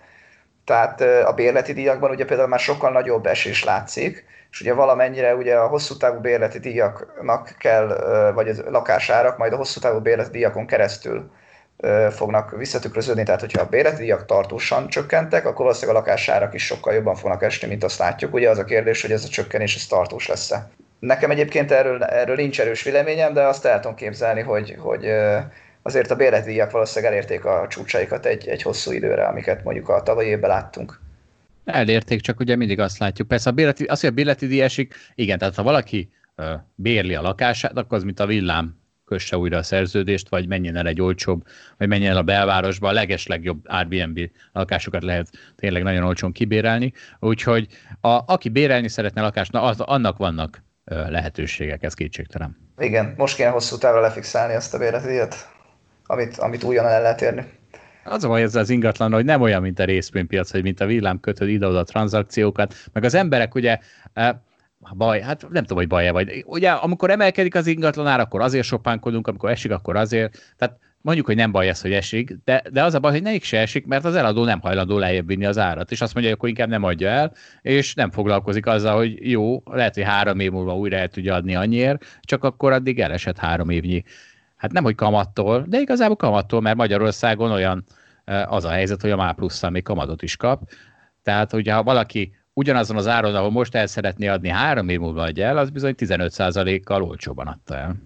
tehát 0.69 1.01
a 1.01 1.33
bérleti 1.33 1.73
díjakban 1.73 2.11
ugye 2.11 2.25
például 2.25 2.49
már 2.49 2.59
sokkal 2.59 2.91
nagyobb 2.91 3.27
esés 3.27 3.65
látszik, 3.65 4.25
és 4.51 4.61
ugye 4.61 4.73
valamennyire 4.73 5.35
ugye 5.35 5.55
a 5.55 5.67
hosszú 5.67 5.97
távú 5.97 6.21
bérleti 6.21 6.59
díjaknak 6.59 7.55
kell, 7.59 7.87
vagy 8.35 8.49
a 8.49 8.71
lakásárak 8.71 9.39
majd 9.39 9.53
a 9.53 9.57
hosszú 9.57 9.81
távú 9.81 10.01
bérleti 10.01 10.31
díjakon 10.31 10.67
keresztül 10.67 11.31
fognak 12.11 12.57
visszatükröződni, 12.57 13.23
tehát 13.23 13.41
hogyha 13.41 13.63
a 13.63 13.69
bérleti 13.69 13.97
díjak 13.97 14.27
tartósan 14.27 14.89
csökkentek, 14.89 15.47
akkor 15.47 15.65
valószínűleg 15.65 15.97
a 15.97 15.99
lakásárak 15.99 16.55
is 16.55 16.65
sokkal 16.65 16.95
jobban 16.95 17.15
fognak 17.15 17.43
esni, 17.43 17.69
mint 17.69 17.85
azt 17.85 17.99
látjuk. 17.99 18.35
Ugye 18.35 18.51
az 18.51 18.59
a 18.59 18.65
kérdés, 18.65 19.03
hogy 19.03 19.13
ez 19.13 19.25
a 19.25 19.29
csökkenés 19.29 19.77
ez 19.77 19.87
tartós 19.87 20.29
lesz-e. 20.29 20.69
Nekem 20.99 21.31
egyébként 21.31 21.73
erről, 21.73 22.03
erről 22.05 22.37
nincs 22.37 22.61
erős 22.61 22.83
véleményem, 22.83 23.33
de 23.33 23.43
azt 23.43 23.65
el 23.65 23.81
tudom 23.81 23.97
képzelni, 23.97 24.41
hogy, 24.41 24.77
hogy 24.79 25.13
azért 25.83 26.11
a 26.11 26.17
bérleti 26.17 26.51
díjak 26.51 26.71
valószínűleg 26.71 27.13
elérték 27.13 27.45
a 27.45 27.67
csúcsaikat 27.69 28.27
egy, 28.27 28.49
egy 28.49 28.63
hosszú 28.63 28.93
időre, 28.93 29.25
amiket 29.25 29.65
mondjuk 29.65 29.89
a 29.89 30.03
tavalyi 30.03 30.29
évben 30.29 30.51
láttunk. 30.51 31.01
Elérték, 31.65 32.21
csak 32.21 32.41
ugye 32.41 32.57
mindig 32.57 32.81
azt 32.81 32.99
látjuk. 32.99 33.29
Persze 33.29 33.51
a 33.51 33.53
bérleti, 33.53 33.85
az, 33.85 34.01
hogy 34.01 34.11
a 34.11 34.13
bérleti 34.13 34.47
díj 34.47 34.63
esik, 34.63 34.95
igen, 35.15 35.39
tehát 35.39 35.55
ha 35.55 35.63
valaki 35.63 36.11
bérli 36.75 37.15
a 37.15 37.23
lakását, 37.23 37.79
akkor 37.79 37.97
az, 37.97 38.05
mint 38.05 38.21
a 38.21 38.27
villám 38.27 38.77
kösse 39.05 39.37
újra 39.37 39.57
a 39.57 39.63
szerződést, 39.63 40.29
vagy 40.29 40.47
menjen 40.49 40.77
el 40.77 40.87
egy 40.87 41.01
olcsóbb, 41.01 41.43
vagy 41.79 41.89
menjen 41.89 42.11
el 42.11 42.17
a 42.17 42.23
belvárosba, 42.23 42.89
a 42.89 42.93
legeslegjobb 42.93 43.61
Airbnb 43.65 44.31
lakásokat 44.53 45.03
lehet 45.03 45.29
tényleg 45.57 45.83
nagyon 45.83 46.05
olcsón 46.05 46.33
kibérelni, 46.33 46.93
úgyhogy 47.19 47.67
a, 48.01 48.09
aki 48.27 48.49
bérelni 48.49 48.89
szeretne 48.89 49.23
lakást, 49.23 49.53
na, 49.53 49.63
az, 49.63 49.81
annak 49.81 50.17
vannak 50.17 50.63
lehetőségek, 50.85 51.83
ez 51.83 51.95
kétségtelen. 51.95 52.57
Igen, 52.79 53.15
most 53.17 53.37
kéne 53.37 53.49
hosszú 53.49 53.79
távra 53.79 54.01
lefixálni 54.01 54.55
azt 54.55 54.75
a 54.75 54.79
bérletdíjat, 54.79 55.35
amit, 56.09 56.37
amit 56.37 56.63
újonnan 56.63 56.93
el 56.93 57.03
lehet 57.03 57.23
érni. 57.23 57.45
Az 58.05 58.25
a 58.25 58.29
baj 58.29 58.43
ezzel 58.43 58.61
az 58.63 58.71
ingatlan, 58.71 59.13
hogy 59.13 59.25
nem 59.25 59.41
olyan, 59.41 59.63
mint 59.63 59.79
a 59.79 59.85
részvénypiac, 59.85 60.51
hogy 60.51 60.63
mint 60.63 60.81
a 60.81 60.87
villám 60.87 61.21
kötöd 61.21 61.49
ide-oda 61.49 61.85
tranzakciókat, 61.85 62.75
meg 62.93 63.05
az 63.05 63.15
emberek 63.15 63.55
ugye 63.55 63.79
baj, 64.97 65.21
hát 65.21 65.47
nem 65.51 65.63
tudom, 65.63 65.79
hogy 65.79 65.89
baj-e 65.89 66.13
vagy. 66.13 66.45
Ugye, 66.47 66.71
amikor 66.71 67.11
emelkedik 67.11 67.55
az 67.55 67.67
ingatlanár, 67.67 68.21
akkor 68.21 68.41
azért 68.41 68.67
sopánkodunk, 68.67 69.27
amikor 69.27 69.51
esik, 69.51 69.71
akkor 69.71 69.97
azért. 69.97 70.55
Tehát 70.57 70.79
mondjuk, 71.01 71.27
hogy 71.27 71.37
nem 71.37 71.53
baj 71.53 71.69
ez, 71.69 71.81
hogy 71.81 71.93
esik, 71.93 72.37
de, 72.45 72.63
de 72.73 72.83
az 72.83 72.95
a 72.95 72.99
baj, 72.99 73.13
hogy 73.13 73.23
nekik 73.23 73.45
se 73.45 73.59
esik, 73.59 73.87
mert 73.87 74.05
az 74.05 74.15
eladó 74.15 74.45
nem 74.45 74.61
hajlandó 74.61 74.99
lejjebb 74.99 75.27
vinni 75.27 75.45
az 75.45 75.59
árat, 75.59 75.91
és 75.91 76.01
azt 76.01 76.15
mondja, 76.15 76.33
hogy 76.33 76.41
akkor 76.41 76.49
inkább 76.49 76.69
nem 76.69 76.85
adja 76.85 77.09
el, 77.09 77.33
és 77.63 77.95
nem 77.95 78.11
foglalkozik 78.11 78.67
azzal, 78.67 78.97
hogy 78.97 79.31
jó, 79.31 79.63
lehet, 79.65 79.95
hogy 79.95 80.03
három 80.03 80.41
év 80.41 80.51
múlva 80.51 80.77
újra 80.77 80.97
el 80.97 81.09
tudja 81.09 81.35
adni 81.35 81.55
annyiért, 81.55 82.05
csak 82.21 82.45
akkor 82.45 82.73
addig 82.73 83.01
elesett 83.01 83.39
három 83.39 83.71
évnyi. 83.71 84.05
Hát 84.59 84.73
nem, 84.73 84.83
hogy 84.83 84.95
kamattól, 84.95 85.65
de 85.69 85.79
igazából 85.79 86.17
kamattól, 86.17 86.61
mert 86.61 86.77
Magyarországon 86.77 87.51
olyan 87.51 87.85
az 88.47 88.65
a 88.65 88.71
helyzet, 88.71 89.01
hogy 89.01 89.11
a 89.11 89.17
MÁ 89.17 89.33
plusz 89.33 89.69
még 89.69 89.83
kamatot 89.83 90.23
is 90.23 90.37
kap. 90.37 90.61
Tehát, 91.23 91.51
hogyha 91.51 91.83
valaki 91.83 92.33
ugyanazon 92.53 92.97
az 92.97 93.07
áron, 93.07 93.35
ahol 93.35 93.51
most 93.51 93.75
el 93.75 93.87
szeretné 93.87 94.27
adni, 94.27 94.49
három 94.49 94.89
év 94.89 94.99
múlva 94.99 95.23
adja 95.23 95.47
el, 95.47 95.59
az 95.59 95.71
bizony 95.71 95.95
15%-kal 95.99 97.03
olcsóban 97.03 97.47
adta 97.47 97.77
el. 97.77 97.97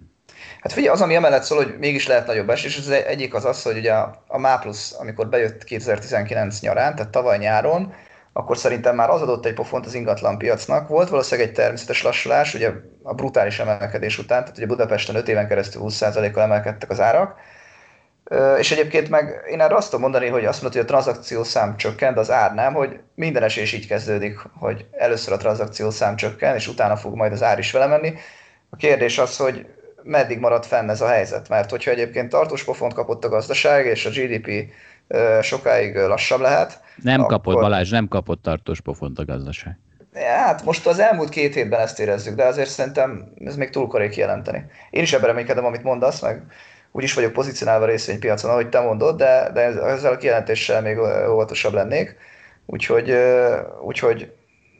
Hát 0.61 0.71
figyelj, 0.71 0.93
az, 0.93 1.01
ami 1.01 1.15
emellett 1.15 1.43
szól, 1.43 1.63
hogy 1.63 1.75
mégis 1.79 2.07
lehet 2.07 2.27
nagyobb 2.27 2.49
esés, 2.49 2.77
az 2.77 2.89
egyik 2.89 3.33
az 3.33 3.45
az, 3.45 3.63
hogy 3.63 3.77
ugye 3.77 3.93
a, 3.93 4.23
a 4.27 4.37
MÁ 4.37 4.57
plusz, 4.57 4.95
amikor 4.99 5.29
bejött 5.29 5.63
2019 5.63 6.59
nyarán, 6.59 6.95
tehát 6.95 7.11
tavaly 7.11 7.37
nyáron, 7.37 7.93
akkor 8.33 8.57
szerintem 8.57 8.95
már 8.95 9.09
az 9.09 9.21
adott 9.21 9.45
egy 9.45 9.53
pofont 9.53 9.85
az 9.85 9.93
ingatlan 9.93 10.37
piacnak. 10.37 10.87
Volt 10.87 11.09
valószínűleg 11.09 11.49
egy 11.49 11.55
természetes 11.55 12.03
lassulás, 12.03 12.53
ugye 12.53 12.71
a 13.03 13.13
brutális 13.13 13.59
emelkedés 13.59 14.17
után, 14.17 14.41
tehát 14.41 14.57
ugye 14.57 14.65
Budapesten 14.65 15.15
5 15.15 15.27
éven 15.27 15.47
keresztül 15.47 15.81
20%-kal 15.85 16.43
emelkedtek 16.43 16.89
az 16.89 16.99
árak, 16.99 17.35
és 18.57 18.71
egyébként 18.71 19.09
meg 19.09 19.41
én 19.49 19.61
erre 19.61 19.75
azt 19.75 19.85
tudom 19.85 20.01
mondani, 20.01 20.27
hogy 20.27 20.45
azt 20.45 20.61
mondod, 20.61 20.81
hogy 20.81 20.89
a 20.89 20.93
tranzakciószám 20.93 21.77
csökkent, 21.77 22.17
az 22.17 22.31
ár 22.31 22.53
nem, 22.53 22.73
hogy 22.73 22.99
minden 23.15 23.43
esés 23.43 23.73
így 23.73 23.87
kezdődik, 23.87 24.39
hogy 24.59 24.85
először 24.91 25.33
a 25.33 25.37
tranzakciószám 25.37 26.15
csökken, 26.15 26.55
és 26.55 26.67
utána 26.67 26.95
fog 26.95 27.15
majd 27.15 27.31
az 27.31 27.43
ár 27.43 27.59
is 27.59 27.71
vele 27.71 27.87
menni. 27.87 28.13
A 28.69 28.75
kérdés 28.75 29.17
az, 29.17 29.37
hogy 29.37 29.65
meddig 30.03 30.39
marad 30.39 30.65
fenn 30.65 30.89
ez 30.89 31.01
a 31.01 31.07
helyzet, 31.07 31.49
mert 31.49 31.69
hogyha 31.69 31.91
egyébként 31.91 32.29
tartós 32.29 32.63
pofont 32.63 32.93
kapott 32.93 33.25
a 33.25 33.29
gazdaság, 33.29 33.85
és 33.85 34.05
a 34.05 34.09
GDP 34.09 34.73
sokáig 35.41 35.95
lassabb 35.95 36.39
lehet. 36.39 36.81
Nem 36.95 37.19
akkor... 37.19 37.31
kapott, 37.31 37.61
Balázs, 37.61 37.89
nem 37.89 38.07
kapott 38.07 38.41
tartós 38.41 38.81
pofont 38.81 39.19
a 39.19 39.25
gazdaság. 39.25 39.77
Hát 40.13 40.63
most 40.63 40.87
az 40.87 40.99
elmúlt 40.99 41.29
két 41.29 41.53
hétben 41.53 41.79
ezt 41.79 41.99
érezzük, 41.99 42.35
de 42.35 42.43
azért 42.43 42.69
szerintem 42.69 43.31
ez 43.45 43.55
még 43.55 43.69
túl 43.69 43.87
korai 43.87 44.09
kijelenteni. 44.09 44.65
Én 44.89 45.01
is 45.01 45.13
ebben 45.13 45.27
reménykedem, 45.27 45.65
amit 45.65 45.83
mondasz, 45.83 46.21
meg 46.21 46.43
úgy 46.91 47.03
is 47.03 47.13
vagyok 47.13 47.33
pozícionálva 47.33 47.85
részvénypiacon, 47.85 48.51
ahogy 48.51 48.69
te 48.69 48.79
mondod, 48.79 49.17
de, 49.17 49.49
de 49.53 49.61
ezzel 49.61 50.13
a 50.13 50.17
kijelentéssel 50.17 50.81
még 50.81 50.97
óvatosabb 51.29 51.73
lennék, 51.73 52.15
úgyhogy, 52.65 53.15
úgyhogy 53.81 54.33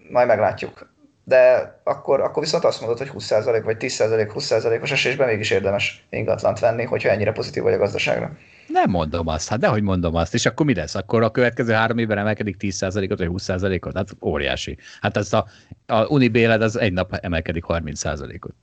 majd 0.10 0.28
meglátjuk. 0.28 0.93
De 1.24 1.74
akkor, 1.84 2.22
akkor 2.22 2.44
viszont 2.44 2.64
azt 2.64 2.80
mondod, 2.82 2.98
hogy 2.98 3.12
20% 3.14 3.62
vagy 3.64 3.78
10% 3.80 4.32
20%-os 4.36 4.92
esésben 4.92 5.28
mégis 5.28 5.52
érdemes 5.52 6.06
ingatlant 6.10 6.60
venni, 6.60 6.84
hogyha 6.84 7.10
ennyire 7.10 7.32
pozitív 7.32 7.64
vagy 7.64 7.74
a 7.74 7.78
gazdaságra. 7.78 8.32
Nem 8.68 8.90
mondom 8.90 9.28
azt, 9.28 9.50
hát 9.50 9.60
dehogy 9.60 9.82
mondom 9.82 10.16
azt, 10.16 10.34
és 10.34 10.46
akkor 10.46 10.66
mi 10.66 10.74
lesz? 10.74 10.96
Akkor 10.96 11.24
a 11.24 11.32
következő 11.32 11.74
három 11.74 11.98
évben 11.98 12.18
emelkedik 12.18 12.56
10%-ot 12.60 13.18
vagy 13.18 13.30
20%-ot? 13.32 13.96
Hát 13.96 14.10
óriási. 14.22 14.78
Hát 15.02 15.18
ez 15.18 15.34
a, 15.34 15.46
a 15.86 16.06
Unibéled 16.06 16.62
az 16.62 16.80
egy 16.80 16.94
nap 16.94 17.14
emelkedik 17.22 17.64
30%-ot. 17.68 18.54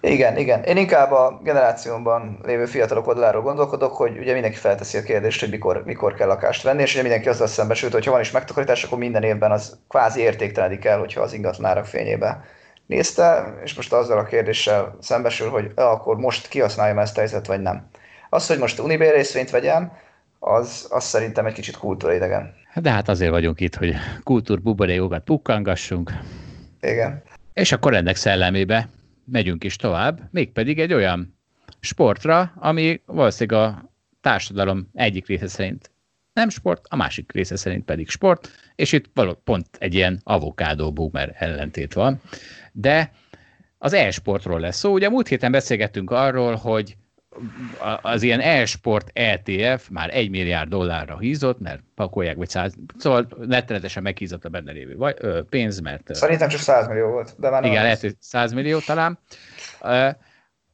Igen, 0.00 0.36
igen. 0.36 0.62
Én 0.62 0.76
inkább 0.76 1.12
a 1.12 1.40
generációmban 1.42 2.38
lévő 2.42 2.66
fiatalok 2.66 3.06
oldaláról 3.06 3.42
gondolkodok, 3.42 3.96
hogy 3.96 4.18
ugye 4.18 4.32
mindenki 4.32 4.56
felteszi 4.56 4.98
a 4.98 5.02
kérdést, 5.02 5.40
hogy 5.40 5.50
mikor, 5.50 5.82
mikor 5.84 6.14
kell 6.14 6.26
lakást 6.26 6.62
venni, 6.62 6.82
és 6.82 6.92
ugye 6.92 7.02
mindenki 7.02 7.28
azzal 7.28 7.46
szembesült, 7.46 7.92
hogy 7.92 8.04
ha 8.04 8.10
van 8.10 8.20
is 8.20 8.30
megtakarítás, 8.30 8.84
akkor 8.84 8.98
minden 8.98 9.22
évben 9.22 9.50
az 9.50 9.78
kvázi 9.88 10.20
értéktelenik 10.20 10.84
el, 10.84 10.98
hogyha 10.98 11.20
az 11.20 11.32
ingatlanárak 11.32 11.86
fényébe 11.86 12.44
nézte, 12.86 13.54
és 13.64 13.74
most 13.74 13.92
azzal 13.92 14.18
a 14.18 14.24
kérdéssel 14.24 14.96
szembesül, 15.00 15.48
hogy 15.48 15.72
akkor 15.74 16.16
most 16.16 16.48
kihasználjam 16.48 16.98
ezt 16.98 17.16
a 17.16 17.20
helyzet, 17.20 17.46
vagy 17.46 17.60
nem. 17.60 17.88
Az, 18.30 18.46
hogy 18.46 18.58
most 18.58 18.78
Unibér 18.78 19.14
részvényt 19.14 19.50
vegyem, 19.50 19.92
az, 20.38 20.86
az 20.90 21.04
szerintem 21.04 21.46
egy 21.46 21.52
kicsit 21.52 21.76
kultúraidegen. 21.76 22.54
De 22.74 22.90
hát 22.90 23.08
azért 23.08 23.30
vagyunk 23.30 23.60
itt, 23.60 23.74
hogy 23.74 23.94
kultúrbuborékokat 24.24 25.22
pukkangassunk. 25.24 26.12
Igen. 26.80 27.22
És 27.52 27.72
akkor 27.72 27.94
ennek 27.94 28.16
szellemébe 28.16 28.88
megyünk 29.30 29.64
is 29.64 29.76
tovább, 29.76 30.28
mégpedig 30.30 30.78
egy 30.78 30.92
olyan 30.92 31.38
sportra, 31.80 32.52
ami 32.56 33.02
valószínűleg 33.06 33.62
a 33.62 33.92
társadalom 34.20 34.88
egyik 34.94 35.26
része 35.26 35.48
szerint 35.48 35.90
nem 36.38 36.48
sport, 36.48 36.86
a 36.88 36.96
másik 36.96 37.32
része 37.32 37.56
szerint 37.56 37.84
pedig 37.84 38.08
sport, 38.08 38.50
és 38.74 38.92
itt 38.92 39.10
való, 39.14 39.34
pont 39.34 39.66
egy 39.78 39.94
ilyen 39.94 40.20
avokádó 40.24 40.92
boomer 40.92 41.34
ellentét 41.38 41.92
van. 41.92 42.20
De 42.72 43.12
az 43.78 43.92
e-sportról 43.92 44.60
lesz 44.60 44.78
szó. 44.78 44.92
Ugye 44.92 45.08
múlt 45.08 45.28
héten 45.28 45.50
beszélgettünk 45.50 46.10
arról, 46.10 46.54
hogy 46.54 46.96
az 48.02 48.22
ilyen 48.22 48.40
e-sport 48.40 49.10
ETF 49.12 49.88
már 49.88 50.14
egy 50.14 50.30
milliárd 50.30 50.68
dollárra 50.68 51.18
hízott, 51.18 51.60
mert 51.60 51.82
pakolják, 51.94 52.36
vagy 52.36 52.48
száz, 52.48 52.74
szóval 52.98 53.28
rettenetesen 53.48 54.02
meghízott 54.02 54.44
a 54.44 54.48
benne 54.48 54.72
lévő 54.72 54.96
vagy, 54.96 55.16
ö, 55.18 55.42
pénz, 55.42 55.80
mert... 55.80 56.14
Szerintem 56.14 56.48
csak 56.48 56.60
100 56.60 56.88
millió 56.88 57.08
volt, 57.08 57.34
de 57.38 57.50
már 57.50 57.64
Igen, 57.64 57.82
lehet, 57.82 58.00
hogy 58.00 58.14
100 58.18 58.52
millió 58.52 58.78
talán. 58.78 59.18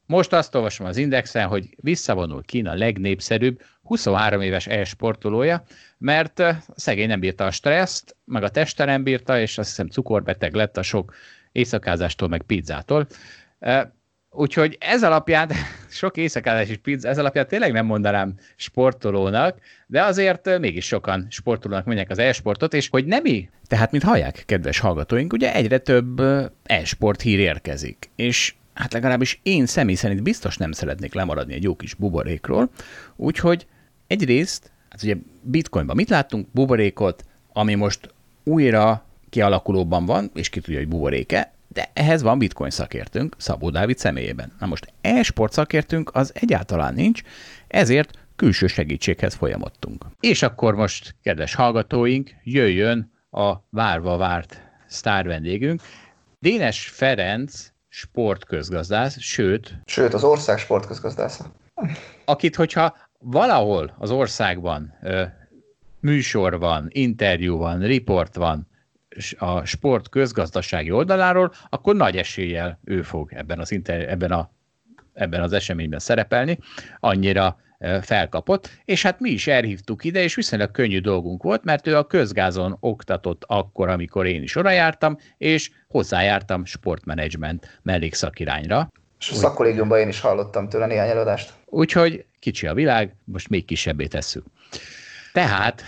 Most 0.07 0.33
azt 0.33 0.55
olvasom 0.55 0.87
az 0.87 0.97
Indexen, 0.97 1.47
hogy 1.47 1.69
visszavonul 1.77 2.43
Kína 2.43 2.75
legnépszerűbb 2.75 3.61
23 3.83 4.41
éves 4.41 4.67
e-sportolója, 4.67 5.63
mert 5.99 6.43
szegény 6.75 7.09
nem 7.09 7.21
bírta 7.21 7.47
a 7.47 7.51
stresszt, 7.51 8.17
meg 8.25 8.43
a 8.43 8.49
teste 8.49 8.85
nem 8.85 9.03
bírta, 9.03 9.41
és 9.41 9.59
azt 9.59 9.69
hiszem 9.69 9.89
cukorbeteg 9.89 10.55
lett 10.55 10.77
a 10.77 10.83
sok 10.83 11.15
éjszakázástól, 11.53 12.29
meg 12.29 12.43
pizzától. 12.43 13.07
Úgyhogy 14.37 14.77
ez 14.81 15.03
alapján, 15.03 15.51
sok 15.89 16.17
éjszakázás 16.17 16.69
és 16.69 16.77
pizza, 16.77 17.09
ez 17.09 17.19
alapján 17.19 17.47
tényleg 17.47 17.73
nem 17.73 17.87
mondanám 17.87 18.35
sportolónak, 18.57 19.59
de 19.87 20.03
azért 20.03 20.59
mégis 20.59 20.87
sokan 20.87 21.27
sportolónak 21.31 21.85
mennek 21.85 22.11
az 22.11 22.19
e-sportot, 22.19 22.75
és 22.75 22.89
hogy 22.89 23.07
nem 23.07 23.23
mi? 23.23 23.49
Tehát, 23.67 23.91
mint 23.91 24.03
hallják, 24.03 24.43
kedves 24.47 24.79
hallgatóink, 24.79 25.33
ugye 25.33 25.55
egyre 25.55 25.79
több 25.79 26.23
e-sport 26.63 27.21
hír 27.21 27.39
érkezik, 27.39 28.11
és 28.17 28.55
hát 28.75 28.93
legalábbis 28.93 29.41
én 29.43 29.67
személy 29.67 29.95
szerint 29.95 30.23
biztos 30.23 30.57
nem 30.57 30.73
szeretnék 30.73 31.15
lemaradni 31.15 31.55
egy 31.55 31.63
jó 31.63 31.77
kis 31.77 31.95
buborékról, 31.95 32.71
úgyhogy 33.17 33.67
egyrészt, 34.07 34.73
hát 34.89 35.03
ugye 35.03 35.17
bitcoinban 35.43 35.97
mit 35.97 36.09
láttunk? 36.09 36.49
Buborékot, 36.53 37.25
ami 37.53 37.75
most 37.75 38.15
újra 38.45 39.07
kialakulóban 39.31 40.07
van, 40.07 40.31
és 40.35 40.49
ki 40.49 40.61
tudja, 40.61 40.79
hogy 40.79 40.89
buboréke, 40.89 41.53
de 41.75 41.91
ehhez 41.93 42.23
van 42.23 42.39
bitcoin 42.39 42.71
szakértőnk 42.71 43.35
Szabó 43.39 43.71
Dávid 43.71 43.99
személyében. 43.99 44.53
Na 44.59 44.67
most 44.67 44.93
e-sport 45.01 45.53
szakértőnk 45.53 46.11
az 46.13 46.33
egyáltalán 46.35 46.95
nincs, 46.95 47.23
ezért 47.69 48.19
külső 48.37 48.67
segítséghez 48.67 49.35
folyamodtunk. 49.35 50.05
És 50.21 50.43
akkor 50.43 50.75
most, 50.75 51.15
kedves 51.23 51.55
hallgatóink, 51.55 52.31
jöjjön 52.45 53.13
a 53.31 53.55
várva 53.71 54.17
várt 54.17 54.61
sztár 54.87 55.27
vendégünk, 55.27 55.83
Dénes 56.39 56.89
Ferenc 56.89 57.73
sportközgazdász, 57.89 59.21
sőt... 59.21 59.79
Sőt, 59.85 60.15
az 60.15 60.25
ország 60.25 60.59
sportközgazdásza. 60.59 61.53
Akit, 62.25 62.57
hogyha 62.57 62.97
valahol 63.19 63.95
az 63.99 64.11
országban 64.11 64.99
ö, 65.03 65.25
műsor 66.01 66.59
van, 66.59 66.87
interjú 66.91 67.57
van, 67.57 67.81
riport 67.81 68.35
van, 68.35 68.69
a 69.39 69.65
sport 69.65 70.09
közgazdasági 70.09 70.91
oldaláról, 70.91 71.53
akkor 71.69 71.95
nagy 71.95 72.17
eséllyel 72.17 72.79
ő 72.85 73.03
fog 73.03 73.33
ebben 73.33 73.59
az, 73.59 73.73
inter, 73.73 74.09
ebben, 74.09 74.33
a, 74.33 74.51
ebben 75.13 75.43
az 75.43 75.53
eseményben 75.53 75.99
szerepelni, 75.99 76.59
annyira 77.01 77.59
felkapott, 78.03 78.71
és 78.85 79.03
hát 79.03 79.21
mi 79.21 79.31
is 79.31 79.47
elhívtuk 79.47 80.05
ide, 80.05 80.23
és 80.23 80.35
viszonylag 80.35 80.71
könnyű 80.71 81.01
dolgunk 81.01 81.43
volt, 81.43 81.65
mert 81.65 81.87
ő 81.87 81.97
a 81.97 82.07
közgázon 82.07 82.77
oktatott 82.81 83.45
akkor, 83.47 83.89
amikor 83.89 84.27
én 84.27 84.43
is 84.43 84.57
oda 84.57 84.71
jártam, 84.71 85.17
és 85.39 85.71
hozzájártam 85.89 86.65
sportmenedzsment 86.65 87.79
mellékszakirányra. 87.83 88.91
És 89.19 89.31
a 89.31 89.35
szakkollégiumban 89.35 89.99
én 89.99 90.09
is 90.09 90.21
hallottam 90.21 90.69
tőle 90.69 90.87
néhány 90.87 91.09
előadást. 91.09 91.53
Úgyhogy 91.65 92.25
kicsi 92.39 92.67
a 92.67 92.75
világ, 92.75 93.17
most 93.25 93.49
még 93.49 93.65
kisebbé 93.65 94.07
tesszük. 94.07 94.45
Tehát 95.33 95.83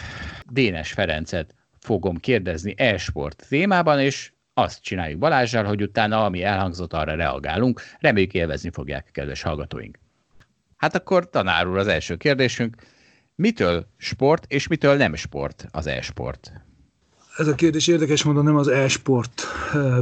Dénes 0.50 0.92
Ferencet 0.92 1.54
fogom 1.86 2.16
kérdezni 2.16 2.74
e-sport 2.76 3.46
témában, 3.48 4.00
és 4.00 4.32
azt 4.54 4.82
csináljuk 4.82 5.18
Balázsral, 5.18 5.64
hogy 5.64 5.82
utána, 5.82 6.24
ami 6.24 6.42
elhangzott, 6.42 6.92
arra 6.92 7.14
reagálunk. 7.14 7.80
Reméljük 8.00 8.34
élvezni 8.34 8.70
fogják, 8.70 9.08
kedves 9.12 9.42
hallgatóink. 9.42 9.98
Hát 10.76 10.94
akkor 10.94 11.30
tanár 11.30 11.66
úr 11.66 11.78
az 11.78 11.86
első 11.86 12.16
kérdésünk. 12.16 12.76
Mitől 13.34 13.86
sport, 13.96 14.44
és 14.48 14.66
mitől 14.66 14.96
nem 14.96 15.14
sport 15.14 15.66
az 15.70 15.86
e-sport? 15.86 16.52
Ez 17.36 17.46
a 17.46 17.54
kérdés 17.54 17.86
érdekes 17.86 18.22
módon 18.22 18.44
nem 18.44 18.56
az 18.56 18.68
e-sport 18.68 19.42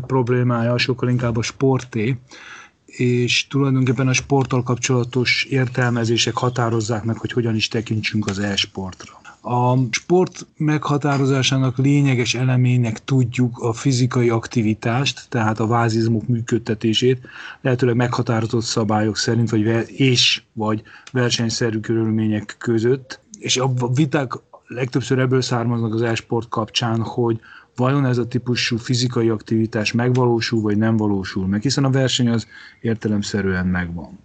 problémája, 0.07 0.79
sokkal 0.79 1.09
inkább 1.09 1.37
a 1.37 1.43
sporté, 1.43 2.19
és 2.87 3.47
tulajdonképpen 3.47 4.09
a 4.09 4.13
sporttal 4.13 4.63
kapcsolatos 4.63 5.45
értelmezések 5.45 6.37
határozzák 6.37 7.05
meg, 7.05 7.17
hogy 7.17 7.33
hogyan 7.33 7.55
is 7.55 7.69
tekintsünk 7.69 8.27
az 8.27 8.39
e-sportra. 8.39 9.24
A 9.47 9.77
sport 9.91 10.47
meghatározásának 10.57 11.79
lényeges 11.79 12.35
elemének 12.35 13.05
tudjuk 13.05 13.59
a 13.59 13.73
fizikai 13.73 14.29
aktivitást, 14.29 15.27
tehát 15.29 15.61
a 15.61 15.67
vázizmok 15.67 16.29
működtetését, 16.29 17.21
lehetőleg 17.61 17.97
meghatározott 17.97 18.63
szabályok 18.63 19.17
szerint, 19.17 19.51
vagy 19.51 19.91
és 19.91 20.43
vagy 20.53 20.83
versenyszerű 21.13 21.81
körülmények 21.81 22.57
között. 22.59 23.21
És 23.39 23.57
a 23.57 23.73
viták 23.95 24.33
legtöbbször 24.67 25.19
ebből 25.19 25.41
származnak 25.41 25.95
az 25.95 26.03
e-sport 26.03 26.49
kapcsán, 26.49 27.01
hogy 27.01 27.41
vajon 27.77 28.07
ez 28.07 28.19
a 28.19 28.29
típusú 28.29 28.77
fizikai 28.77 29.29
aktivitás 29.29 29.93
megvalósul, 29.93 30.61
vagy 30.61 30.77
nem 30.77 30.97
valósul 30.97 31.47
meg, 31.47 31.63
hiszen 31.63 31.85
a 31.85 31.91
verseny 31.91 32.29
az 32.29 32.47
értelemszerűen 32.81 33.67
megvan. 33.67 34.19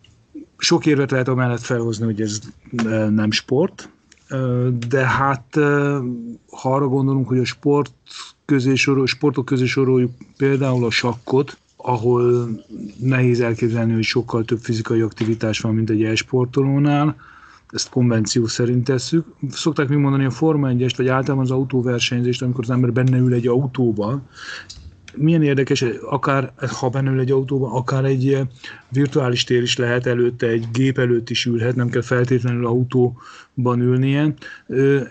Sok 0.58 0.86
érvet 0.86 1.12
lehet 1.12 1.28
amellett 1.28 1.62
felhozni, 1.62 2.06
hogy 2.06 2.22
ez 2.22 2.40
nem 3.10 3.32
sport, 3.32 3.90
de 4.90 5.06
hát 5.08 5.46
ha 6.50 6.74
arra 6.74 6.88
gondolunk, 6.88 7.28
hogy 7.28 7.40
a 7.40 7.46
sport 7.46 7.92
közé 8.46 8.76
sorol, 8.76 9.08
sportok 9.08 9.46
közé 9.46 9.66
soroljuk 9.66 10.12
például 10.38 10.86
a 10.86 10.92
sakkot, 10.92 11.58
ahol 11.76 12.50
nehéz 13.00 13.40
elképzelni, 13.40 13.94
hogy 13.94 14.04
sokkal 14.04 14.44
több 14.44 14.60
fizikai 14.60 15.02
aktivitás 15.02 15.60
van, 15.60 15.74
mint 15.74 15.90
egy 15.90 16.04
e-sportolónál, 16.04 17.16
ezt 17.72 17.90
konvenció 17.90 18.48
szerint 18.48 18.84
tesszük. 18.84 19.26
Szokták 19.50 19.88
még 19.88 19.98
mondani 19.98 20.26
a 20.26 20.30
Forma 20.30 20.70
1 20.70 20.94
vagy 20.98 21.08
általában 21.08 21.46
az 21.46 21.52
autóversenyzést, 21.52 22.42
amikor 22.42 22.64
az 22.64 22.70
ember 22.70 22.94
benne 22.94 23.18
ül 23.18 23.34
egy 23.34 23.48
autóban, 23.48 24.28
milyen 25.20 25.44
érdekes, 25.44 25.86
akár 26.10 26.52
ha 26.80 26.90
benne 26.90 27.12
ül 27.12 27.20
egy 27.20 27.32
autóban, 27.32 27.72
akár 27.72 28.06
egy 28.06 28.34
eh, 28.34 28.48
virtuális 28.90 29.44
tér 29.44 29.62
is 29.62 29.78
lehet 29.78 30.06
előtte, 30.06 30.48
egy 30.48 30.68
gép 30.74 30.98
előtt 30.98 31.30
is 31.30 31.46
ülhet, 31.46 31.76
nem 31.76 31.90
kell 31.90 32.02
feltétlenül 32.02 32.66
autóban 32.66 33.80
ülnie. 33.80 34.34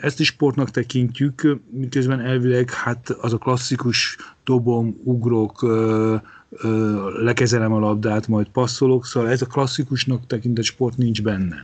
Ezt 0.01 0.21
is 0.21 0.27
sportnak 0.27 0.71
tekintjük, 0.71 1.59
miközben 1.71 2.21
elvileg 2.21 2.71
hát 2.71 3.11
az 3.11 3.33
a 3.33 3.39
klasszikus 3.39 4.17
dobom, 4.45 5.01
ugrok, 5.05 5.67
lekezelem 7.23 7.73
a 7.73 7.79
labdát, 7.79 8.29
majd 8.29 8.49
passzolok, 8.49 9.07
szóval 9.07 9.31
ez 9.31 9.43
a 9.43 9.47
klasszikusnak 9.47 10.27
tekintett 10.27 10.65
sport 10.65 10.97
nincs 10.97 11.23
benne. 11.23 11.61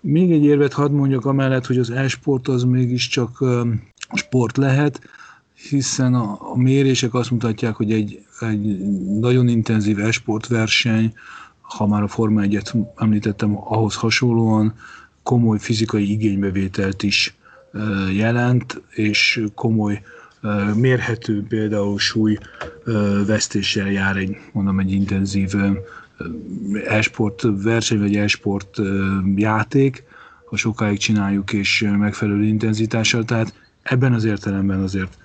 Még 0.00 0.32
egy 0.32 0.44
érvet 0.44 0.72
hadd 0.72 0.90
mondjak 0.90 1.24
amellett, 1.24 1.66
hogy 1.66 1.78
az 1.78 1.90
e-sport 1.90 2.48
az 2.48 2.62
mégiscsak 2.64 3.44
sport 4.14 4.56
lehet, 4.56 5.00
hiszen 5.56 6.14
a, 6.14 6.38
a 6.52 6.56
mérések 6.56 7.14
azt 7.14 7.30
mutatják, 7.30 7.74
hogy 7.74 7.92
egy, 7.92 8.24
egy 8.40 8.78
nagyon 9.20 9.48
intenzív 9.48 9.98
esportverseny, 9.98 11.14
ha 11.60 11.86
már 11.86 12.02
a 12.02 12.08
Forma 12.08 12.42
1-et 12.44 12.86
említettem, 12.96 13.56
ahhoz 13.56 13.94
hasonlóan 13.94 14.74
komoly 15.22 15.58
fizikai 15.58 16.10
igénybevételt 16.10 17.02
is 17.02 17.36
jelent, 18.12 18.82
és 18.90 19.44
komoly 19.54 20.02
mérhető 20.74 21.44
például 21.48 21.98
súly 21.98 22.38
vesztéssel 23.26 23.90
jár 23.90 24.16
egy, 24.16 24.36
mondom, 24.52 24.78
egy 24.78 24.92
intenzív 24.92 25.54
esport 26.86 27.42
verseny, 27.62 27.98
vagy 27.98 28.16
esport 28.16 28.78
játék, 29.36 30.04
ha 30.44 30.56
sokáig 30.56 30.98
csináljuk, 30.98 31.52
és 31.52 31.86
megfelelő 31.98 32.44
intenzitással, 32.44 33.24
tehát 33.24 33.54
ebben 33.82 34.12
az 34.12 34.24
értelemben 34.24 34.80
azért 34.80 35.18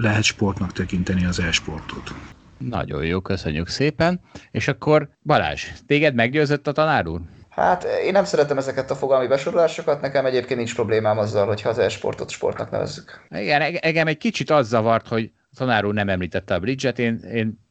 lehet 0.00 0.22
sportnak 0.22 0.72
tekinteni 0.72 1.24
az 1.24 1.40
e-sportot. 1.40 2.14
Nagyon 2.58 3.04
jó, 3.04 3.20
köszönjük 3.20 3.68
szépen. 3.68 4.20
És 4.50 4.68
akkor 4.68 5.08
Balázs, 5.22 5.64
téged 5.86 6.14
meggyőzött 6.14 6.66
a 6.66 6.72
tanár 6.72 7.06
úr? 7.06 7.20
Hát 7.48 7.84
én 8.04 8.12
nem 8.12 8.24
szeretem 8.24 8.58
ezeket 8.58 8.90
a 8.90 8.94
fogalmi 8.94 9.26
besorolásokat, 9.26 10.00
nekem 10.00 10.26
egyébként 10.26 10.58
nincs 10.58 10.74
problémám 10.74 11.18
azzal, 11.18 11.46
hogyha 11.46 11.68
az 11.68 11.78
e-sportot 11.78 12.30
sportnak 12.30 12.70
nevezzük. 12.70 13.26
Igen, 13.30 13.60
engem 13.62 14.06
egy 14.06 14.16
kicsit 14.16 14.50
az 14.50 14.68
zavart, 14.68 15.08
hogy 15.08 15.32
a 15.50 15.54
tanár 15.56 15.84
úr 15.84 15.94
nem 15.94 16.08
említette 16.08 16.54
a 16.54 16.58
bridge-et, 16.58 16.98
én, 16.98 17.18
én 17.32 17.66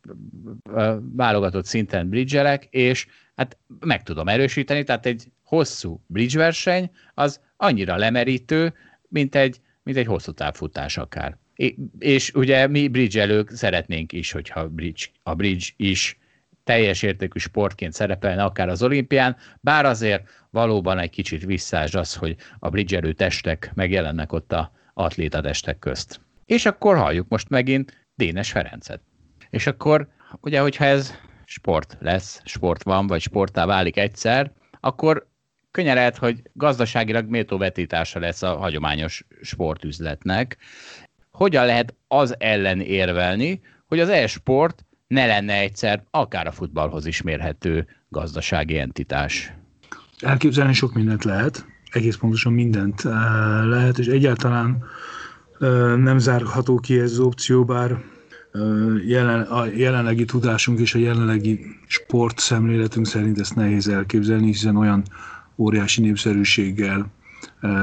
válogatott 1.16 1.66
szinten 1.66 2.10
bridgelek, 2.10 2.68
és 2.70 3.08
hát 3.36 3.58
meg 3.80 4.04
tudom 4.04 4.28
erősíteni, 4.28 4.84
tehát 4.84 5.06
egy 5.06 5.32
hosszú 5.44 6.02
bridge 6.08 6.38
verseny 6.38 6.92
az 7.14 7.40
annyira 7.58 7.96
lemerítő, 7.96 8.74
mint 9.08 9.36
egy, 9.36 9.60
mint 9.84 9.98
egy 9.98 10.06
hosszú 10.06 10.32
távfutás 10.32 10.98
akár. 10.98 11.38
És 12.00 12.32
ugye 12.34 12.68
mi 12.68 12.88
bridge 12.88 13.44
szeretnénk 13.48 14.12
is, 14.12 14.32
hogyha 14.32 14.68
bridge, 14.68 15.06
a 15.24 15.34
bridge 15.36 15.66
is 15.76 16.18
teljes 16.64 17.02
értékű 17.02 17.40
sportként 17.40 17.94
szerepelne 17.94 18.44
akár 18.44 18.70
az 18.70 18.84
olimpián, 18.84 19.36
bár 19.62 19.86
azért 19.86 20.30
valóban 20.50 21.00
egy 21.00 21.10
kicsit 21.10 21.46
visszás 21.46 21.94
az, 21.94 22.16
hogy 22.16 22.36
a 22.60 22.70
bridge 22.70 23.14
testek 23.14 23.72
megjelennek 23.74 24.32
ott 24.32 24.52
a 24.52 24.72
atléta 24.94 25.42
testek 25.42 25.80
közt. 25.80 26.22
És 26.46 26.66
akkor 26.66 26.98
halljuk 26.98 27.28
most 27.28 27.50
megint 27.50 28.08
Dénes 28.16 28.52
Ferencet. 28.52 29.02
És 29.50 29.68
akkor 29.68 30.08
ugye, 30.42 30.60
hogyha 30.60 30.86
ez 30.86 31.14
sport 31.46 31.98
lesz, 32.00 32.42
sport 32.46 32.84
van, 32.84 33.08
vagy 33.08 33.22
sportá 33.22 33.66
válik 33.66 33.98
egyszer, 33.98 34.52
akkor 34.80 35.28
könnyen 35.72 35.96
lehet, 35.96 36.18
hogy 36.18 36.42
gazdaságilag 36.54 37.30
méltó 37.30 37.58
vetítása 37.58 38.20
lesz 38.20 38.42
a 38.42 38.58
hagyományos 38.58 39.26
sportüzletnek. 39.42 40.58
Hogyan 41.38 41.66
lehet 41.66 41.96
az 42.08 42.36
ellen 42.40 42.80
érvelni, 42.80 43.62
hogy 43.88 44.00
az 44.00 44.10
e-sport 44.10 44.86
ne 45.08 45.26
lenne 45.26 45.54
egyszer 45.54 46.04
akár 46.12 46.48
a 46.48 46.52
futballhoz 46.52 47.06
is 47.06 47.22
mérhető 47.22 47.88
gazdasági 48.10 48.78
entitás? 48.78 49.54
Elképzelni 50.20 50.74
sok 50.74 50.94
mindent 50.94 51.24
lehet, 51.24 51.66
egész 51.92 52.16
pontosan 52.16 52.54
mindent 52.54 53.06
eh, 53.06 53.12
lehet, 53.66 53.98
és 53.98 54.08
egyáltalán 54.08 54.84
eh, 55.60 55.96
nem 55.96 56.18
zárható 56.18 56.80
ki 56.80 57.00
ez 57.00 57.12
az 57.12 57.20
opció, 57.20 57.66
bár 57.66 57.98
jelen, 59.06 59.42
a 59.42 59.66
jelenlegi 59.66 60.26
tudásunk 60.26 60.80
és 60.80 60.96
a 60.96 61.00
jelenlegi 61.00 61.60
sportszemléletünk 61.88 63.06
szerint 63.06 63.40
ezt 63.40 63.56
nehéz 63.56 63.88
elképzelni, 63.88 64.46
hiszen 64.46 64.76
olyan 64.76 65.04
óriási 65.58 66.02
népszerűséggel 66.02 67.12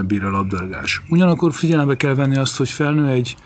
bír 0.06 0.24
a 0.24 0.30
labdarúgás. 0.30 1.02
Ugyanakkor 1.08 1.52
figyelembe 1.52 1.96
kell 1.96 2.14
venni 2.14 2.36
azt, 2.36 2.56
hogy 2.56 2.68
felnő 2.68 3.08
egy 3.08 3.36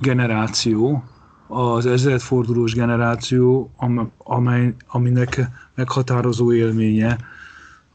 generáció, 0.00 1.04
az 1.46 1.86
ezredfordulós 1.86 2.74
generáció, 2.74 3.72
amely, 4.16 4.74
aminek 4.86 5.48
meghatározó 5.74 6.52
élménye 6.52 7.18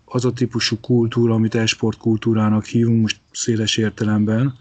az 0.05 0.25
a 0.25 0.33
típusú 0.33 0.77
kultúra, 0.79 1.33
amit 1.33 1.55
e-sport 1.55 1.97
kultúrának 1.97 2.65
hívunk 2.65 3.01
most 3.01 3.19
széles 3.31 3.77
értelemben, 3.77 4.53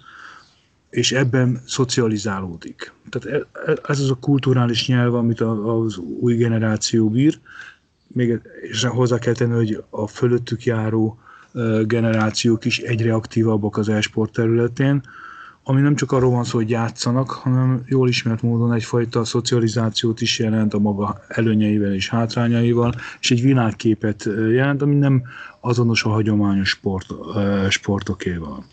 és 0.90 1.12
ebben 1.12 1.62
szocializálódik. 1.66 2.92
Tehát 3.10 3.42
e, 3.42 3.70
e, 3.70 3.78
ez 3.88 4.00
az 4.00 4.10
a 4.10 4.14
kulturális 4.14 4.86
nyelv, 4.86 5.14
amit 5.14 5.40
az 5.40 5.96
új 5.96 6.34
generáció 6.34 7.10
bír, 7.10 7.38
még 8.06 8.40
és 8.70 8.84
hozzá 8.84 9.18
kell 9.18 9.32
tenni, 9.32 9.54
hogy 9.54 9.84
a 9.90 10.06
fölöttük 10.06 10.64
járó 10.64 11.18
e, 11.18 11.21
generációk 11.86 12.64
is 12.64 12.78
egyre 12.78 13.14
aktívabbak 13.14 13.76
az 13.76 13.88
e-sport 13.88 14.32
területén, 14.32 15.02
ami 15.64 15.80
nem 15.80 15.94
csak 15.94 16.12
arról 16.12 16.30
van 16.30 16.44
szó, 16.44 16.58
hogy 16.58 16.70
játszanak, 16.70 17.30
hanem 17.30 17.82
jól 17.86 18.08
ismert 18.08 18.42
módon 18.42 18.72
egyfajta 18.72 19.24
szocializációt 19.24 20.20
is 20.20 20.38
jelent 20.38 20.74
a 20.74 20.78
maga 20.78 21.20
előnyeivel 21.28 21.94
és 21.94 22.08
hátrányaival, 22.08 22.94
és 23.20 23.30
egy 23.30 23.42
világképet 23.42 24.28
jelent, 24.50 24.82
ami 24.82 24.94
nem 24.94 25.22
azonos 25.60 26.04
a 26.04 26.08
hagyományos 26.08 26.68
sport, 26.68 27.06
sportokéval. 27.68 28.64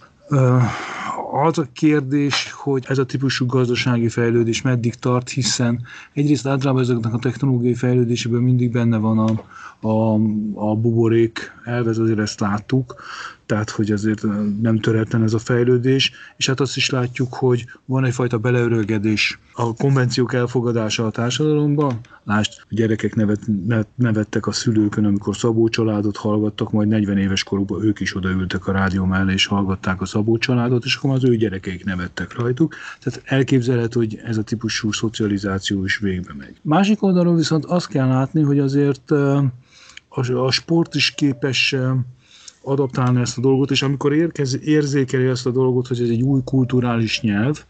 Az 1.31 1.57
a 1.57 1.67
kérdés, 1.73 2.51
hogy 2.51 2.85
ez 2.87 2.97
a 2.97 3.05
típusú 3.05 3.45
gazdasági 3.45 4.09
fejlődés 4.09 4.61
meddig 4.61 4.95
tart, 4.95 5.29
hiszen 5.29 5.81
egyrészt 6.13 6.47
általában 6.47 6.81
ezeknek 6.81 7.13
a 7.13 7.19
technológiai 7.19 7.73
fejlődésében 7.73 8.41
mindig 8.41 8.71
benne 8.71 8.97
van 8.97 9.19
a, 9.19 9.43
a, 9.87 10.13
a 10.53 10.75
buborék 10.75 11.51
elvez, 11.63 11.97
azért 11.97 12.19
ezt 12.19 12.39
láttuk, 12.39 12.95
tehát 13.49 13.69
hogy 13.69 13.91
ezért 13.91 14.23
nem 14.61 14.79
töretlen 14.79 15.23
ez 15.23 15.33
a 15.33 15.39
fejlődés, 15.39 16.11
és 16.37 16.47
hát 16.47 16.59
azt 16.59 16.75
is 16.75 16.89
látjuk, 16.89 17.33
hogy 17.33 17.65
van 17.85 18.05
egyfajta 18.05 18.37
beleörögedés 18.37 19.39
a 19.53 19.73
konvenciók 19.73 20.33
elfogadása 20.33 21.05
a 21.05 21.11
társadalomban. 21.11 21.99
Lásd, 22.23 22.51
a 22.61 22.65
gyerekek 22.69 23.15
nevet, 23.15 23.39
nevettek 23.95 24.47
a 24.47 24.51
szülőkön, 24.51 25.05
amikor 25.05 25.35
Szabó 25.35 25.69
családot 25.69 26.17
hallgattak, 26.17 26.71
majd 26.71 26.87
40 26.87 27.17
éves 27.17 27.43
korukban 27.43 27.83
ők 27.83 27.99
is 27.99 28.15
odaültek 28.15 28.67
a 28.67 28.71
rádió 28.71 29.05
mellé, 29.05 29.33
és 29.33 29.45
hallgatták 29.45 30.01
a 30.01 30.05
Szabó 30.05 30.37
családot, 30.37 30.85
és 30.85 30.95
akkor 30.95 31.11
az 31.11 31.23
ő 31.23 31.35
gyerekeik 31.35 31.85
nevettek 31.85 32.37
rajtuk. 32.37 32.75
Tehát 32.99 33.21
elképzelhető, 33.25 33.99
hogy 33.99 34.19
ez 34.23 34.37
a 34.37 34.43
típusú 34.43 34.91
szocializáció 34.91 35.85
is 35.85 35.97
végbe 35.97 36.33
megy. 36.37 36.55
Másik 36.61 37.03
oldalról 37.03 37.35
viszont 37.35 37.65
azt 37.65 37.87
kell 37.87 38.07
látni, 38.07 38.41
hogy 38.41 38.59
azért 38.59 39.11
a 40.27 40.51
sport 40.51 40.95
is 40.95 41.11
képes 41.11 41.75
adaptálni 42.61 43.21
ezt 43.21 43.37
a 43.37 43.41
dolgot, 43.41 43.71
és 43.71 43.81
amikor 43.81 44.13
érkez, 44.13 44.59
érzékeli 44.63 45.25
ezt 45.25 45.45
a 45.45 45.51
dolgot, 45.51 45.87
hogy 45.87 46.01
ez 46.01 46.09
egy 46.09 46.21
új 46.21 46.41
kulturális 46.43 47.21
nyelv, 47.21 47.63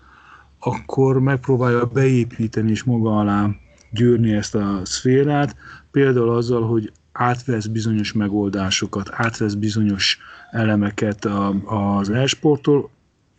akkor 0.60 1.20
megpróbálja 1.20 1.86
beépíteni 1.86 2.72
és 2.72 2.84
maga 2.84 3.20
alá 3.20 3.50
gyűrni 3.92 4.34
ezt 4.34 4.56
a 4.56 4.82
szférát, 4.84 5.56
például 5.92 6.30
azzal, 6.30 6.68
hogy 6.68 6.92
átvesz 7.12 7.66
bizonyos 7.66 8.14
megoldásokat, 8.14 9.10
átvesz 9.12 9.54
bizonyos 9.54 10.18
elemeket 10.52 11.26
az 11.66 12.10
e-sporttól. 12.10 12.90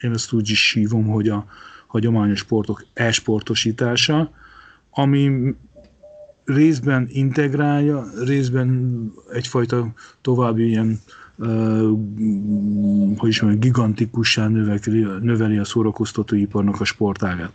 Én 0.00 0.12
ezt 0.12 0.32
úgy 0.32 0.50
is 0.50 0.72
hívom, 0.72 1.06
hogy 1.06 1.28
a 1.28 1.46
hagyományos 1.86 2.38
sportok 2.38 2.84
e-sportosítása, 2.94 4.30
ami 4.90 5.54
részben 6.44 7.08
integrálja, 7.10 8.04
részben 8.24 9.00
egyfajta 9.32 9.92
további 10.20 10.68
ilyen 10.68 11.00
hogy 13.16 13.28
is 13.28 13.40
mondjam, 13.40 13.60
gigantikussá 13.60 14.48
növeli, 14.48 15.06
növeli 15.20 15.58
a 15.58 15.64
szórakoztatóiparnak 15.64 16.80
a 16.80 16.84
sportágát. 16.84 17.52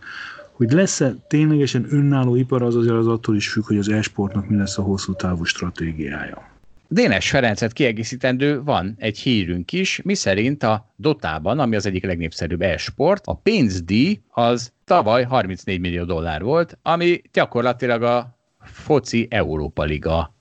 Hogy 0.52 0.70
lesz-e 0.70 1.14
ténylegesen 1.28 1.86
önálló 1.90 2.34
ipar, 2.34 2.62
az 2.62 2.76
azért 2.76 2.94
az 2.94 3.06
attól 3.06 3.36
is 3.36 3.48
függ, 3.48 3.66
hogy 3.66 3.78
az 3.78 3.88
e-sportnak 3.88 4.48
mi 4.48 4.56
lesz 4.56 4.78
a 4.78 4.82
hosszú 4.82 5.14
távú 5.14 5.44
stratégiája. 5.44 6.54
Dénes 6.88 7.30
Ferencet 7.30 7.72
kiegészítendő 7.72 8.62
van 8.62 8.94
egy 8.98 9.18
hírünk 9.18 9.72
is, 9.72 10.00
mi 10.04 10.14
szerint 10.14 10.62
a 10.62 10.92
Dotában, 10.96 11.58
ami 11.58 11.76
az 11.76 11.86
egyik 11.86 12.04
legnépszerűbb 12.04 12.62
e-sport, 12.62 13.26
a 13.26 13.34
pénzdíj 13.34 14.20
az 14.28 14.72
tavaly 14.84 15.24
34 15.24 15.80
millió 15.80 16.04
dollár 16.04 16.42
volt, 16.42 16.78
ami 16.82 17.22
gyakorlatilag 17.32 18.02
a 18.02 18.38
foci 18.60 19.26
Európa 19.30 19.82
Liga 19.82 20.35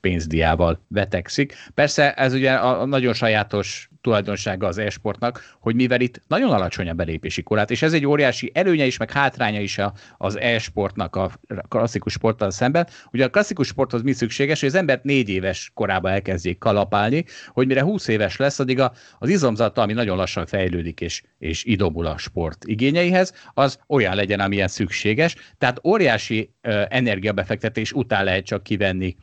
pénzdiával 0.00 0.80
vetekszik. 0.88 1.54
Persze 1.74 2.12
ez 2.14 2.32
ugye 2.32 2.52
a 2.52 2.84
nagyon 2.84 3.14
sajátos 3.14 3.90
tulajdonsága 4.06 4.66
az 4.66 4.78
e-sportnak, 4.78 5.56
hogy 5.60 5.74
mivel 5.74 6.00
itt 6.00 6.20
nagyon 6.26 6.50
alacsony 6.50 6.88
a 6.88 6.92
belépési 6.92 7.42
korát, 7.42 7.70
és 7.70 7.82
ez 7.82 7.92
egy 7.92 8.06
óriási 8.06 8.50
előnye 8.54 8.84
is, 8.84 8.96
meg 8.96 9.10
hátránya 9.10 9.60
is 9.60 9.78
az 10.18 10.38
e-sportnak 10.38 11.16
a 11.16 11.30
klasszikus 11.68 12.12
sporttal 12.12 12.50
szemben. 12.50 12.86
Ugye 13.12 13.24
a 13.24 13.30
klasszikus 13.30 13.66
sporthoz 13.66 14.02
mi 14.02 14.12
szükséges, 14.12 14.60
hogy 14.60 14.68
az 14.68 14.74
embert 14.74 15.04
négy 15.04 15.28
éves 15.28 15.70
korában 15.74 16.12
elkezdjék 16.12 16.58
kalapálni, 16.58 17.24
hogy 17.48 17.66
mire 17.66 17.82
20 17.82 18.08
éves 18.08 18.36
lesz, 18.36 18.58
addig 18.58 18.80
a, 18.80 18.92
az 19.18 19.28
izomzata, 19.28 19.82
ami 19.82 19.92
nagyon 19.92 20.16
lassan 20.16 20.46
fejlődik 20.46 21.00
és, 21.00 21.22
és 21.38 21.64
idobul 21.64 22.06
a 22.06 22.18
sport 22.18 22.64
igényeihez, 22.64 23.32
az 23.54 23.78
olyan 23.88 24.14
legyen, 24.14 24.40
amilyen 24.40 24.68
szükséges. 24.68 25.36
Tehát 25.58 25.80
óriási 25.84 26.50
energiabefektetés 26.88 27.92
után 27.92 28.24
lehet 28.24 28.44
csak 28.44 28.62
kivenni 28.62 29.16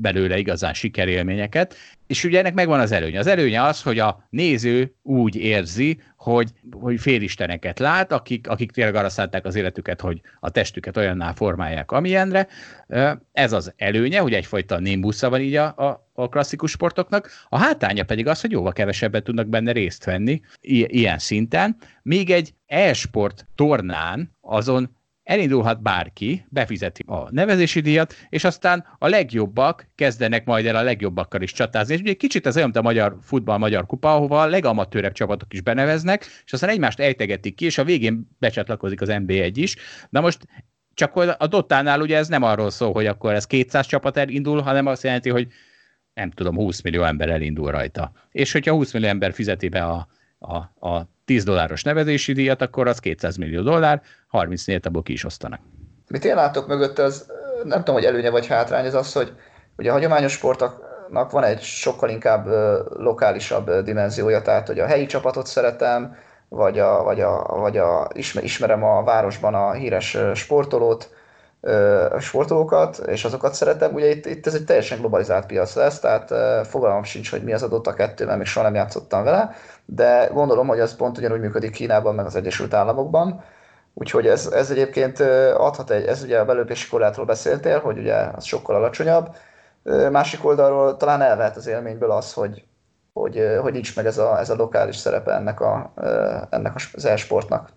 belőle 0.00 0.38
igazán 0.38 0.74
sikerélményeket, 0.74 1.76
és 2.06 2.24
ugye 2.24 2.38
ennek 2.38 2.54
megvan 2.54 2.80
az 2.80 2.92
előnye. 2.92 3.18
Az 3.18 3.26
előnye 3.26 3.62
az, 3.62 3.82
hogy 3.82 3.98
a 3.98 4.26
néző 4.30 4.94
úgy 5.02 5.36
érzi, 5.36 6.00
hogy, 6.16 6.50
hogy 6.70 7.00
félisteneket 7.00 7.78
lát, 7.78 8.12
akik, 8.12 8.48
akik 8.48 8.70
tényleg 8.70 8.94
arra 8.94 9.08
szállták 9.08 9.44
az 9.44 9.54
életüket, 9.54 10.00
hogy 10.00 10.20
a 10.40 10.50
testüket 10.50 10.96
olyanná 10.96 11.32
formálják, 11.32 11.90
amilyenre. 11.90 12.48
Ez 13.32 13.52
az 13.52 13.72
előnye, 13.76 14.18
hogy 14.18 14.32
egyfajta 14.32 14.78
nimbusza 14.78 15.30
van 15.30 15.40
így 15.40 15.54
a, 15.54 15.64
a, 15.64 16.08
a 16.12 16.28
klasszikus 16.28 16.70
sportoknak. 16.70 17.30
A 17.48 17.58
hátánya 17.58 18.04
pedig 18.04 18.26
az, 18.26 18.40
hogy 18.40 18.50
jóval 18.50 18.72
kevesebbet 18.72 19.24
tudnak 19.24 19.46
benne 19.46 19.72
részt 19.72 20.04
venni 20.04 20.40
ilyen 20.60 21.18
szinten, 21.18 21.76
míg 22.02 22.30
egy 22.30 22.54
e-sport 22.66 23.46
tornán 23.54 24.36
azon 24.40 24.95
elindulhat 25.26 25.82
bárki, 25.82 26.46
befizeti 26.48 27.04
a 27.06 27.30
nevezési 27.30 27.80
díjat, 27.80 28.14
és 28.28 28.44
aztán 28.44 28.86
a 28.98 29.08
legjobbak 29.08 29.88
kezdenek 29.94 30.44
majd 30.44 30.66
el 30.66 30.76
a 30.76 30.82
legjobbakkal 30.82 31.42
is 31.42 31.52
csatázni. 31.52 31.94
És 31.94 32.00
ugye 32.00 32.12
kicsit 32.12 32.46
ez 32.46 32.56
olyan, 32.56 32.70
mint 32.72 32.84
a 32.84 32.88
magyar 32.88 33.16
futball, 33.22 33.58
magyar 33.58 33.86
kupa, 33.86 34.14
ahova 34.14 34.40
a 34.40 34.46
legamatőrebb 34.46 35.12
csapatok 35.12 35.52
is 35.52 35.60
beneveznek, 35.60 36.26
és 36.44 36.52
aztán 36.52 36.70
egymást 36.70 37.00
ejtegetik 37.00 37.54
ki, 37.54 37.64
és 37.64 37.78
a 37.78 37.84
végén 37.84 38.28
becsatlakozik 38.38 39.00
az 39.00 39.08
NB1 39.10 39.52
is. 39.54 39.76
Na 40.10 40.20
most 40.20 40.46
csak 40.94 41.16
a 41.38 41.46
Dotánál 41.46 42.00
ugye 42.00 42.16
ez 42.16 42.28
nem 42.28 42.42
arról 42.42 42.70
szól, 42.70 42.92
hogy 42.92 43.06
akkor 43.06 43.34
ez 43.34 43.46
200 43.46 43.86
csapat 43.86 44.16
elindul, 44.16 44.60
hanem 44.60 44.86
azt 44.86 45.02
jelenti, 45.02 45.30
hogy 45.30 45.48
nem 46.14 46.30
tudom, 46.30 46.54
20 46.54 46.82
millió 46.82 47.02
ember 47.02 47.28
elindul 47.28 47.70
rajta. 47.70 48.12
És 48.30 48.52
hogyha 48.52 48.74
20 48.74 48.92
millió 48.92 49.08
ember 49.08 49.32
fizeti 49.32 49.68
be 49.68 49.84
a, 49.84 50.08
a, 50.48 50.88
a 50.88 51.08
10 51.24 51.44
dolláros 51.44 51.82
nevezési 51.82 52.32
díjat, 52.32 52.62
akkor 52.62 52.88
az 52.88 52.98
200 52.98 53.36
millió 53.36 53.62
dollár, 53.62 54.02
30 54.28 54.64
négyet 54.64 54.86
abból 54.86 55.02
ki 55.02 55.12
is 55.12 55.24
osztanak. 55.24 55.60
Mit 56.08 56.24
én 56.24 56.34
látok 56.34 56.66
mögött, 56.66 56.98
az 56.98 57.26
nem 57.64 57.78
tudom, 57.78 57.94
hogy 57.94 58.04
előnye 58.04 58.30
vagy 58.30 58.46
hátrány, 58.46 58.84
ez 58.84 58.94
az, 58.94 59.12
hogy 59.12 59.32
ugye 59.76 59.90
a 59.90 59.92
hagyományos 59.92 60.32
sportok 60.32 60.86
sportnak 61.06 61.30
van 61.30 61.44
egy 61.44 61.60
sokkal 61.60 62.08
inkább 62.08 62.46
lokálisabb 62.98 63.70
dimenziója, 63.70 64.42
tehát 64.42 64.66
hogy 64.66 64.78
a 64.78 64.86
helyi 64.86 65.06
csapatot 65.06 65.46
szeretem, 65.46 66.16
vagy, 66.48 66.78
a, 66.78 67.02
vagy, 67.02 67.20
a, 67.20 67.42
vagy 67.42 67.76
a, 67.76 68.08
ismerem 68.40 68.84
a 68.84 69.02
városban 69.02 69.54
a 69.54 69.72
híres 69.72 70.16
sportolót, 70.34 71.10
a 72.10 72.18
sportolókat, 72.18 72.98
és 73.06 73.24
azokat 73.24 73.54
szeretem. 73.54 73.94
Ugye 73.94 74.10
itt, 74.10 74.26
itt 74.26 74.46
ez 74.46 74.54
egy 74.54 74.64
teljesen 74.64 74.98
globalizált 74.98 75.46
piac 75.46 75.74
lesz, 75.74 75.98
tehát 75.98 76.32
fogalmam 76.66 77.02
sincs, 77.02 77.30
hogy 77.30 77.42
mi 77.42 77.52
az 77.52 77.62
adott 77.62 77.86
a 77.86 77.94
kettő, 77.94 78.24
mert 78.24 78.38
még 78.38 78.46
soha 78.46 78.64
nem 78.64 78.74
játszottam 78.74 79.24
vele, 79.24 79.54
de 79.86 80.30
gondolom, 80.32 80.66
hogy 80.66 80.78
ez 80.78 80.96
pont 80.96 81.18
ugyanúgy 81.18 81.40
működik 81.40 81.70
Kínában, 81.70 82.14
meg 82.14 82.26
az 82.26 82.36
Egyesült 82.36 82.74
Államokban. 82.74 83.44
Úgyhogy 83.94 84.26
ez, 84.26 84.46
ez 84.46 84.70
egyébként 84.70 85.20
adhat 85.56 85.90
egy, 85.90 86.06
ez 86.06 86.22
ugye 86.22 86.38
a 86.38 86.44
belépési 86.44 86.88
korlátról 86.88 87.26
beszéltél, 87.26 87.78
hogy 87.78 87.98
ugye 87.98 88.14
az 88.14 88.44
sokkal 88.44 88.74
alacsonyabb. 88.74 89.36
Másik 90.10 90.44
oldalról 90.44 90.96
talán 90.96 91.22
elvehet 91.22 91.56
az 91.56 91.66
élményből 91.66 92.10
az, 92.10 92.32
hogy, 92.32 92.64
hogy, 93.12 93.58
hogy 93.60 93.72
nincs 93.72 93.96
meg 93.96 94.06
ez 94.06 94.18
a, 94.18 94.38
ez 94.38 94.50
a 94.50 94.54
lokális 94.54 94.96
szerepe 94.96 95.32
ennek, 95.32 95.60
a, 95.60 95.92
ennek 96.50 96.74
az 96.92 97.04
e-sportnak. 97.04 97.68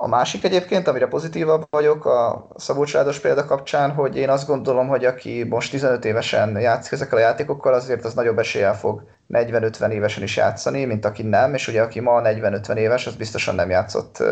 A 0.00 0.08
másik 0.08 0.44
egyébként, 0.44 0.88
amire 0.88 1.06
pozitívabb 1.06 1.66
vagyok 1.70 2.04
a 2.04 2.48
Szabolcs 2.56 3.20
példa 3.22 3.44
kapcsán, 3.44 3.90
hogy 3.90 4.16
én 4.16 4.28
azt 4.28 4.46
gondolom, 4.46 4.88
hogy 4.88 5.04
aki 5.04 5.44
most 5.48 5.70
15 5.70 6.04
évesen 6.04 6.60
játszik 6.60 6.92
ezekkel 6.92 7.18
a 7.18 7.20
játékokkal, 7.20 7.74
azért 7.74 8.04
az 8.04 8.14
nagyobb 8.14 8.38
eséllyel 8.38 8.76
fog 8.76 9.02
40-50 9.32 9.90
évesen 9.90 10.22
is 10.22 10.36
játszani, 10.36 10.84
mint 10.84 11.04
aki 11.04 11.22
nem, 11.22 11.54
és 11.54 11.68
ugye 11.68 11.82
aki 11.82 12.00
ma 12.00 12.20
40-50 12.24 12.74
éves, 12.74 13.06
az 13.06 13.14
biztosan 13.14 13.54
nem 13.54 13.70
játszott 13.70 14.22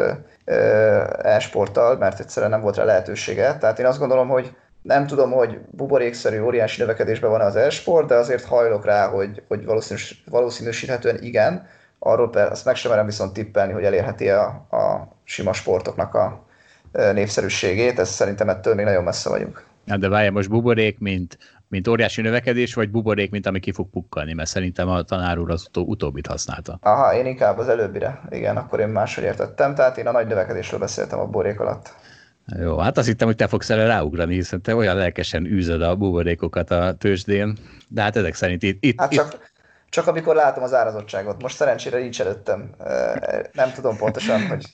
e-sporttal, 1.23 1.97
mert 1.97 2.21
egyszerűen 2.21 2.51
nem 2.51 2.61
volt 2.61 2.77
rá 2.77 2.85
lehetősége. 2.85 3.57
Tehát 3.59 3.79
én 3.79 3.87
azt 3.87 3.99
gondolom, 3.99 4.29
hogy 4.29 4.57
nem 4.83 5.07
tudom, 5.07 5.33
hogy 5.33 5.59
buborékszerű 5.71 6.41
óriási 6.41 6.81
növekedésben 6.81 7.31
van 7.31 7.41
az 7.41 7.57
e-sport, 7.57 8.07
de 8.07 8.15
azért 8.15 8.45
hajlok 8.45 8.85
rá, 8.85 9.09
hogy, 9.09 9.43
hogy 9.49 9.65
valószínűs, 9.65 10.23
valószínűsíthetően 10.31 11.23
igen. 11.23 11.67
Arról 11.99 12.29
azt 12.29 12.65
meg 12.65 12.77
sem 12.77 12.91
merem 12.91 13.07
viszont 13.07 13.33
tippelni, 13.33 13.73
hogy 13.73 13.85
elérheti 13.85 14.29
a, 14.29 14.47
a 14.71 15.09
sima 15.25 15.53
sportoknak 15.53 16.15
a 16.15 16.45
népszerűségét, 17.13 17.99
ez 17.99 18.09
szerintem 18.09 18.49
ettől 18.49 18.75
még 18.75 18.85
nagyon 18.85 19.05
messze 19.05 19.29
vagyunk. 19.29 19.65
Hát 19.87 19.99
de 19.99 20.09
várja, 20.09 20.33
most 20.33 20.49
buborék, 20.49 20.99
mint, 20.99 21.39
mint 21.69 21.89
óriási 21.89 22.23
növekedés, 22.23 22.75
vagy 22.75 22.91
buborék, 22.91 23.31
mint 23.31 23.47
ami 23.47 23.61
ki 23.61 23.73
fog 23.73 23.91
pukkalni, 23.91 24.33
mert 24.33 24.49
szerintem 24.49 24.89
a 24.89 25.03
tanár 25.03 25.39
úr 25.39 25.51
az 25.51 25.67
utó, 25.69 25.83
utóbbit 25.83 26.27
használta. 26.27 26.79
Aha, 26.83 27.15
én 27.15 27.27
inkább 27.27 27.59
az 27.59 27.69
előbbire. 27.69 28.21
Igen, 28.31 28.57
akkor 28.57 28.81
én 28.81 28.89
máshogy 28.89 29.25
értettem, 29.25 29.75
tehát 29.75 29.97
én 29.97 30.07
a 30.07 30.13
nagy 30.13 30.27
növekedésről 30.27 30.81
beszéltem 30.81 31.19
a 31.19 31.25
buborék 31.25 31.61
alatt. 31.61 31.95
Jó, 32.61 32.79
hát 32.79 32.99
azt 32.99 33.07
hittem, 33.07 33.27
hogy 33.27 33.37
te 33.37 33.47
fogsz 33.47 33.71
erre 33.71 33.87
ráugrani, 33.87 34.35
hiszen 34.35 34.63
te 34.63 34.75
olyan 34.75 34.97
lelkesen 34.97 35.45
űzöd 35.45 35.83
a 35.83 35.97
buborékokat 35.97 36.71
a 36.71 36.95
tőzsdén, 36.95 37.57
de 37.89 38.03
hát 38.03 38.17
ezek 38.17 38.35
szerint 38.35 38.63
itt... 38.63 38.85
itt 38.85 39.01
hát 39.01 39.13
csak, 39.13 39.33
itt... 39.33 39.53
csak 39.89 40.07
amikor 40.07 40.35
látom 40.35 40.63
az 40.63 40.75
árazottságot. 40.75 41.43
Most 41.43 41.57
szerencsére 41.57 41.99
nincs 41.99 42.21
előttem. 42.21 42.71
Nem 43.53 43.73
tudom 43.75 43.97
pontosan, 43.97 44.47
hogy 44.47 44.67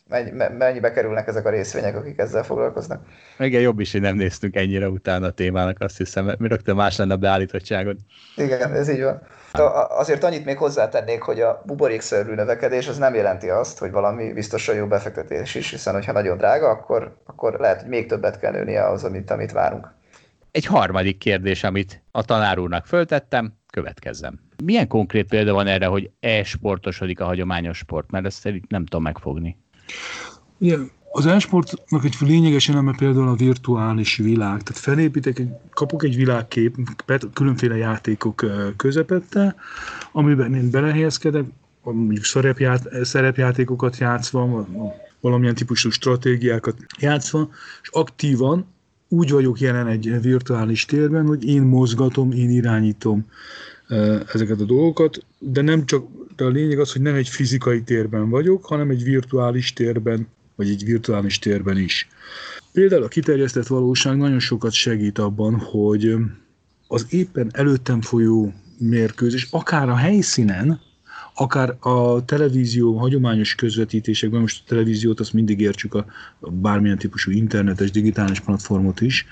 mennyibe 0.59 0.93
kerülnek 0.93 1.27
ezek 1.27 1.47
a 1.47 1.51
részvények, 1.51 1.97
akik 1.97 2.19
ezzel 2.19 2.43
foglalkoznak. 2.43 3.05
Igen, 3.39 3.61
jobb 3.61 3.81
is, 3.81 3.93
hogy 3.93 4.01
nem 4.01 4.17
néztünk 4.17 4.57
ennyire 4.57 4.89
utána 4.89 5.27
a 5.27 5.31
témának, 5.31 5.77
azt 5.81 5.97
hiszem, 5.97 6.25
mert 6.25 6.41
rögtön 6.41 6.77
más 6.77 6.97
lenne 6.97 7.15
a 7.15 7.17
beállítottságod. 7.17 7.97
Igen, 8.37 8.73
ez 8.73 8.89
így 8.89 9.03
van. 9.03 9.23
Azért 9.89 10.25
annyit 10.25 10.45
még 10.45 10.57
hozzátennék, 10.57 11.23
hogy 11.23 11.41
a 11.41 11.63
buborékszerű 11.67 12.35
növekedés 12.35 12.89
az 12.89 12.99
nem 12.99 13.15
jelenti 13.15 13.49
azt, 13.49 13.79
hogy 13.79 13.91
valami 13.91 14.33
biztosan 14.33 14.75
jó 14.75 14.87
befektetés 14.87 15.55
is, 15.55 15.71
hiszen 15.71 15.95
hogyha 15.95 16.13
nagyon 16.13 16.37
drága, 16.37 16.69
akkor, 16.69 17.17
akkor 17.27 17.53
lehet, 17.61 17.81
hogy 17.81 17.89
még 17.89 18.07
többet 18.07 18.39
kell 18.39 18.53
nőnie 18.53 18.85
ahhoz, 18.85 19.05
amit, 19.05 19.31
amit 19.31 19.53
várunk. 19.53 19.89
Egy 20.53 20.65
harmadik 20.65 21.19
kérdés, 21.19 21.65
amit 21.65 22.03
a 22.11 22.25
tanár 22.25 22.59
úrnak 22.59 22.87
föltettem, 22.87 23.53
következzem. 23.71 24.41
Milyen 24.65 24.89
konkrét 24.89 25.29
példa 25.29 25.53
van 25.53 25.67
erre, 25.67 25.87
hogy 25.87 26.11
e-sportosodik 26.21 27.21
a 27.21 27.25
hagyományos 27.25 27.77
sport? 27.77 28.11
Mert 28.11 28.25
ezt 28.25 28.53
nem 28.69 28.85
tudom 28.85 29.03
megfogni. 29.03 29.59
Igen, 30.59 30.91
az 31.11 31.27
e-sportnak 31.27 32.05
egy 32.05 32.15
lényeges 32.21 32.69
eleme 32.69 32.95
például 32.97 33.29
a 33.29 33.35
virtuális 33.35 34.17
világ. 34.17 34.63
Tehát 34.63 34.83
felépítek, 34.83 35.43
kapok 35.71 36.05
egy 36.05 36.17
világkép, 36.17 36.77
különféle 37.33 37.77
játékok 37.77 38.45
közepette, 38.77 39.55
amiben 40.13 40.55
én 40.55 40.71
belehelyezkedek, 40.71 41.45
mondjuk 41.83 42.25
szerepját, 42.25 43.05
szerepjátékokat 43.05 43.99
játszva, 43.99 44.67
valamilyen 45.21 45.55
típusú 45.55 45.91
stratégiákat 45.91 46.77
játszva, 46.99 47.49
és 47.83 47.89
aktívan 47.89 48.72
úgy 49.13 49.31
vagyok 49.31 49.61
jelen 49.61 49.87
egy 49.87 50.21
virtuális 50.21 50.85
térben, 50.85 51.27
hogy 51.27 51.45
én 51.45 51.63
mozgatom, 51.63 52.31
én 52.31 52.51
irányítom 52.51 53.27
ezeket 54.33 54.61
a 54.61 54.65
dolgokat, 54.65 55.25
de 55.39 55.61
nem 55.61 55.87
csak, 55.87 56.07
de 56.37 56.45
a 56.45 56.49
lényeg 56.49 56.79
az, 56.79 56.93
hogy 56.93 57.03
nem 57.03 57.15
egy 57.15 57.29
fizikai 57.29 57.83
térben 57.83 58.31
vagyok, 58.31 58.65
hanem 58.65 58.91
egy 58.91 59.05
virtuális 59.05 59.73
térben 59.73 60.27
vagy 60.55 60.69
egy 60.69 60.85
virtuális 60.85 61.39
térben 61.39 61.79
is. 61.79 62.09
Például 62.73 63.03
a 63.03 63.09
kiterjesztett 63.09 63.67
valóság 63.67 64.17
nagyon 64.17 64.39
sokat 64.39 64.73
segít 64.73 65.19
abban, 65.19 65.55
hogy 65.55 66.15
az 66.89 67.07
éppen 67.09 67.51
előttem 67.53 68.01
folyó 68.01 68.53
mérkőzés, 68.79 69.49
akár 69.51 69.89
a 69.89 69.97
helyszínen, 69.97 70.81
akár 71.35 71.77
a 71.81 72.25
televízió 72.25 72.99
hagyományos 72.99 73.55
közvetítésekben, 73.55 74.41
most 74.41 74.63
a 74.65 74.69
televíziót 74.69 75.21
azt 75.21 75.33
mindig 75.33 75.61
értsük 75.61 75.95
a, 75.95 76.05
bármilyen 76.41 76.99
típusú 76.99 77.31
internetes, 77.31 77.91
digitális 77.91 78.41
platformot 78.41 79.01
is. 79.01 79.27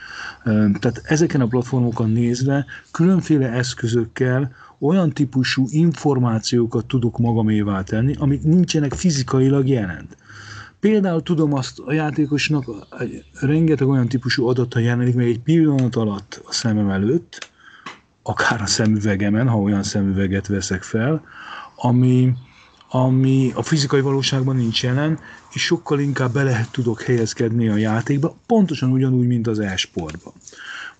Tehát 0.44 1.02
ezeken 1.04 1.40
a 1.40 1.46
platformokon 1.46 2.10
nézve 2.10 2.66
különféle 2.90 3.50
eszközökkel 3.50 4.52
olyan 4.78 5.10
típusú 5.10 5.66
információkat 5.70 6.86
tudok 6.86 7.18
magamévá 7.18 7.82
tenni, 7.82 8.14
amik 8.18 8.42
nincsenek 8.42 8.92
fizikailag 8.92 9.68
jelent. 9.68 10.16
Például 10.80 11.22
tudom 11.22 11.54
azt 11.54 11.78
a 11.78 11.92
játékosnak, 11.92 12.64
rengeteg 13.40 13.88
olyan 13.88 14.08
típusú 14.08 14.46
adata 14.46 14.78
jelenik 14.78 15.14
meg 15.14 15.26
egy 15.26 15.40
pillanat 15.40 15.96
alatt 15.96 16.42
a 16.44 16.52
szemem 16.52 16.90
előtt, 16.90 17.50
akár 18.22 18.60
a 18.60 18.66
szemüvegemen, 18.66 19.48
ha 19.48 19.58
olyan 19.60 19.82
szemüveget 19.82 20.46
veszek 20.46 20.82
fel, 20.82 21.22
ami, 21.80 22.34
ami 22.88 23.52
a 23.54 23.62
fizikai 23.62 24.00
valóságban 24.00 24.56
nincs 24.56 24.82
jelen, 24.82 25.18
és 25.52 25.62
sokkal 25.64 26.00
inkább 26.00 26.32
bele 26.32 26.68
tudok 26.70 27.02
helyezkedni 27.02 27.68
a 27.68 27.76
játékba, 27.76 28.36
pontosan 28.46 28.90
ugyanúgy, 28.90 29.26
mint 29.26 29.46
az 29.46 29.58
e-sportban. 29.58 30.32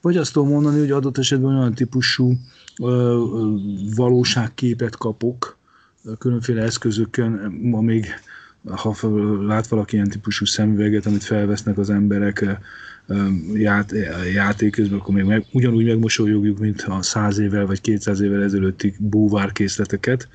Vagy 0.00 0.16
azt 0.16 0.32
tudom 0.32 0.48
mondani, 0.48 0.78
hogy 0.78 0.90
adott 0.90 1.18
esetben 1.18 1.56
olyan 1.56 1.74
típusú 1.74 2.32
ö, 2.82 3.24
valóságképet 3.96 4.96
kapok, 4.96 5.58
különféle 6.18 6.62
eszközökön, 6.62 7.58
ma 7.62 7.80
még 7.80 8.06
ha 8.64 8.94
lát 9.46 9.66
valaki 9.66 9.94
ilyen 9.94 10.08
típusú 10.08 10.44
szemüveget, 10.44 11.06
amit 11.06 11.24
felvesznek 11.24 11.78
az 11.78 11.90
emberek 11.90 12.44
ját, 13.54 13.92
játék 14.34 14.72
közben, 14.72 14.98
akkor 14.98 15.14
még 15.14 15.24
meg, 15.24 15.44
ugyanúgy 15.52 15.86
megmosolyogjuk, 15.86 16.58
mint 16.58 16.82
a 16.82 17.02
száz 17.02 17.38
évvel 17.38 17.66
vagy 17.66 17.80
200 17.80 18.20
évvel 18.20 18.42
ezelőtti 18.42 18.94
búvárkészleteket. 18.98 20.28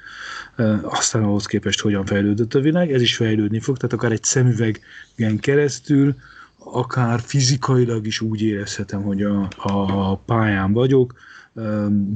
Aztán 0.81 1.23
ahhoz 1.23 1.45
képest 1.45 1.81
hogyan 1.81 2.05
fejlődött 2.05 2.53
a 2.53 2.59
világ, 2.59 2.91
ez 2.91 3.01
is 3.01 3.15
fejlődni 3.15 3.59
fog, 3.59 3.77
tehát 3.77 3.95
akár 3.95 4.11
egy 4.11 4.23
szemüvegen 4.23 5.39
keresztül, 5.39 6.15
akár 6.57 7.19
fizikailag 7.19 8.05
is 8.05 8.21
úgy 8.21 8.41
érezhetem, 8.41 9.01
hogy 9.01 9.23
a, 9.23 9.47
a 9.57 10.17
pályán 10.17 10.73
vagyok, 10.73 11.13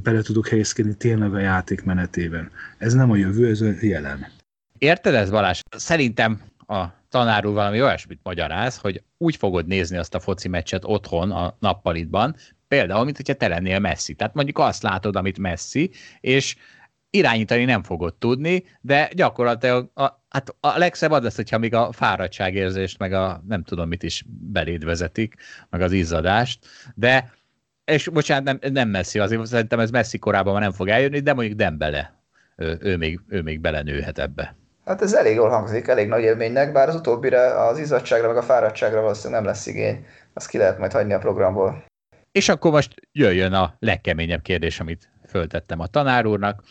bele 0.04 0.22
tudok 0.22 0.48
helyezkedni 0.48 0.96
tényleg 0.96 1.34
a 1.34 1.40
játék 1.40 1.84
menetében. 1.84 2.52
Ez 2.78 2.94
nem 2.94 3.12
a 3.12 3.16
jövő, 3.16 3.50
ez 3.50 3.62
a 3.62 3.72
jelen. 3.82 4.28
Érted 4.78 5.14
ez, 5.14 5.30
Balázs? 5.30 5.60
Szerintem 5.78 6.42
a 6.68 6.86
tanár 7.10 7.46
úr 7.46 7.54
valami 7.54 7.82
olyasmit 7.82 8.20
magyaráz, 8.24 8.78
hogy 8.78 9.04
úgy 9.18 9.36
fogod 9.36 9.68
nézni 9.68 9.98
azt 9.98 10.16
a 10.16 10.20
foci 10.20 10.48
meccset 10.48 10.86
otthon 10.86 11.32
a 11.32 11.56
nappalitban, 11.60 12.36
például, 12.68 13.04
mint 13.04 13.16
hogyha 13.18 13.34
te 13.34 13.48
lennél 13.48 13.80
Messi. 13.80 14.14
Tehát 14.14 14.34
mondjuk 14.34 14.58
azt 14.58 14.84
látod, 14.84 15.16
amit 15.16 15.40
Messi, 15.40 15.92
és 16.20 16.56
irányítani 17.10 17.66
nem 17.66 17.84
fogod 17.84 18.16
tudni, 18.16 18.64
de 18.82 19.10
gyakorlatilag 19.14 19.92
a, 19.94 20.24
hát 20.30 20.56
a 20.60 20.78
legszebb 20.78 21.12
az 21.12 21.24
lesz, 21.24 21.36
hogyha 21.36 21.58
még 21.58 21.74
a 21.74 21.92
fáradtságérzést, 21.92 22.98
meg 22.98 23.14
a 23.14 23.44
nem 23.48 23.64
tudom 23.64 23.88
mit 23.88 24.04
is 24.04 24.24
beléd 24.28 24.84
vezetik, 24.84 25.36
meg 25.70 25.82
az 25.82 25.92
izzadást, 25.92 26.68
de 26.96 27.32
és 27.86 28.08
bocsánat, 28.08 28.44
nem, 28.44 28.74
nem 28.74 28.90
messzi, 28.90 29.20
azért 29.20 29.46
szerintem 29.46 29.80
ez 29.80 29.92
messzi 29.92 30.18
korában 30.18 30.54
már 30.54 30.62
nem 30.62 30.72
fog 30.72 30.88
eljönni, 30.88 31.20
de 31.20 31.34
mondjuk 31.34 31.58
Dembele, 31.58 32.24
ő, 32.56 32.78
ő, 32.82 32.98
még, 32.98 33.20
ő 33.28 33.42
még 33.42 33.60
belenőhet 33.60 34.20
ebbe. 34.20 34.59
Hát 34.90 35.02
ez 35.02 35.14
elég 35.14 35.36
jól 35.36 35.50
hangzik, 35.50 35.88
elég 35.88 36.08
nagy 36.08 36.24
élménynek, 36.24 36.72
bár 36.72 36.88
az 36.90 36.96
utóbbire, 36.96 37.68
az 37.68 37.80
izzadságra, 37.80 38.28
meg 38.28 38.38
a 38.38 38.42
fáradtságra 38.42 39.02
valószínűleg 39.02 39.42
nem 39.42 39.52
lesz 39.52 39.66
igény. 39.66 40.06
Azt 40.34 40.48
ki 40.48 40.58
lehet 40.58 40.80
majd 40.80 40.92
hagyni 40.92 41.14
a 41.14 41.18
programból. 41.18 41.84
És 42.32 42.50
akkor 42.50 42.72
most 42.72 42.94
jöjjön 43.12 43.54
a 43.54 43.76
legkeményebb 43.80 44.42
kérdés, 44.42 44.80
amit 44.80 45.10
föltettem 45.28 45.80
a 45.80 45.88
tanár 45.88 46.26
úrnak, 46.26 46.64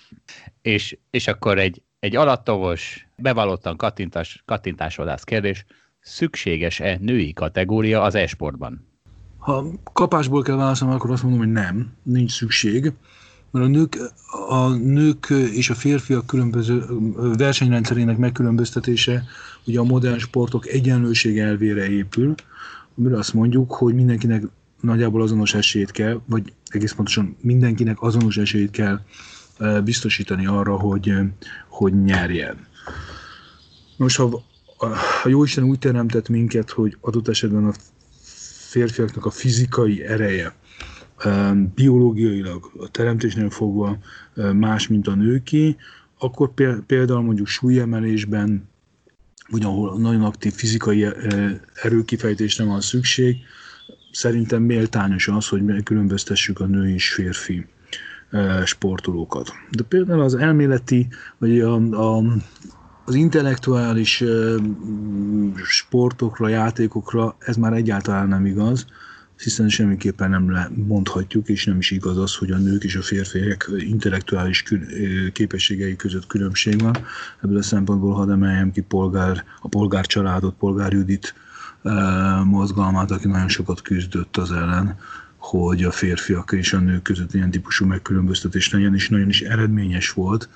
és, 0.63 0.99
és 1.11 1.27
akkor 1.29 1.59
egy, 1.59 1.83
egy 1.99 2.17
alattovos, 2.17 3.09
bevallottan 3.17 3.77
kattintás, 3.77 4.43
kattintásodász 4.47 5.25
kérdés, 5.25 5.65
szükséges-e 6.01 6.97
női 7.01 7.33
kategória 7.33 8.03
az 8.03 8.15
e-sportban? 8.15 8.89
Ha 9.39 9.65
kapásból 9.93 10.43
kell 10.43 10.57
válaszolnom, 10.57 10.97
akkor 10.97 11.11
azt 11.11 11.23
mondom, 11.23 11.41
hogy 11.41 11.53
nem, 11.53 11.97
nincs 12.03 12.33
szükség. 12.33 12.93
Mert 13.51 13.67
a 13.67 13.69
nők, 13.69 13.99
a 14.49 14.69
nők 14.69 15.27
és 15.31 15.71
a 15.71 15.75
férfiak 15.75 16.27
különböző 16.27 16.85
versenyrendszerének 17.37 18.17
megkülönböztetése 18.17 19.25
ugye 19.67 19.79
a 19.79 19.85
modern 19.85 20.19
sportok 20.19 20.67
egyenlőség 20.67 21.39
elvére 21.39 21.89
épül, 21.89 22.35
amire 22.99 23.17
azt 23.17 23.35
mondjuk, 23.35 23.73
hogy 23.73 23.95
mindenkinek 23.95 24.43
nagyjából 24.81 25.23
azonos 25.23 25.55
esélyt 25.55 25.91
kell, 25.91 26.21
vagy 26.27 26.53
egész 26.67 26.93
pontosan 26.93 27.37
mindenkinek 27.41 28.03
azonos 28.03 28.37
esélyt 28.37 28.71
kell 28.71 29.01
biztosítani 29.85 30.47
arra, 30.47 30.77
hogy, 30.77 31.13
hogy 31.69 32.03
nyerjen. 32.03 32.67
Most, 33.97 34.17
ha 34.17 34.45
a 35.23 35.29
Jóisten 35.29 35.65
úgy 35.65 35.79
teremtett 35.79 36.29
minket, 36.29 36.71
hogy 36.71 36.97
adott 37.01 37.29
esetben 37.29 37.65
a 37.65 37.73
férfiaknak 38.69 39.27
a 39.27 39.31
fizikai 39.31 40.05
ereje 40.05 40.55
biológiailag 41.75 42.71
a 42.79 42.89
teremtésnél 42.89 43.51
fogva 43.51 43.99
más, 44.53 44.89
mint 44.89 45.07
a 45.07 45.15
nőké, 45.15 45.77
akkor 46.19 46.51
például 46.87 47.23
mondjuk 47.23 47.47
súlyemelésben, 47.47 48.69
vagy 49.51 49.65
ahol 49.65 49.99
nagyon 49.99 50.23
aktív 50.23 50.53
fizikai 50.53 51.07
erőkifejtésre 51.83 52.65
van 52.65 52.81
szükség, 52.81 53.37
szerintem 54.13 54.63
méltányos 54.63 55.29
az, 55.29 55.49
hogy 55.49 55.83
különböztessük 55.83 56.61
a 56.61 56.67
női 56.67 56.93
és 56.93 57.13
férfi 57.13 57.67
sportolókat. 58.65 59.53
De 59.71 59.83
például 59.83 60.21
az 60.21 60.35
elméleti, 60.35 61.09
vagy 61.39 61.61
a, 61.61 61.75
a, 61.75 62.23
az 63.05 63.15
intellektuális 63.15 64.25
sportokra, 65.65 66.49
játékokra 66.49 67.37
ez 67.39 67.57
már 67.57 67.73
egyáltalán 67.73 68.29
nem 68.29 68.47
igaz, 68.47 68.87
hiszen 69.43 69.69
semmiképpen 69.69 70.31
nem 70.31 70.73
mondhatjuk, 70.87 71.49
és 71.49 71.65
nem 71.65 71.79
is 71.79 71.91
igaz 71.91 72.19
az, 72.19 72.35
hogy 72.35 72.51
a 72.51 72.57
nők 72.57 72.85
és 72.85 72.97
a 72.97 73.03
férfiak 73.03 73.71
intellektuális 73.79 74.65
képességei 75.33 75.97
között 75.97 76.27
különbség 76.27 76.81
van. 76.81 76.97
Ebből 77.43 77.59
a 77.59 77.63
szempontból 77.63 78.15
hadd 78.15 78.31
emeljem 78.31 78.73
ki 78.73 78.81
polgár, 78.81 79.45
a 79.61 79.69
polgár 79.69 80.07
családot, 80.07 80.55
polgár 80.55 80.93
Judit 80.93 81.35
mozgalmát, 82.45 83.11
aki 83.11 83.29
nagyon 83.29 83.49
sokat 83.49 83.83
küzdött 83.83 84.37
az 84.37 84.53
ellen, 84.53 84.99
hogy 85.37 85.85
a 85.85 85.91
férfiak 85.91 86.53
és 86.53 86.73
a 86.73 86.79
nők 86.79 87.03
között 87.03 87.35
ilyen 87.35 87.51
típusú 87.51 87.87
megkülönböztetés 87.87 88.71
legyen, 88.71 88.95
és 88.95 89.09
nagyon 89.09 89.29
is 89.29 89.41
eredményes 89.41 90.11
volt, 90.11 90.49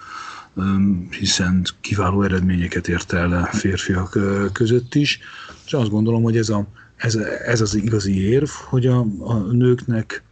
hiszen 1.18 1.64
kiváló 1.80 2.22
eredményeket 2.22 2.88
ért 2.88 3.12
el 3.12 3.32
a 3.32 3.44
férfiak 3.44 4.18
között 4.52 4.94
is, 4.94 5.18
és 5.66 5.72
azt 5.72 5.90
gondolom, 5.90 6.22
hogy 6.22 6.36
ez, 6.36 6.48
a, 6.48 6.66
ez, 7.02 7.14
ez 7.44 7.60
az 7.60 7.74
igazi 7.74 8.28
érv, 8.28 8.48
hogy 8.48 8.86
a, 8.86 9.06
a 9.18 9.34
nőknek 9.34 10.22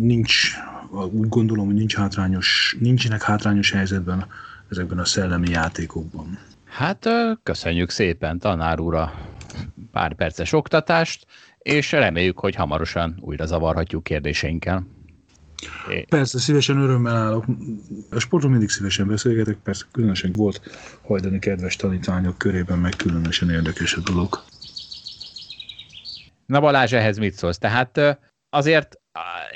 nincs, 0.00 0.50
úgy 1.10 1.28
gondolom, 1.28 1.66
hogy 1.66 1.74
nincs 1.74 1.94
hátrányos, 1.94 2.76
nincsenek 2.80 3.22
hátrányos 3.22 3.70
helyzetben 3.70 4.26
ezekben 4.70 4.98
a 4.98 5.04
szellemi 5.04 5.48
játékokban. 5.50 6.38
Hát 6.64 7.08
köszönjük 7.42 7.90
szépen 7.90 8.38
tanár 8.38 8.80
úr 8.80 8.94
a 8.94 9.12
pár 9.92 10.14
perces 10.14 10.52
oktatást, 10.52 11.26
és 11.58 11.92
reméljük, 11.92 12.38
hogy 12.38 12.54
hamarosan 12.54 13.18
újra 13.20 13.46
zavarhatjuk 13.46 14.02
kérdéseinkkel. 14.02 14.86
Persze, 16.08 16.38
szívesen 16.38 16.78
örömmel 16.78 17.16
állok. 17.16 17.44
A 18.10 18.18
sportról 18.18 18.50
mindig 18.50 18.68
szívesen 18.68 19.06
beszélgetek, 19.06 19.56
persze 19.56 19.84
különösen 19.92 20.32
volt 20.32 20.60
hajdani 21.02 21.38
kedves 21.38 21.76
tanítványok 21.76 22.38
körében, 22.38 22.78
meg 22.78 22.92
különösen 22.96 23.50
érdekes 23.50 23.94
a 23.94 24.00
dolog. 24.00 24.42
Na 26.52 26.60
Balázs, 26.60 26.92
ehhez 26.92 27.18
mit 27.18 27.34
szólsz? 27.34 27.58
Tehát 27.58 28.18
azért 28.50 29.00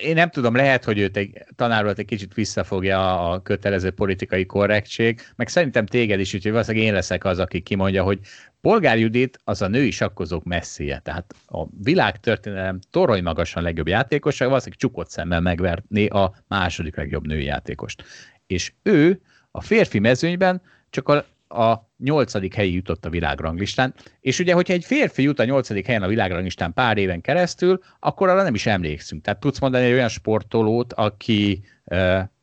én 0.02 0.14
nem 0.14 0.30
tudom, 0.30 0.54
lehet, 0.54 0.84
hogy 0.84 0.98
őt 0.98 1.16
egy 1.16 1.44
tanárolat 1.56 1.98
egy 1.98 2.04
kicsit 2.04 2.34
visszafogja 2.34 3.30
a 3.30 3.42
kötelező 3.42 3.90
politikai 3.90 4.46
korrektség, 4.46 5.20
meg 5.34 5.48
szerintem 5.48 5.86
téged 5.86 6.20
is, 6.20 6.34
úgyhogy 6.34 6.50
valószínűleg 6.52 6.86
én 6.86 6.92
leszek 6.92 7.24
az, 7.24 7.38
aki 7.38 7.60
kimondja, 7.60 8.02
hogy 8.02 8.18
Polgár 8.60 8.98
Judit 8.98 9.40
az 9.44 9.62
a 9.62 9.68
női 9.68 9.90
sakkozók 9.90 10.44
messzije, 10.44 10.98
tehát 10.98 11.34
a 11.46 11.66
világtörténelem 11.82 12.78
torony 12.90 13.22
magasan 13.22 13.62
legjobb 13.62 13.88
játékosa, 13.88 14.44
valószínűleg 14.44 14.78
csukott 14.78 15.10
szemmel 15.10 15.40
megverni 15.40 16.06
a 16.06 16.34
második 16.48 16.96
legjobb 16.96 17.26
női 17.26 17.44
játékost. 17.44 18.04
És 18.46 18.72
ő 18.82 19.20
a 19.50 19.60
férfi 19.60 19.98
mezőnyben 19.98 20.62
csak 20.90 21.08
a 21.08 21.24
a 21.48 21.74
nyolcadik 21.98 22.54
helyi 22.54 22.74
jutott 22.74 23.04
a 23.04 23.10
világranglistán, 23.10 23.94
és 24.20 24.38
ugye, 24.38 24.54
hogyha 24.54 24.72
egy 24.72 24.84
férfi 24.84 25.22
jut 25.22 25.38
a 25.38 25.44
nyolcadik 25.44 25.86
helyen 25.86 26.02
a 26.02 26.08
világranglistán 26.08 26.72
pár 26.72 26.96
éven 26.96 27.20
keresztül, 27.20 27.80
akkor 28.00 28.28
arra 28.28 28.42
nem 28.42 28.54
is 28.54 28.66
emlékszünk. 28.66 29.22
Tehát 29.22 29.40
tudsz 29.40 29.58
mondani 29.58 29.84
egy 29.84 29.92
olyan 29.92 30.08
sportolót, 30.08 30.92
aki, 30.92 31.62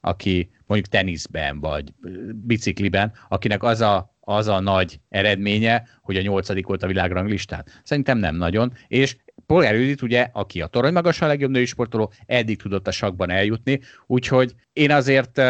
aki 0.01 0.51
mondjuk 0.65 0.91
teniszben, 0.91 1.59
vagy 1.59 1.93
bicikliben, 2.33 3.13
akinek 3.29 3.63
az 3.63 3.81
a, 3.81 4.15
az 4.19 4.47
a 4.47 4.59
nagy 4.59 4.99
eredménye, 5.09 5.87
hogy 6.01 6.17
a 6.17 6.21
nyolcadik 6.21 6.65
volt 6.67 6.83
a 6.83 6.87
világranglistán. 6.87 7.65
Szerintem 7.83 8.17
nem 8.17 8.35
nagyon, 8.35 8.73
és 8.87 9.17
Polgár 9.45 9.75
Judit, 9.75 10.01
ugye, 10.01 10.29
aki 10.33 10.61
a 10.61 10.67
torony 10.67 10.93
magasan 10.93 11.27
legjobb 11.27 11.51
női 11.51 11.65
sportoló, 11.65 12.11
eddig 12.25 12.61
tudott 12.61 12.87
a 12.87 12.91
sakban 12.91 13.29
eljutni, 13.29 13.79
úgyhogy 14.07 14.53
én 14.73 14.91
azért 14.91 15.41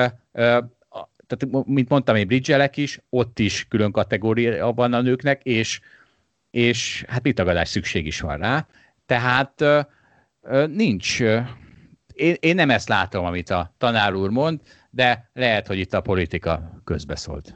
tehát 1.35 1.65
mint 1.65 1.89
mondtam, 1.89 2.15
én 2.15 2.27
bridgelek 2.27 2.77
is, 2.77 2.99
ott 3.09 3.39
is 3.39 3.67
külön 3.69 3.91
kategória 3.91 4.71
van 4.71 4.93
a 4.93 5.01
nőknek, 5.01 5.43
és, 5.43 5.79
és 6.51 7.05
hát 7.07 7.33
tagadás 7.33 7.69
szükség 7.69 8.05
is 8.05 8.19
van 8.19 8.37
rá. 8.37 8.67
Tehát 9.05 9.63
nincs, 10.67 11.19
én, 12.13 12.35
én 12.39 12.55
nem 12.55 12.69
ezt 12.69 12.87
látom, 12.87 13.25
amit 13.25 13.49
a 13.49 13.73
tanár 13.77 14.13
úr 14.13 14.29
mond, 14.29 14.59
de 14.89 15.29
lehet, 15.33 15.67
hogy 15.67 15.77
itt 15.77 15.93
a 15.93 16.01
politika 16.01 16.81
közbeszólt. 16.83 17.55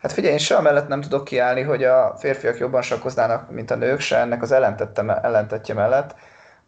Hát 0.00 0.12
figyelj, 0.12 0.32
én 0.32 0.38
se 0.38 0.56
amellett 0.56 0.88
nem 0.88 1.00
tudok 1.00 1.24
kiállni, 1.24 1.62
hogy 1.62 1.84
a 1.84 2.16
férfiak 2.18 2.58
jobban 2.58 2.82
sakkoznának, 2.82 3.50
mint 3.50 3.70
a 3.70 3.76
nők, 3.76 4.00
se 4.00 4.16
ennek 4.16 4.42
az 4.42 4.52
ellentetje 4.52 5.74
mellett. 5.74 6.14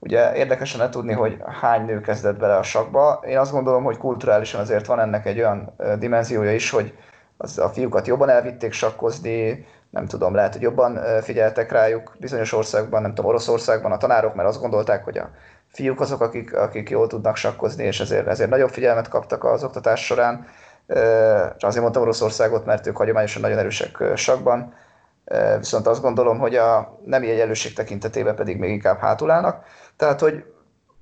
Ugye 0.03 0.35
érdekes 0.35 0.77
lenne 0.77 0.91
tudni, 0.91 1.13
hogy 1.13 1.43
hány 1.61 1.85
nő 1.85 2.01
kezdett 2.01 2.39
bele 2.39 2.57
a 2.57 2.63
sakba. 2.63 3.23
Én 3.27 3.39
azt 3.39 3.53
gondolom, 3.53 3.85
hogy 3.85 3.97
kulturálisan 3.97 4.61
azért 4.61 4.87
van 4.87 5.01
ennek 5.01 5.27
egy 5.27 5.39
olyan 5.39 5.75
dimenziója 5.99 6.55
is, 6.55 6.71
hogy 6.71 6.95
az 7.37 7.59
a 7.59 7.69
fiúkat 7.69 8.07
jobban 8.07 8.29
elvitték 8.29 8.73
sakkozni, 8.73 9.67
nem 9.91 10.07
tudom, 10.07 10.35
lehet, 10.35 10.53
hogy 10.53 10.63
jobban 10.63 11.01
figyeltek 11.23 11.73
rájuk 11.73 12.17
bizonyos 12.19 12.53
országban, 12.53 13.03
nem 13.03 13.15
tudom, 13.15 13.31
Oroszországban 13.31 13.93
a 13.93 13.97
tanárok, 13.97 14.35
mert 14.35 14.49
azt 14.49 14.61
gondolták, 14.61 15.05
hogy 15.05 15.19
a 15.19 15.31
fiúk 15.69 16.01
azok, 16.01 16.21
akik, 16.21 16.57
akik 16.57 16.91
jól 16.91 17.07
tudnak 17.07 17.37
sakkozni, 17.37 17.85
és 17.85 18.01
ezért, 18.01 18.27
ezért 18.27 18.51
nagyobb 18.51 18.71
figyelmet 18.71 19.09
kaptak 19.09 19.45
az 19.45 19.65
oktatás 19.65 20.05
során. 20.05 20.47
Csak 21.57 21.69
azért 21.69 21.83
mondtam 21.83 22.03
Oroszországot, 22.03 22.65
mert 22.65 22.87
ők 22.87 22.97
hagyományosan 22.97 23.43
nagyon 23.43 23.59
erősek 23.59 24.03
sakban, 24.15 24.75
viszont 25.59 25.87
azt 25.87 26.03
gondolom, 26.03 26.39
hogy 26.39 26.55
a 26.57 26.99
nemi 27.05 27.31
egyenlőség 27.31 27.73
tekintetében 27.73 28.35
pedig 28.35 28.59
még 28.59 28.71
inkább 28.71 28.99
hátul 28.99 29.31
állnak. 29.31 29.65
Tehát, 30.01 30.21
hogy 30.21 30.45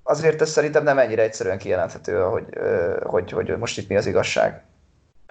azért 0.03 0.41
ez 0.41 0.51
szerintem 0.51 0.83
nem 0.83 0.99
ennyire 0.99 1.23
egyszerűen 1.23 1.59
kijelenthető, 1.59 2.21
hogy, 2.21 2.45
hogy, 3.03 3.31
hogy 3.31 3.57
most 3.59 3.79
itt 3.79 3.89
mi 3.89 3.97
az 3.97 4.07
igazság. 4.07 4.63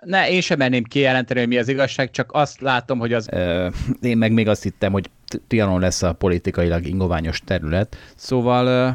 Ne, 0.02 0.30
én 0.30 0.42
sem 0.42 0.58
merném 0.58 0.84
kijelenteni, 0.84 1.40
hogy 1.40 1.48
mi 1.50 1.58
az 1.58 1.68
igazság, 1.68 2.12
csak 2.12 2.30
azt 2.34 2.62
látom, 2.62 3.00
hogy 3.00 3.14
az... 3.14 3.28
Ö, 3.32 3.68
én 4.02 4.18
meg 4.18 4.32
még 4.32 4.48
azt 4.48 4.64
hittem, 4.64 4.92
hogy 4.92 5.10
Trianon 5.48 5.80
lesz 5.80 6.04
a 6.04 6.14
politikailag 6.14 6.86
ingoványos 6.86 7.40
terület. 7.40 7.96
Szóval 8.16 8.66
ö, 8.66 8.90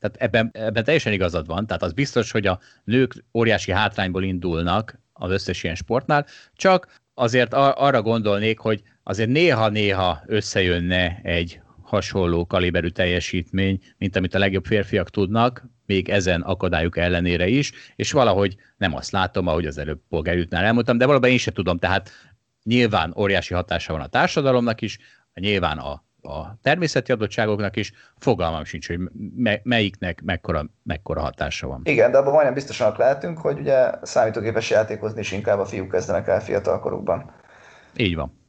tehát 0.00 0.16
ebben, 0.18 0.50
ebben 0.52 0.84
teljesen 0.84 1.12
igazad 1.12 1.46
van, 1.46 1.66
tehát 1.66 1.82
az 1.82 1.92
biztos, 1.92 2.30
hogy 2.30 2.46
a 2.46 2.58
nők 2.84 3.24
óriási 3.34 3.72
hátrányból 3.72 4.22
indulnak 4.22 4.98
az 5.12 5.30
összes 5.30 5.62
ilyen 5.62 5.74
sportnál, 5.74 6.26
csak 6.54 6.86
azért 7.14 7.54
ar- 7.54 7.78
arra 7.78 8.02
gondolnék, 8.02 8.58
hogy 8.58 8.82
azért 9.02 9.28
néha-néha 9.28 10.22
összejönne 10.26 11.20
egy 11.22 11.60
hasonló 11.90 12.46
kaliberű 12.46 12.88
teljesítmény, 12.88 13.78
mint 13.98 14.16
amit 14.16 14.34
a 14.34 14.38
legjobb 14.38 14.64
férfiak 14.64 15.10
tudnak, 15.10 15.64
még 15.86 16.08
ezen 16.08 16.40
akadályok 16.40 16.96
ellenére 16.96 17.46
is, 17.46 17.72
és 17.96 18.12
valahogy 18.12 18.56
nem 18.76 18.94
azt 18.94 19.10
látom, 19.10 19.46
ahogy 19.46 19.66
az 19.66 19.78
előbb 19.78 20.00
polgárjutnál 20.08 20.64
elmondtam, 20.64 20.98
de 20.98 21.06
valóban 21.06 21.30
én 21.30 21.38
sem 21.38 21.54
tudom, 21.54 21.78
tehát 21.78 22.10
nyilván 22.62 23.14
óriási 23.16 23.54
hatása 23.54 23.92
van 23.92 24.02
a 24.02 24.06
társadalomnak 24.06 24.80
is, 24.80 24.98
nyilván 25.34 25.78
a, 25.78 25.90
a 26.22 26.58
természeti 26.62 27.12
adottságoknak 27.12 27.76
is, 27.76 27.92
fogalmam 28.18 28.64
sincs, 28.64 28.86
hogy 28.86 28.98
me, 29.36 29.60
melyiknek 29.62 30.22
mekkora, 30.24 30.64
mekkora 30.82 31.20
hatása 31.20 31.66
van. 31.66 31.80
Igen, 31.84 32.10
de 32.10 32.18
abban 32.18 32.32
majdnem 32.32 32.54
biztosanak 32.54 32.98
lehetünk, 32.98 33.38
hogy 33.38 33.58
ugye 33.58 33.90
számítógépes 34.02 34.70
játékozni 34.70 35.20
is 35.20 35.32
inkább 35.32 35.58
a 35.58 35.64
fiúk 35.64 35.90
kezdenek 35.90 36.28
el 36.28 36.40
fiatalkorukban. 36.40 37.30
Így 37.96 38.14
van. 38.14 38.39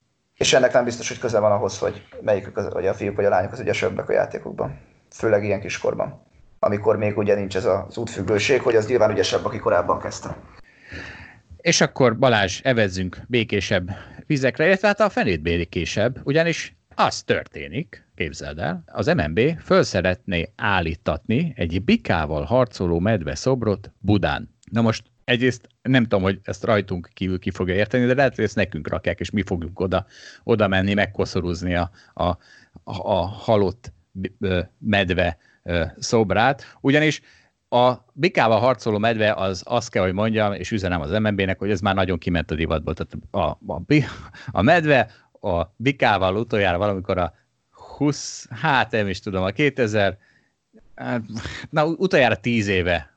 És 0.41 0.53
ennek 0.53 0.73
nem 0.73 0.83
biztos, 0.83 1.07
hogy 1.07 1.19
köze 1.19 1.39
van 1.39 1.51
ahhoz, 1.51 1.77
hogy 1.77 2.07
melyikük, 2.21 2.57
az, 2.57 2.73
vagy 2.73 2.87
a 2.87 2.93
fiúk 2.93 3.15
vagy 3.15 3.25
a 3.25 3.29
lányok 3.29 3.51
az 3.51 3.59
ügyesebbek 3.59 4.09
a 4.09 4.13
játékokban. 4.13 4.79
Főleg 5.09 5.43
ilyen 5.43 5.59
kiskorban. 5.59 6.21
Amikor 6.59 6.97
még 6.97 7.17
ugye 7.17 7.35
nincs 7.35 7.55
ez 7.55 7.65
az 7.65 7.97
útfüggőség, 7.97 8.61
hogy 8.61 8.75
az 8.75 8.87
nyilván 8.87 9.11
ügyesebb, 9.11 9.45
aki 9.45 9.57
korábban 9.57 9.99
kezdte. 9.99 10.37
És 11.57 11.81
akkor 11.81 12.17
Balázs, 12.17 12.59
evezzünk 12.63 13.17
békésebb 13.27 13.89
vizekre, 14.27 14.65
illetve 14.65 14.87
hát 14.87 14.99
a 14.99 15.09
fenét 15.09 15.41
békésebb, 15.41 16.19
ugyanis 16.23 16.75
az 16.95 17.21
történik, 17.21 18.07
képzeld 18.15 18.59
el, 18.59 18.83
az 18.85 19.07
MNB 19.07 19.39
föl 19.63 19.83
szeretné 19.83 20.51
állítatni 20.55 21.53
egy 21.55 21.83
bikával 21.83 22.43
harcoló 22.43 22.99
medve 22.99 23.35
szobrot 23.35 23.91
Budán. 23.99 24.55
Na 24.71 24.81
most 24.81 25.10
egyrészt 25.23 25.67
nem 25.81 26.03
tudom, 26.03 26.21
hogy 26.21 26.39
ezt 26.43 26.63
rajtunk 26.63 27.09
kívül 27.13 27.39
ki 27.39 27.51
fogja 27.51 27.75
érteni, 27.75 28.05
de 28.05 28.13
lehet, 28.13 28.35
hogy 28.35 28.43
ezt 28.43 28.55
nekünk 28.55 28.87
rakják, 28.87 29.19
és 29.19 29.29
mi 29.29 29.43
fogjuk 29.43 29.79
oda, 29.79 30.05
oda 30.43 30.67
menni, 30.67 30.93
megkoszorúzni 30.93 31.75
a, 31.75 31.91
a, 32.13 32.37
a, 32.83 33.25
halott 33.27 33.93
medve 34.77 35.37
szobrát. 35.97 36.77
Ugyanis 36.81 37.21
a 37.69 37.93
bikával 38.13 38.59
harcoló 38.59 38.97
medve 38.97 39.33
az 39.33 39.63
azt 39.65 39.89
kell, 39.89 40.03
hogy 40.03 40.13
mondjam, 40.13 40.53
és 40.53 40.71
üzenem 40.71 41.01
az 41.01 41.11
MNB-nek, 41.11 41.59
hogy 41.59 41.71
ez 41.71 41.79
már 41.79 41.95
nagyon 41.95 42.17
kiment 42.17 42.51
a 42.51 42.55
divatból. 42.55 42.93
Tehát 42.93 43.13
a, 43.31 43.73
a, 43.73 43.81
a 44.51 44.61
medve 44.61 45.11
a 45.41 45.63
bikával 45.75 46.35
utoljára 46.35 46.77
valamikor 46.77 47.17
a 47.17 47.33
20, 47.71 48.47
hát 48.49 48.91
nem 48.91 49.07
is 49.07 49.19
tudom, 49.19 49.43
a 49.43 49.49
2000, 49.49 50.17
hát, 50.95 51.21
na 51.69 51.85
utoljára 51.85 52.35
10 52.35 52.67
éve 52.67 53.10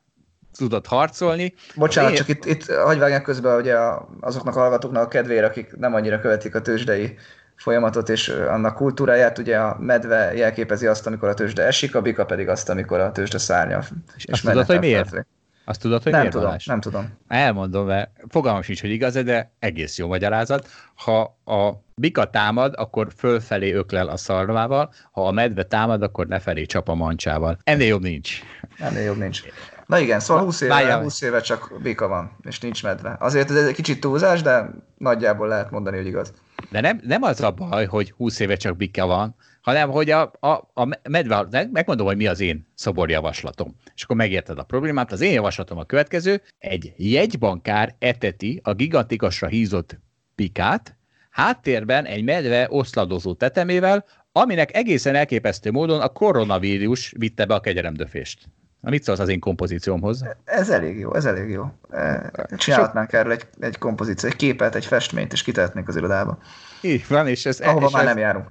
tudott 0.57 0.87
harcolni. 0.87 1.53
Bocsánat, 1.75 2.11
én... 2.11 2.17
csak 2.17 2.27
itt, 2.27 2.45
itt 2.45 2.71
hagyj 2.71 3.21
közben 3.23 3.59
ugye 3.59 3.75
azoknak 4.19 4.55
a 4.55 4.59
hallgatóknak 4.59 5.03
a 5.03 5.07
kedvére, 5.07 5.45
akik 5.45 5.75
nem 5.75 5.93
annyira 5.93 6.19
követik 6.19 6.55
a 6.55 6.61
tőzsdei 6.61 7.17
folyamatot 7.55 8.09
és 8.09 8.27
annak 8.27 8.75
kultúráját, 8.75 9.37
ugye 9.37 9.57
a 9.57 9.77
medve 9.79 10.33
jelképezi 10.33 10.87
azt, 10.87 11.07
amikor 11.07 11.29
a 11.29 11.33
tőzsde 11.33 11.63
esik, 11.63 11.95
a 11.95 12.01
bika 12.01 12.25
pedig 12.25 12.49
azt, 12.49 12.69
amikor 12.69 12.99
a 12.99 13.11
tőzsde 13.11 13.37
szárnya. 13.37 13.79
És, 14.15 14.25
és 14.25 14.31
azt 14.31 14.43
tudod, 14.43 14.65
hogy 14.65 14.79
miért? 14.79 15.01
Felfelé. 15.01 15.23
Azt 15.67 15.81
tudod, 15.81 16.03
hogy 16.03 16.11
nem 16.11 16.19
miért 16.19 16.33
tudom, 16.33 16.47
Balázs? 16.47 16.65
Nem 16.65 16.79
tudom. 16.79 17.17
Elmondom, 17.27 17.85
mert 17.85 18.09
fogalmam 18.29 18.61
sincs, 18.61 18.81
hogy 18.81 18.89
igaz 18.89 19.13
de 19.13 19.51
egész 19.59 19.97
jó 19.97 20.07
magyarázat. 20.07 20.67
Ha 20.95 21.37
a 21.45 21.71
bika 21.95 22.29
támad, 22.29 22.73
akkor 22.77 23.07
fölfelé 23.17 23.73
öklel 23.73 24.07
a 24.07 24.17
szarvával, 24.17 24.93
ha 25.11 25.27
a 25.27 25.31
medve 25.31 25.63
támad, 25.63 26.01
akkor 26.01 26.27
lefelé 26.27 26.65
csap 26.65 26.89
a 26.89 26.93
mancsával. 26.93 27.57
Ennél 27.63 27.87
jobb 27.87 28.01
nincs. 28.01 28.39
Ennél 28.79 29.03
jobb 29.03 29.17
nincs. 29.17 29.43
Na 29.85 29.99
igen, 29.99 30.19
szóval 30.19 30.43
20 30.43 30.61
éve, 30.61 30.93
20 30.95 31.21
éve 31.21 31.41
csak 31.41 31.79
bika 31.81 32.07
van, 32.07 32.37
és 32.43 32.59
nincs 32.59 32.83
medve. 32.83 33.15
Azért 33.19 33.49
ez 33.49 33.65
egy 33.65 33.73
kicsit 33.73 33.99
túlzás, 33.99 34.41
de 34.41 34.69
nagyjából 34.97 35.47
lehet 35.47 35.71
mondani, 35.71 35.97
hogy 35.97 36.05
igaz. 36.05 36.33
De 36.69 36.81
nem, 36.81 36.99
nem 37.03 37.21
az 37.23 37.41
a 37.41 37.51
baj, 37.51 37.85
hogy 37.85 38.13
20 38.17 38.39
éve 38.39 38.55
csak 38.55 38.77
bika 38.77 39.05
van, 39.05 39.35
hanem 39.61 39.89
hogy 39.89 40.09
a, 40.09 40.31
a, 40.39 40.49
a 40.73 40.99
medve, 41.09 41.67
megmondom, 41.71 42.05
hogy 42.05 42.17
mi 42.17 42.27
az 42.27 42.39
én 42.39 42.67
szoborjavaslatom. 42.75 43.75
És 43.95 44.03
akkor 44.03 44.15
megérted 44.15 44.57
a 44.57 44.63
problémát. 44.63 45.11
Az 45.11 45.21
én 45.21 45.31
javaslatom 45.31 45.77
a 45.77 45.83
következő, 45.83 46.41
egy 46.57 46.93
jegybankár 46.97 47.95
eteti 47.99 48.59
a 48.63 48.73
gigantikusra 48.73 49.47
hízott 49.47 49.99
pikát, 50.35 50.97
háttérben 51.29 52.05
egy 52.05 52.23
medve 52.23 52.67
oszladozó 52.69 53.33
tetemével, 53.33 54.05
aminek 54.31 54.75
egészen 54.75 55.15
elképesztő 55.15 55.71
módon 55.71 56.01
a 56.01 56.09
koronavírus 56.09 57.13
vitte 57.17 57.45
be 57.45 57.53
a 57.53 57.59
kegyeremdöfést. 57.59 58.39
Na, 58.85 58.91
mit 58.91 59.03
szólsz 59.03 59.19
az 59.19 59.29
én 59.29 59.39
kompozíciómhoz? 59.39 60.25
Ez 60.43 60.69
elég 60.69 60.99
jó, 60.99 61.15
ez 61.15 61.25
elég 61.25 61.49
jó. 61.49 61.65
E, 61.91 62.31
csinálhatnánk 62.57 63.13
erről 63.13 63.31
egy, 63.31 63.47
egy 63.59 63.77
kompozíció, 63.77 64.29
egy 64.29 64.35
képet, 64.35 64.75
egy 64.75 64.85
festményt, 64.85 65.33
és 65.33 65.43
kitehetnénk 65.43 65.87
az 65.87 65.95
irodába. 65.95 66.37
Így 66.81 67.05
van, 67.07 67.27
és 67.27 67.45
ez... 67.45 67.59
Ahova 67.59 67.85
és 67.85 67.91
már 67.91 68.01
ez... 68.01 68.07
nem 68.07 68.17
járunk. 68.17 68.47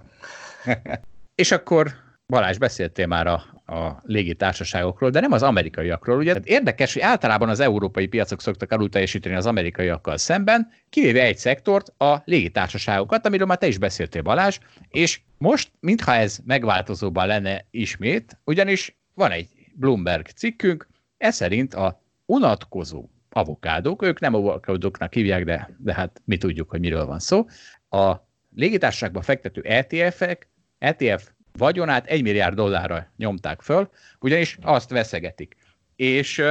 és 1.43 1.53
akkor 1.53 1.93
Balázs, 2.27 2.59
beszéltél 2.59 3.07
már 3.07 3.27
a, 3.27 3.33
a 3.75 4.01
légitársaságokról, 4.03 5.11
de 5.11 5.21
nem 5.21 5.33
az 5.33 5.43
amerikaiakról. 5.43 6.17
Ugye 6.17 6.37
érdekes, 6.43 6.93
hogy 6.93 7.03
általában 7.03 7.49
az 7.49 7.61
európai 7.61 8.07
piacok 8.07 8.41
szoktak 8.41 8.73
alulteljesíteni 8.73 9.35
az 9.35 9.47
amerikaiakkal 9.47 10.17
szemben, 10.17 10.69
kivéve 10.91 11.23
egy 11.23 11.39
szektort, 11.39 12.01
a 12.01 12.23
légitársaságokat, 12.25 13.27
amiről 13.27 13.47
már 13.47 13.59
te 13.59 13.67
is 13.67 13.79
beszéltél 13.79 14.23
Balázs, 14.23 14.59
és 14.89 15.21
most, 15.39 15.71
mintha 15.81 16.15
ez 16.15 16.39
megváltozóban 16.45 17.27
lenne 17.27 17.67
ismét, 17.71 18.39
ugyanis 18.45 18.99
van 19.15 19.31
egy 19.31 19.49
Bloomberg 19.77 20.27
cikkünk, 20.27 20.89
ez 21.17 21.35
szerint 21.35 21.75
a 21.75 22.03
unatkozó 22.27 23.09
avokádók, 23.31 24.03
ők 24.03 24.21
nem 24.21 24.35
avokádóknak 24.35 25.13
hívják, 25.13 25.45
de, 25.45 25.77
de 25.79 25.95
hát 25.95 26.23
mi 26.25 26.37
tudjuk, 26.37 26.71
hogy 26.71 26.81
miről 26.81 27.07
van 27.07 27.19
szó, 27.19 27.47
a 27.89 28.15
légitársaságba 28.55 29.23
fektető 29.23 29.61
ETF-ek, 29.61 30.49
ETF 30.79 31.31
vagyonát 31.53 32.07
1 32.07 32.23
milliárd 32.23 32.55
dollárra 32.55 33.13
nyomták 33.17 33.63
föl, 33.63 33.91
ugyanis 34.21 34.59
azt 34.63 34.91
veszegetik. 34.91 35.57
És 35.97 36.43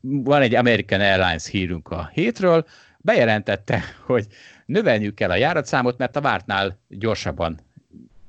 van 0.00 0.42
egy 0.42 0.54
American 0.54 1.00
Airlines 1.00 1.46
hírünk 1.46 1.88
a 1.90 2.10
hétről, 2.12 2.66
bejelentette, 2.98 3.82
hogy 4.06 4.26
növelniük 4.66 5.14
kell 5.14 5.30
a 5.30 5.36
járatszámot, 5.36 5.98
mert 5.98 6.16
a 6.16 6.20
vártnál 6.20 6.78
gyorsabban 6.88 7.60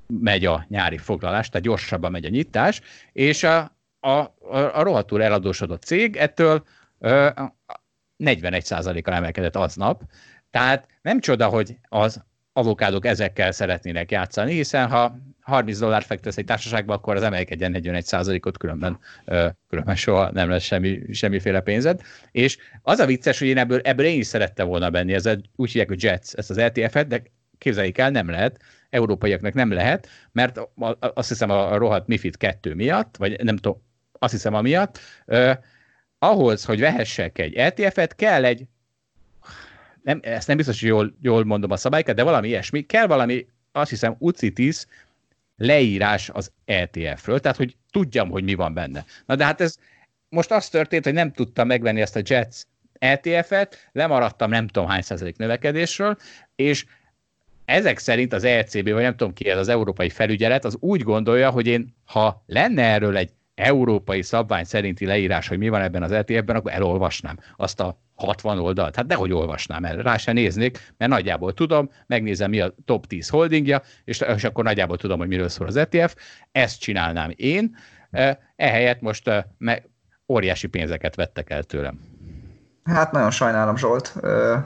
megy 0.08 0.46
a 0.46 0.66
nyári 0.70 0.98
foglalás, 0.98 1.50
tehát 1.50 1.66
gyorsabban 1.66 2.12
megy 2.12 2.26
a 2.26 2.30
nyitás, 2.30 2.82
és 3.12 3.43
a, 3.43 3.75
a, 4.06 4.36
a, 4.51 4.58
a 4.58 4.84
rohadtul 4.84 5.24
eladósodott 5.24 5.84
cég 5.84 6.16
ettől 6.16 6.64
ö, 6.99 7.30
41%-kal 8.24 9.14
emelkedett 9.14 9.56
aznap, 9.56 10.03
tehát 10.49 10.88
nem 11.01 11.20
csoda, 11.20 11.47
hogy 11.47 11.78
az 11.89 12.24
avokádok 12.53 13.06
ezekkel 13.06 13.51
szeretnének 13.51 14.12
játszani, 14.12 14.53
hiszen 14.53 14.89
ha 14.89 15.18
30 15.41 15.80
dollár 15.80 16.03
fektesz 16.03 16.38
egy 16.38 16.45
társaságba, 16.45 16.93
akkor 16.93 17.16
az 17.16 17.24
emelkedjen 17.24 17.72
41 17.72 18.39
ot 18.43 18.58
különben, 18.58 18.99
ö, 19.26 19.47
különben 19.70 19.95
soha 19.95 20.32
nem 20.32 20.49
lesz 20.49 20.64
semmi, 20.64 21.01
semmiféle 21.12 21.60
pénzed. 21.60 22.01
És 22.32 22.58
az 22.82 22.99
a 22.99 23.06
vicces, 23.06 23.39
hogy 23.39 23.47
én 23.47 23.58
ebből, 23.58 23.80
ebből 23.84 24.06
én 24.06 24.20
is 24.20 24.28
szerettem 24.28 24.68
volna 24.68 24.89
benni, 24.89 25.14
ez 25.14 25.26
úgy 25.56 25.72
hívják, 25.72 25.88
hogy 25.88 26.03
JETS, 26.03 26.34
ezt 26.34 26.49
az 26.49 26.58
ETF-et, 26.58 27.08
de 27.08 27.22
képzeljék 27.58 27.97
el, 27.97 28.10
nem 28.10 28.30
lehet, 28.30 28.60
európaiaknak 28.89 29.53
nem 29.53 29.72
lehet, 29.72 30.08
mert 30.32 30.60
azt 30.99 31.30
hiszem 31.30 31.49
a 31.49 31.78
rohadt 31.78 32.08
MIFID 32.08 32.38
2 32.38 32.74
miatt, 32.74 33.18
vagy 33.18 33.43
nem 33.43 33.56
tudom, 33.56 33.82
azt 34.20 34.34
hiszem 34.34 34.53
amiatt, 34.53 34.99
ahhoz, 36.20 36.66
hogy 36.66 36.80
vehessek 36.80 37.38
egy 37.38 37.53
ETF-et, 37.53 38.16
kell 38.16 38.45
egy 38.45 38.66
nem, 40.03 40.20
ezt 40.24 40.47
nem 40.47 40.57
biztos, 40.57 40.80
hogy 40.80 40.89
jól, 40.89 41.16
jól 41.22 41.45
mondom 41.45 41.72
a 41.72 41.78
szabályokat, 41.78 42.16
de 42.16 42.24
valami 42.24 42.47
ilyesmi, 42.47 42.82
kell 42.82 43.07
valami, 43.07 43.47
azt 43.72 43.89
hiszem, 43.89 44.16
UCITIS 44.20 44.86
leírás 45.57 46.30
az 46.30 46.51
ETF-ről, 46.66 47.39
tehát 47.39 47.57
hogy 47.57 47.76
tudjam, 47.91 48.30
hogy 48.30 48.43
mi 48.43 48.53
van 48.53 48.74
benne. 48.74 49.05
Na 49.26 49.36
de 49.36 49.45
hát 49.45 49.61
ez 49.61 49.76
most 50.30 50.51
az 50.51 50.70
történt, 50.70 51.03
hogy 51.03 51.13
nem 51.13 51.32
tudtam 51.32 51.68
megvenni 51.68 52.01
ezt 52.01 52.16
a 52.16 52.22
Jets 52.24 52.61
ETF-et, 52.93 53.89
lemaradtam 53.91 54.49
nem 54.49 54.68
tudom 54.68 54.89
hány 54.89 55.01
százalék 55.01 55.38
növekedésről, 55.38 56.18
és 56.55 56.86
ezek 57.66 57.97
szerint 57.97 58.34
az 58.34 58.43
ECB, 58.43 58.89
vagy 58.89 59.01
nem 59.01 59.16
tudom 59.16 59.34
ki 59.34 59.49
ez 59.49 59.57
az 59.57 59.68
európai 59.68 60.09
felügyelet, 60.09 60.66
az 60.66 60.78
úgy 60.80 61.01
gondolja, 61.01 61.49
hogy 61.49 61.68
én, 61.68 61.95
ha 62.05 62.43
lenne 62.45 62.84
erről 62.84 63.18
egy 63.18 63.32
európai 63.56 64.22
szabvány 64.22 64.64
szerinti 64.64 65.06
leírás, 65.06 65.47
hogy 65.47 65.58
mi 65.58 65.70
van 65.70 65.82
ebben 65.82 66.03
az 66.03 66.12
ETF-ben, 66.12 66.56
akkor 66.56 66.72
elolvasnám 66.72 67.39
azt 67.56 67.80
a 67.80 67.99
60 68.16 68.60
oldalt. 68.60 68.95
Hát 68.95 69.06
dehogy 69.06 69.32
olvasnám 69.32 69.86
el, 69.86 69.95
rá 69.95 70.18
se 70.18 70.32
néznék, 70.32 70.93
mert 70.97 71.12
nagyjából 71.12 71.53
tudom, 71.53 71.89
megnézem, 72.08 72.49
mi 72.49 72.62
a 72.62 72.74
top 72.86 73.06
10 73.08 73.30
holdingja, 73.30 73.82
és, 74.03 74.24
és 74.36 74.43
akkor 74.43 74.64
nagyjából 74.64 74.97
tudom, 74.97 75.20
hogy 75.20 75.28
miről 75.28 75.49
szól 75.49 75.68
az 75.68 75.76
ETF. 75.76 76.16
Ezt 76.51 76.80
csinálnám 76.80 77.32
én, 77.36 77.76
ehelyett 78.56 79.01
most 79.01 79.45
meg 79.58 79.89
óriási 80.28 80.68
pénzeket 80.68 81.16
vettek 81.16 81.49
el 81.49 81.64
tőlem. 81.64 81.99
Hát 82.84 83.12
nagyon 83.12 83.32
sajnálom 83.32 83.78
Zsolt, 83.78 84.16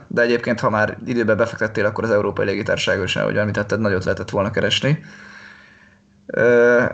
de 0.08 0.22
egyébként 0.22 0.60
ha 0.60 0.70
már 0.70 0.98
időben 1.06 1.36
befektettél, 1.36 1.84
akkor 1.84 2.04
az 2.04 2.10
Európai 2.10 2.46
Légitársaság 2.46 3.02
is, 3.02 3.16
ahogy 3.16 3.36
említetted, 3.36 3.80
nagyot 3.80 4.04
lehetett 4.04 4.30
volna 4.30 4.50
keresni. 4.50 4.98
Uh, 6.36 6.84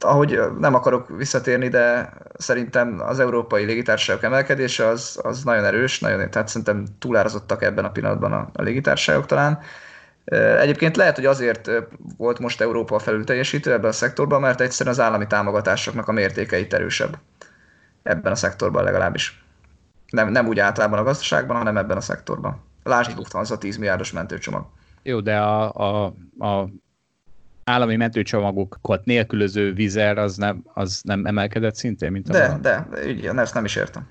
ahogy 0.00 0.40
nem 0.58 0.74
akarok 0.74 1.08
visszatérni, 1.16 1.68
de 1.68 2.12
szerintem 2.34 3.00
az 3.00 3.20
európai 3.20 3.64
légitársaságok 3.64 4.22
emelkedése 4.22 4.86
az, 4.86 5.18
az 5.22 5.44
nagyon 5.44 5.64
erős, 5.64 6.00
nagyon, 6.00 6.30
tehát 6.30 6.48
szerintem 6.48 6.84
túlárazottak 6.98 7.62
ebben 7.62 7.84
a 7.84 7.90
pillanatban 7.90 8.32
a, 8.32 8.50
a 8.52 8.62
légitársaságok 8.62 9.26
talán. 9.26 9.58
Egyébként 10.60 10.96
lehet, 10.96 11.16
hogy 11.16 11.26
azért 11.26 11.70
volt 12.16 12.38
most 12.38 12.60
Európa 12.60 12.98
felülteljesítő 12.98 13.72
ebben 13.72 13.90
a 13.90 13.92
szektorban, 13.92 14.40
mert 14.40 14.60
egyszerűen 14.60 14.94
az 14.94 15.00
állami 15.00 15.26
támogatásoknak 15.26 16.08
a 16.08 16.12
mértéke 16.12 16.58
itt 16.58 16.72
erősebb. 16.72 17.18
Ebben 18.02 18.32
a 18.32 18.36
szektorban 18.36 18.84
legalábbis. 18.84 19.44
Nem, 20.10 20.28
nem 20.28 20.46
úgy 20.46 20.58
általában 20.58 20.98
a 20.98 21.02
gazdaságban, 21.02 21.56
hanem 21.56 21.76
ebben 21.76 21.96
a 21.96 22.00
szektorban. 22.00 22.62
Lásd 22.82 23.16
Lufthansa 23.16 23.58
10 23.58 23.76
milliárdos 23.76 24.12
mentőcsomag. 24.12 24.66
Jó, 25.02 25.20
de 25.20 25.36
a, 25.38 25.72
a, 25.72 26.04
a 26.38 26.68
állami 27.66 27.96
mentőcsomagokat 27.96 29.04
nélkülöző 29.04 29.72
vizer 29.72 30.18
az 30.18 30.36
nem, 30.36 30.62
az 30.64 31.00
nem 31.04 31.26
emelkedett 31.26 31.74
szintén, 31.74 32.12
mint 32.12 32.28
a 32.28 32.32
De, 32.32 32.48
van. 32.48 32.60
de, 32.62 32.86
igen, 33.06 33.38
ezt 33.38 33.54
nem 33.54 33.64
is 33.64 33.76
értem. 33.76 34.08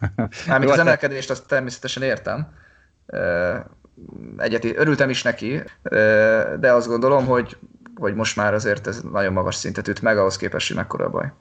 Mármint 0.46 0.70
az 0.72 0.78
emelkedést 0.78 1.30
azt 1.30 1.46
természetesen 1.46 2.02
értem. 2.02 2.52
Egyeti, 4.36 4.76
örültem 4.76 5.10
is 5.10 5.22
neki, 5.22 5.62
de 6.60 6.72
azt 6.72 6.86
gondolom, 6.86 7.26
hogy, 7.26 7.56
hogy 7.94 8.14
most 8.14 8.36
már 8.36 8.54
azért 8.54 8.86
ez 8.86 9.00
nagyon 9.12 9.32
magas 9.32 9.54
szintet 9.54 9.88
üt 9.88 10.02
meg, 10.02 10.18
ahhoz 10.18 10.36
képest, 10.36 10.66
hogy 10.66 10.76
mekkora 10.76 11.04
a 11.04 11.10
baj. 11.10 11.32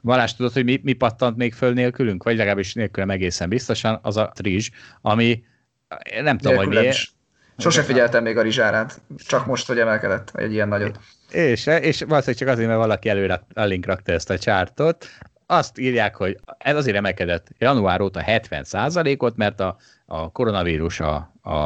Valás, 0.00 0.36
tudod, 0.36 0.52
hogy 0.52 0.64
mi, 0.64 0.80
mi 0.82 0.92
pattant 0.92 1.36
még 1.36 1.54
föl 1.54 1.72
nélkülünk? 1.72 2.22
Vagy 2.22 2.36
legalábbis 2.36 2.74
nélkülem 2.74 3.10
egészen 3.10 3.48
biztosan, 3.48 3.98
az 4.02 4.16
a 4.16 4.32
trizs, 4.34 4.70
ami 5.00 5.44
nem 6.22 6.38
tudom, 6.38 6.56
hogy 6.56 6.68
miért. 6.68 7.14
Sose 7.58 7.82
figyeltem 7.82 8.22
még 8.22 8.36
a 8.36 8.42
rizsárát, 8.42 9.00
csak 9.16 9.46
most, 9.46 9.66
hogy 9.66 9.78
emelkedett 9.78 10.30
egy 10.34 10.52
ilyen 10.52 10.68
nagyot. 10.68 10.98
És, 11.30 11.66
és 11.66 12.00
valószínűleg 12.00 12.34
csak 12.36 12.48
azért, 12.48 12.68
mert 12.68 12.80
valaki 12.80 13.08
előre 13.08 13.42
a 13.54 13.64
link 13.64 13.86
rakta 13.86 14.12
ezt 14.12 14.30
a 14.30 14.38
csártot. 14.38 15.06
Azt 15.46 15.78
írják, 15.78 16.14
hogy 16.14 16.38
ez 16.58 16.76
azért 16.76 16.96
emelkedett 16.96 17.46
január 17.58 18.00
óta 18.00 18.22
70%-ot, 18.26 19.36
mert 19.36 19.60
a, 19.60 19.76
a 20.06 20.32
koronavírus 20.32 21.00
a, 21.00 21.32
a, 21.42 21.56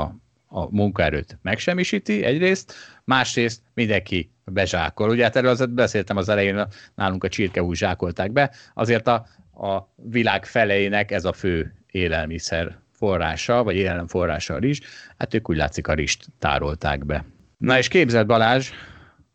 a 0.48 0.70
munkaerőt 0.70 1.38
megsemmisíti 1.42 2.24
egyrészt, 2.24 2.74
másrészt 3.04 3.62
mindenki 3.74 4.32
bezsákol. 4.44 5.08
Ugye 5.08 5.22
hát 5.22 5.36
erről 5.36 5.50
azért 5.50 5.70
beszéltem 5.70 6.16
az 6.16 6.28
elején, 6.28 6.66
nálunk 6.94 7.24
a 7.24 7.28
csirkehús 7.28 7.78
zsákolták 7.78 8.32
be, 8.32 8.50
azért 8.74 9.06
a, 9.06 9.26
a 9.54 9.88
világ 9.94 10.44
feleinek 10.44 11.10
ez 11.10 11.24
a 11.24 11.32
fő 11.32 11.74
élelmiszer 11.90 12.78
forrása, 13.00 13.62
vagy 13.62 13.76
élelem 13.76 14.06
forrása 14.06 14.54
a 14.54 14.58
rizs, 14.58 14.80
hát 15.18 15.34
ők 15.34 15.50
úgy 15.50 15.56
látszik 15.56 15.88
a 15.88 15.94
rizst 15.94 16.26
tárolták 16.38 17.06
be. 17.06 17.24
Na 17.58 17.78
és 17.78 17.88
képzeld 17.88 18.26
Balázs, 18.26 18.70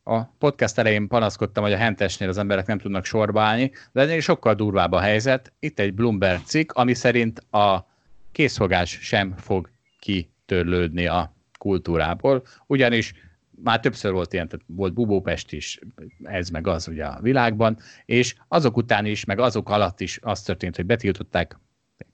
a 0.03 0.23
podcast 0.23 0.77
elején 0.77 1.07
panaszkodtam, 1.07 1.63
hogy 1.63 1.73
a 1.73 1.77
hentesnél 1.77 2.29
az 2.29 2.37
emberek 2.37 2.65
nem 2.65 2.77
tudnak 2.77 3.05
sorba 3.05 3.41
állni, 3.41 3.71
de 3.91 4.01
ennél 4.01 4.19
sokkal 4.19 4.53
durvább 4.53 4.91
a 4.91 4.99
helyzet. 4.99 5.53
Itt 5.59 5.79
egy 5.79 5.93
Bloomberg 5.93 6.41
cikk, 6.43 6.71
ami 6.71 6.93
szerint 6.93 7.39
a 7.39 7.87
készfogás 8.31 8.97
sem 9.01 9.33
fog 9.37 9.69
kitörlődni 9.99 11.05
a 11.07 11.35
kultúrából, 11.59 12.43
ugyanis 12.67 13.13
már 13.63 13.79
többször 13.79 14.11
volt 14.11 14.33
ilyen, 14.33 14.47
tehát 14.47 14.65
volt 14.67 14.93
Bubópest 14.93 15.51
is, 15.51 15.79
ez 16.23 16.49
meg 16.49 16.67
az 16.67 16.87
ugye 16.87 17.05
a 17.05 17.19
világban, 17.21 17.77
és 18.05 18.35
azok 18.47 18.77
után 18.77 19.05
is, 19.05 19.25
meg 19.25 19.39
azok 19.39 19.69
alatt 19.69 19.99
is 19.99 20.19
az 20.21 20.41
történt, 20.41 20.75
hogy 20.75 20.85
betiltották 20.85 21.57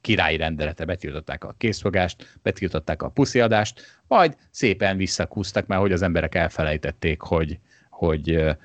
királyi 0.01 0.38
rendelete, 0.38 0.86
betiltották 0.86 1.43
a 1.43 1.55
készfogást, 1.57 2.39
betiltották 2.43 3.01
a 3.01 3.09
pusziadást, 3.09 4.01
majd 4.07 4.38
szépen 4.49 4.97
visszakúztak, 4.97 5.67
mert 5.67 5.82
hogy 5.82 5.91
az 5.91 6.01
emberek 6.01 6.36
elfelejtették, 6.36 7.21
hogy, 7.21 7.59
hogy 7.89 8.57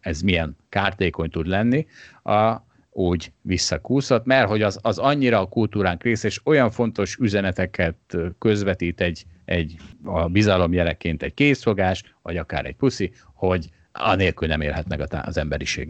ez 0.00 0.20
milyen 0.20 0.56
kártékony 0.68 1.30
tud 1.30 1.46
lenni, 1.46 1.86
a, 2.22 2.56
úgy 2.92 3.32
visszakúszott, 3.42 4.24
mert 4.24 4.48
hogy 4.48 4.62
az, 4.62 4.78
az 4.82 4.98
annyira 4.98 5.40
a 5.40 5.48
kultúránk 5.48 6.02
része, 6.02 6.26
és 6.26 6.40
olyan 6.44 6.70
fontos 6.70 7.16
üzeneteket 7.16 8.16
közvetít 8.38 9.00
egy, 9.00 9.24
egy 9.44 9.76
a 10.04 10.28
bizalom 10.28 10.72
jeleként 10.72 11.22
egy 11.22 11.34
készfogás, 11.34 12.14
vagy 12.22 12.36
akár 12.36 12.66
egy 12.66 12.76
puszi, 12.76 13.12
hogy 13.34 13.70
anélkül 13.92 14.48
nem 14.48 14.60
élhet 14.60 14.88
meg 14.88 15.00
az 15.10 15.36
emberiség. 15.36 15.88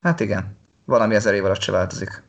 Hát 0.00 0.20
igen, 0.20 0.56
valami 0.84 1.14
ezer 1.14 1.34
év 1.34 1.44
alatt 1.44 1.60
se 1.60 1.72
változik. 1.72 2.22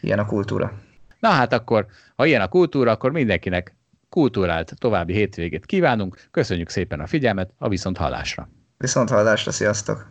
Ilyen 0.00 0.18
a 0.18 0.26
kultúra. 0.26 0.72
Na 1.20 1.28
hát 1.28 1.52
akkor, 1.52 1.86
ha 2.16 2.26
ilyen 2.26 2.40
a 2.40 2.48
kultúra, 2.48 2.90
akkor 2.90 3.12
mindenkinek 3.12 3.74
kultúrált 4.08 4.74
további 4.78 5.12
hétvégét 5.12 5.66
kívánunk. 5.66 6.28
Köszönjük 6.30 6.68
szépen 6.68 7.00
a 7.00 7.06
figyelmet, 7.06 7.50
a 7.58 7.68
viszont 7.68 7.96
hallásra. 7.96 8.48
Viszont 8.76 9.08
hallásra, 9.08 9.52
sziasztok! 9.52 10.10